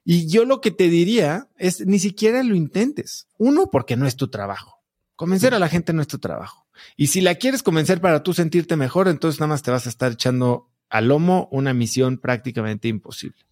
[0.05, 3.27] Y yo lo que te diría es ni siquiera lo intentes.
[3.37, 4.81] Uno, porque no es tu trabajo.
[5.17, 6.66] Convencer a la gente no es tu trabajo.
[6.95, 9.89] Y si la quieres convencer para tú sentirte mejor, entonces nada más te vas a
[9.89, 13.47] estar echando al lomo una misión prácticamente imposible.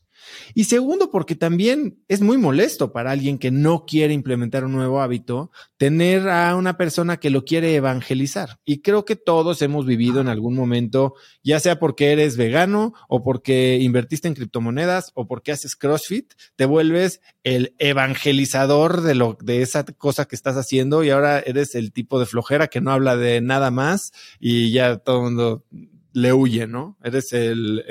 [0.54, 5.02] Y segundo, porque también es muy molesto para alguien que no quiere implementar un nuevo
[5.02, 8.60] hábito tener a una persona que lo quiere evangelizar.
[8.66, 13.24] Y creo que todos hemos vivido en algún momento, ya sea porque eres vegano o
[13.24, 19.62] porque invertiste en criptomonedas o porque haces CrossFit, te vuelves el evangelizador de lo de
[19.62, 23.16] esa cosa que estás haciendo y ahora eres el tipo de flojera que no habla
[23.18, 25.64] de nada más y ya todo el mundo
[26.16, 26.98] le huye, ¿no?
[27.04, 27.84] Eres el,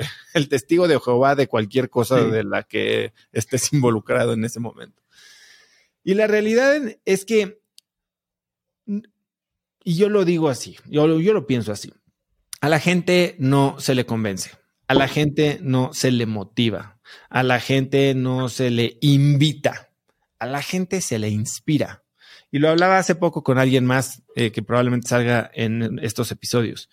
[0.49, 5.01] testigo de Jehová de cualquier cosa de la que estés involucrado en ese momento.
[6.03, 7.61] Y la realidad es que,
[8.85, 11.93] y yo lo digo así, yo, yo lo pienso así,
[12.61, 14.51] a la gente no se le convence,
[14.87, 16.99] a la gente no se le motiva,
[17.29, 19.89] a la gente no se le invita,
[20.37, 22.03] a la gente se le inspira.
[22.51, 26.89] Y lo hablaba hace poco con alguien más eh, que probablemente salga en estos episodios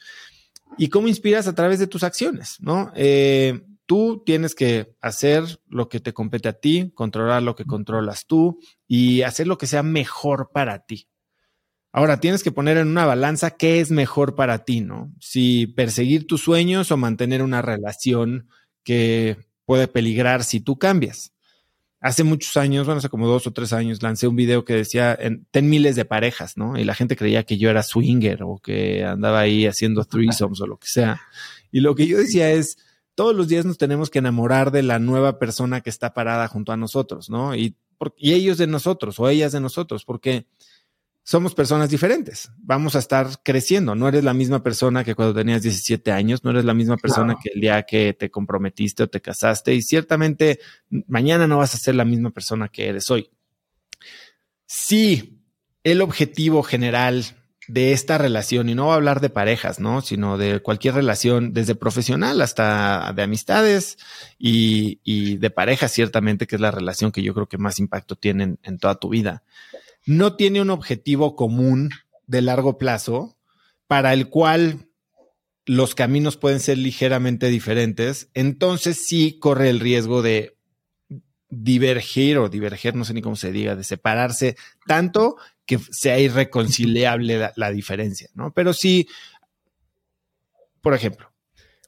[0.78, 2.92] y cómo inspiras a través de tus acciones, ¿no?
[2.94, 8.26] Eh, tú tienes que hacer lo que te compete a ti, controlar lo que controlas
[8.26, 11.08] tú y hacer lo que sea mejor para ti.
[11.92, 15.12] Ahora tienes que poner en una balanza qué es mejor para ti, ¿no?
[15.20, 18.48] Si perseguir tus sueños o mantener una relación
[18.82, 19.36] que
[19.66, 21.31] puede peligrar si tú cambias
[22.02, 25.16] hace muchos años, bueno, hace como dos o tres años, lancé un video que decía,
[25.52, 26.76] ten miles de parejas, ¿no?
[26.76, 30.66] Y la gente creía que yo era swinger o que andaba ahí haciendo threesomes o
[30.66, 31.22] lo que sea.
[31.70, 32.76] Y lo que yo decía es,
[33.14, 36.72] todos los días nos tenemos que enamorar de la nueva persona que está parada junto
[36.72, 37.54] a nosotros, ¿no?
[37.54, 37.76] Y,
[38.16, 40.46] y ellos de nosotros o ellas de nosotros, porque
[41.24, 42.50] somos personas diferentes.
[42.58, 43.94] Vamos a estar creciendo.
[43.94, 47.36] No eres la misma persona que cuando tenías 17 años, no eres la misma persona
[47.40, 50.58] que el día que te comprometiste o te casaste y ciertamente
[51.06, 53.30] mañana no vas a ser la misma persona que eres hoy.
[54.66, 55.38] Sí,
[55.84, 57.24] el objetivo general
[57.68, 60.00] de esta relación, y no voy a hablar de parejas, ¿no?
[60.00, 63.98] Sino de cualquier relación, desde profesional hasta de amistades
[64.36, 68.56] y, de parejas, ciertamente, que es la relación que yo creo que más impacto tiene
[68.62, 69.44] en toda tu vida
[70.06, 71.90] no tiene un objetivo común
[72.26, 73.36] de largo plazo
[73.86, 74.88] para el cual
[75.64, 80.56] los caminos pueden ser ligeramente diferentes, entonces sí corre el riesgo de
[81.48, 84.56] divergir o diverger, no sé ni cómo se diga, de separarse
[84.86, 88.52] tanto que sea irreconciliable la, diferencia, ¿no?
[88.52, 89.06] Pero sí,
[90.80, 91.31] por ejemplo,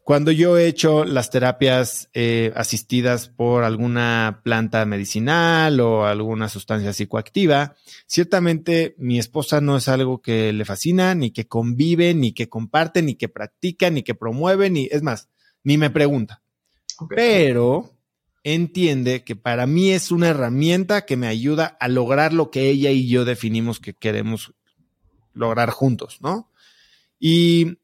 [0.05, 6.93] cuando yo he hecho las terapias eh, asistidas por alguna planta medicinal o alguna sustancia
[6.93, 7.75] psicoactiva,
[8.07, 13.01] ciertamente mi esposa no es algo que le fascina, ni que convive, ni que comparte,
[13.01, 15.31] ni que practica, ni que promueve, ni es más,
[15.63, 16.43] ni me pregunta.
[17.09, 17.99] Pero
[18.43, 22.91] entiende que para mí es una herramienta que me ayuda a lograr lo que ella
[22.91, 24.53] y yo definimos que queremos
[25.33, 26.51] lograr juntos, ¿no?
[27.19, 27.79] Y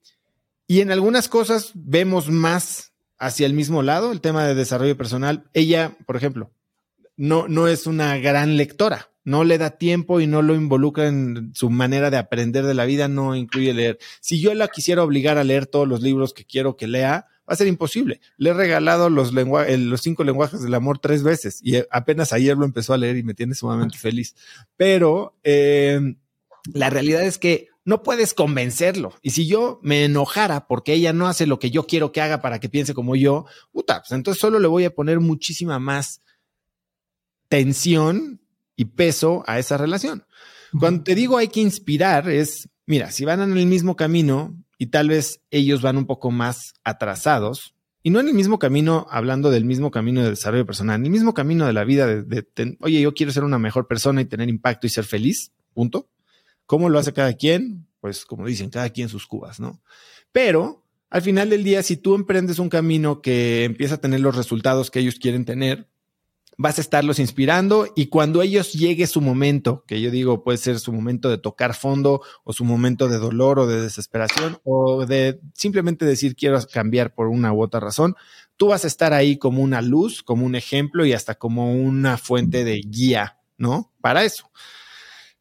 [0.71, 5.51] y en algunas cosas vemos más hacia el mismo lado, el tema de desarrollo personal.
[5.53, 6.53] Ella, por ejemplo,
[7.17, 11.51] no, no es una gran lectora, no le da tiempo y no lo involucra en
[11.57, 13.99] su manera de aprender de la vida, no incluye leer.
[14.21, 17.55] Si yo la quisiera obligar a leer todos los libros que quiero que lea, va
[17.55, 18.21] a ser imposible.
[18.37, 22.65] Le he regalado los, los cinco lenguajes del amor tres veces y apenas ayer lo
[22.65, 24.37] empezó a leer y me tiene sumamente feliz.
[24.77, 26.15] Pero eh,
[26.73, 29.15] la realidad es que no puedes convencerlo.
[29.21, 32.41] Y si yo me enojara porque ella no hace lo que yo quiero que haga
[32.41, 36.23] para que piense como yo, puta, pues entonces solo le voy a poner muchísima más
[37.49, 38.41] tensión
[38.77, 40.25] y peso a esa relación.
[40.79, 44.87] Cuando te digo hay que inspirar es, mira, si van en el mismo camino y
[44.87, 49.51] tal vez ellos van un poco más atrasados, y no en el mismo camino, hablando
[49.51, 52.47] del mismo camino de desarrollo personal, en el mismo camino de la vida de,
[52.81, 56.09] oye, yo quiero ser una mejor persona y tener impacto y ser feliz, punto.
[56.71, 57.89] ¿Cómo lo hace cada quien?
[57.99, 59.83] Pues como dicen, cada quien sus cubas, ¿no?
[60.31, 64.37] Pero al final del día, si tú emprendes un camino que empieza a tener los
[64.37, 65.89] resultados que ellos quieren tener,
[66.59, 70.79] vas a estarlos inspirando y cuando ellos llegue su momento, que yo digo puede ser
[70.79, 75.41] su momento de tocar fondo o su momento de dolor o de desesperación o de
[75.55, 78.15] simplemente decir quiero cambiar por una u otra razón,
[78.57, 82.17] tú vas a estar ahí como una luz, como un ejemplo y hasta como una
[82.17, 83.93] fuente de guía, ¿no?
[84.01, 84.49] Para eso.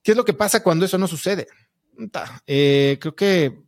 [0.09, 1.45] ¿Qué es lo que pasa cuando eso no sucede?
[2.47, 3.61] Eh, creo que,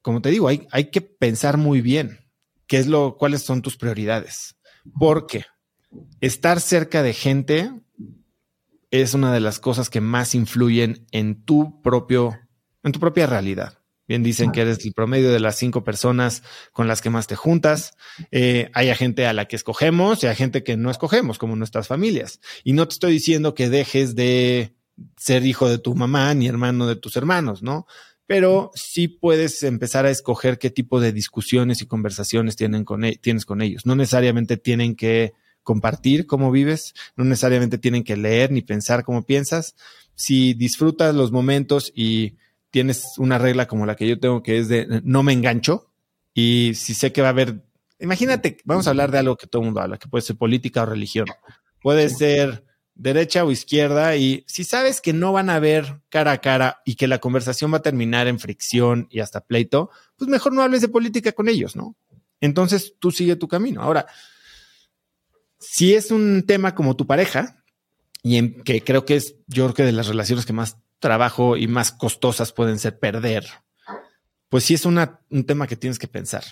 [0.00, 2.20] como te digo, hay, que pensar muy bien
[2.66, 4.56] qué es lo, cuáles son tus prioridades.
[4.98, 5.44] Porque
[6.22, 7.70] estar cerca de gente
[8.90, 12.38] es una de las cosas que más influyen en tu propio,
[12.82, 13.78] en tu propia realidad.
[14.06, 17.36] Bien dicen que eres el promedio de las cinco personas con las que más te
[17.36, 17.92] juntas.
[18.30, 21.88] Eh, hay gente a la que escogemos y hay gente que no escogemos, como nuestras
[21.88, 22.40] familias.
[22.64, 24.77] Y no te estoy diciendo que dejes de
[25.16, 27.86] ser hijo de tu mamá ni hermano de tus hermanos, ¿no?
[28.26, 33.16] Pero sí puedes empezar a escoger qué tipo de discusiones y conversaciones tienen con, e,
[33.16, 33.86] tienes con ellos.
[33.86, 39.24] No necesariamente tienen que compartir cómo vives, no necesariamente tienen que leer ni pensar cómo
[39.24, 39.74] piensas.
[40.14, 42.36] Si disfrutas los momentos y
[42.70, 45.90] tienes una regla como la que yo tengo que es de no me engancho
[46.34, 47.62] y si sé que va a haber,
[47.98, 50.82] imagínate, vamos a hablar de algo que todo el mundo habla, que puede ser política
[50.82, 51.26] o religión,
[51.80, 52.64] puede ser
[52.98, 56.96] derecha o izquierda y si sabes que no van a ver cara a cara y
[56.96, 60.82] que la conversación va a terminar en fricción y hasta pleito, pues mejor no hables
[60.82, 61.96] de política con ellos, ¿no?
[62.40, 63.82] Entonces tú sigue tu camino.
[63.82, 64.06] Ahora,
[65.60, 67.62] si es un tema como tu pareja,
[68.22, 71.56] y en, que creo que es, yo creo que de las relaciones que más trabajo
[71.56, 73.46] y más costosas pueden ser perder,
[74.48, 74.98] pues sí es un
[75.46, 76.44] tema que tienes que pensar.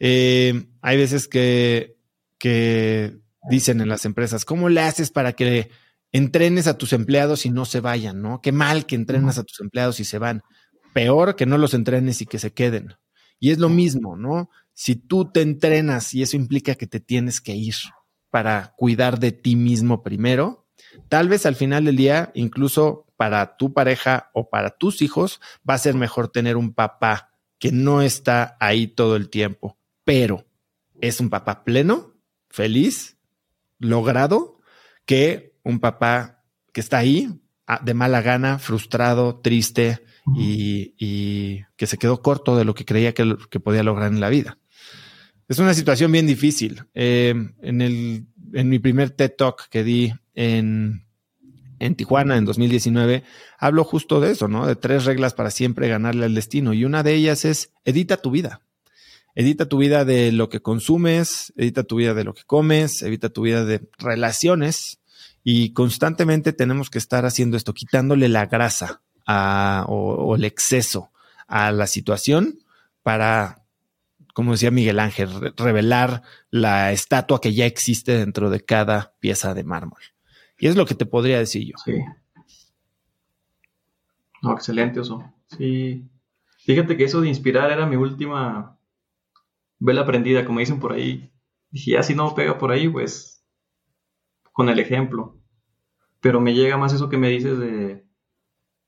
[0.00, 1.96] Eh, hay veces que,
[2.38, 3.18] que
[3.48, 5.70] dicen en las empresas, ¿cómo le haces para que
[6.12, 8.40] entrenes a tus empleados y no se vayan, ¿no?
[8.40, 10.42] Qué mal que entrenas a tus empleados y se van.
[10.94, 12.94] Peor que no los entrenes y que se queden.
[13.38, 14.50] Y es lo mismo, ¿no?
[14.72, 17.74] Si tú te entrenas y eso implica que te tienes que ir
[18.30, 20.66] para cuidar de ti mismo primero,
[21.08, 25.74] tal vez al final del día, incluso para tu pareja o para tus hijos, va
[25.74, 30.46] a ser mejor tener un papá que no está ahí todo el tiempo, pero
[31.00, 32.14] es un papá pleno,
[32.48, 33.17] feliz
[33.78, 34.60] logrado
[35.04, 37.28] que un papá que está ahí
[37.66, 40.04] ah, de mala gana, frustrado, triste
[40.36, 43.24] y, que se quedó corto de lo que creía que,
[43.60, 44.58] podía lograr en la vida.
[45.48, 46.84] Es una situación bien difícil.
[46.94, 51.06] Eh, en, el, en mi primer TED Talk que di en,
[51.78, 53.24] en Tijuana en 2019,
[53.58, 54.66] hablo justo de eso, ¿no?
[54.66, 56.74] De tres reglas para siempre ganarle al destino.
[56.74, 58.60] Y una de ellas es edita tu vida.
[59.38, 63.28] Edita tu vida de lo que consumes, edita tu vida de lo que comes, evita
[63.28, 64.98] tu vida de relaciones
[65.44, 69.00] y constantemente tenemos que estar haciendo esto, quitándole la grasa
[69.86, 71.12] o, el exceso
[71.46, 72.58] a la situación
[73.04, 73.62] para,
[74.34, 79.62] como decía Miguel Ángel, revelar la estatua que ya existe dentro de cada pieza de
[79.62, 80.00] mármol.
[80.58, 81.78] Y es lo que te podría decir yo.
[81.84, 81.92] Sí.
[84.42, 85.32] No, excelente, Oso.
[85.56, 86.02] Sí.
[86.58, 88.77] Fíjate que eso de inspirar era mi última
[89.78, 91.32] vela prendida, como dicen por ahí.
[91.70, 93.44] Dije, ya si no pega por ahí, pues
[94.52, 95.38] con el ejemplo.
[96.20, 98.04] Pero me llega más eso que me dices de,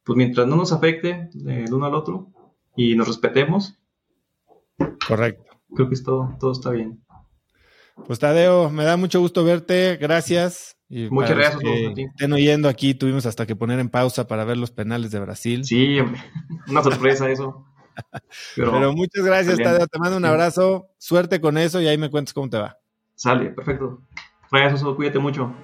[0.04, 2.32] pues mientras no nos afecte el uno al otro
[2.76, 3.78] y nos respetemos.
[5.06, 5.44] Correcto.
[5.74, 7.04] Creo que todo, todo está bien.
[8.06, 10.76] Pues Tadeo, me da mucho gusto verte, gracias.
[10.88, 11.62] Y Muchas gracias.
[11.62, 12.02] a ti.
[12.02, 15.64] estén oyendo aquí, tuvimos hasta que poner en pausa para ver los penales de Brasil.
[15.64, 15.98] Sí,
[16.68, 17.66] una sorpresa eso.
[18.56, 19.86] Pero, muchas gracias, Tadeo.
[19.86, 20.88] Te mando un abrazo.
[20.98, 22.76] Suerte con eso y ahí me cuentas cómo te va.
[23.14, 24.02] Sale, perfecto.
[24.50, 25.54] Gracias, cuídate mucho.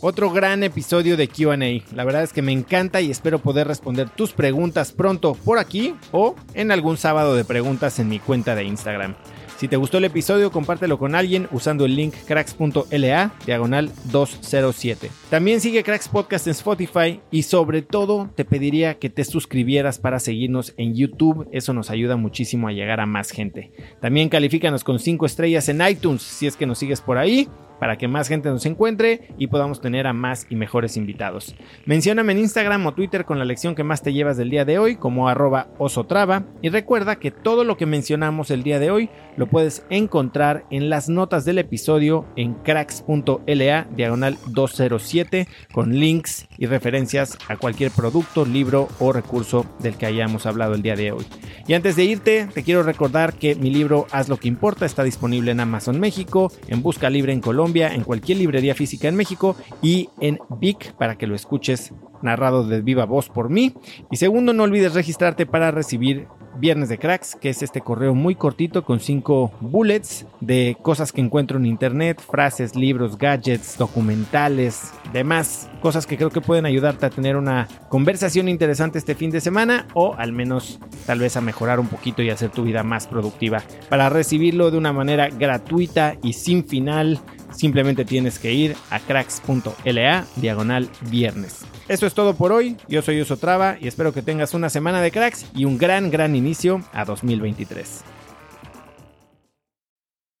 [0.00, 1.56] Otro gran episodio de QA.
[1.94, 5.94] La verdad es que me encanta y espero poder responder tus preguntas pronto por aquí
[6.10, 9.14] o en algún sábado de preguntas en mi cuenta de Instagram.
[9.62, 15.08] Si te gustó el episodio, compártelo con alguien usando el link cracks.la diagonal 207.
[15.30, 20.18] También sigue Cracks Podcast en Spotify y sobre todo te pediría que te suscribieras para
[20.18, 21.46] seguirnos en YouTube.
[21.52, 23.70] Eso nos ayuda muchísimo a llegar a más gente.
[24.00, 27.48] También califícanos con 5 estrellas en iTunes si es que nos sigues por ahí
[27.82, 31.56] para que más gente nos encuentre y podamos tener a más y mejores invitados.
[31.84, 34.78] Mencióname en Instagram o Twitter con la lección que más te llevas del día de
[34.78, 39.10] hoy como arroba osotrava y recuerda que todo lo que mencionamos el día de hoy
[39.36, 46.66] lo puedes encontrar en las notas del episodio en cracks.la diagonal 207 con links y
[46.66, 51.26] referencias a cualquier producto, libro o recurso del que hayamos hablado el día de hoy.
[51.66, 55.02] Y antes de irte, te quiero recordar que mi libro Haz lo que importa está
[55.02, 59.56] disponible en Amazon México, en Busca Libre en Colombia, en cualquier librería física en México
[59.82, 61.92] y en Vic para que lo escuches
[62.22, 63.74] narrado de viva voz por mí.
[64.10, 68.34] Y segundo, no olvides registrarte para recibir Viernes de Cracks, que es este correo muy
[68.34, 75.68] cortito con cinco bullets de cosas que encuentro en internet, frases, libros, gadgets, documentales, demás
[75.80, 79.88] cosas que creo que pueden ayudarte a tener una conversación interesante este fin de semana
[79.94, 83.62] o al menos tal vez a mejorar un poquito y hacer tu vida más productiva.
[83.88, 87.20] Para recibirlo de una manera gratuita y sin final,
[87.50, 91.64] simplemente tienes que ir a cracks.la diagonal viernes.
[91.92, 92.78] Eso es todo por hoy.
[92.88, 96.10] Yo soy Uso Traba y espero que tengas una semana de cracks y un gran,
[96.10, 98.00] gran inicio a 2023.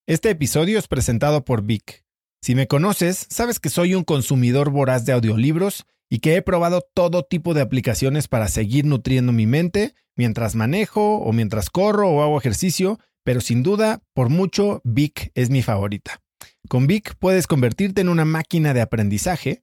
[0.06, 2.06] Este episodio es presentado por Vic.
[2.40, 6.88] Si me conoces, sabes que soy un consumidor voraz de audiolibros y que he probado
[6.94, 12.22] todo tipo de aplicaciones para seguir nutriendo mi mente mientras manejo o mientras corro o
[12.22, 16.22] hago ejercicio, pero sin duda, por mucho, Vic es mi favorita.
[16.70, 19.62] Con Vic puedes convertirte en una máquina de aprendizaje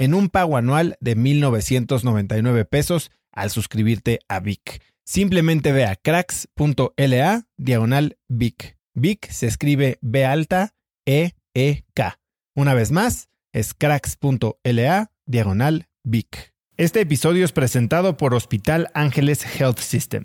[0.00, 4.82] en un pago anual de 1.999 pesos al suscribirte a Vic.
[5.04, 8.78] Simplemente ve a cracks.la diagonal Vic.
[8.94, 10.74] Vic se escribe B alta
[11.06, 12.18] E E K.
[12.56, 16.54] Una vez más, es cracks.la diagonal Vic.
[16.78, 20.24] Este episodio es presentado por Hospital Ángeles Health System.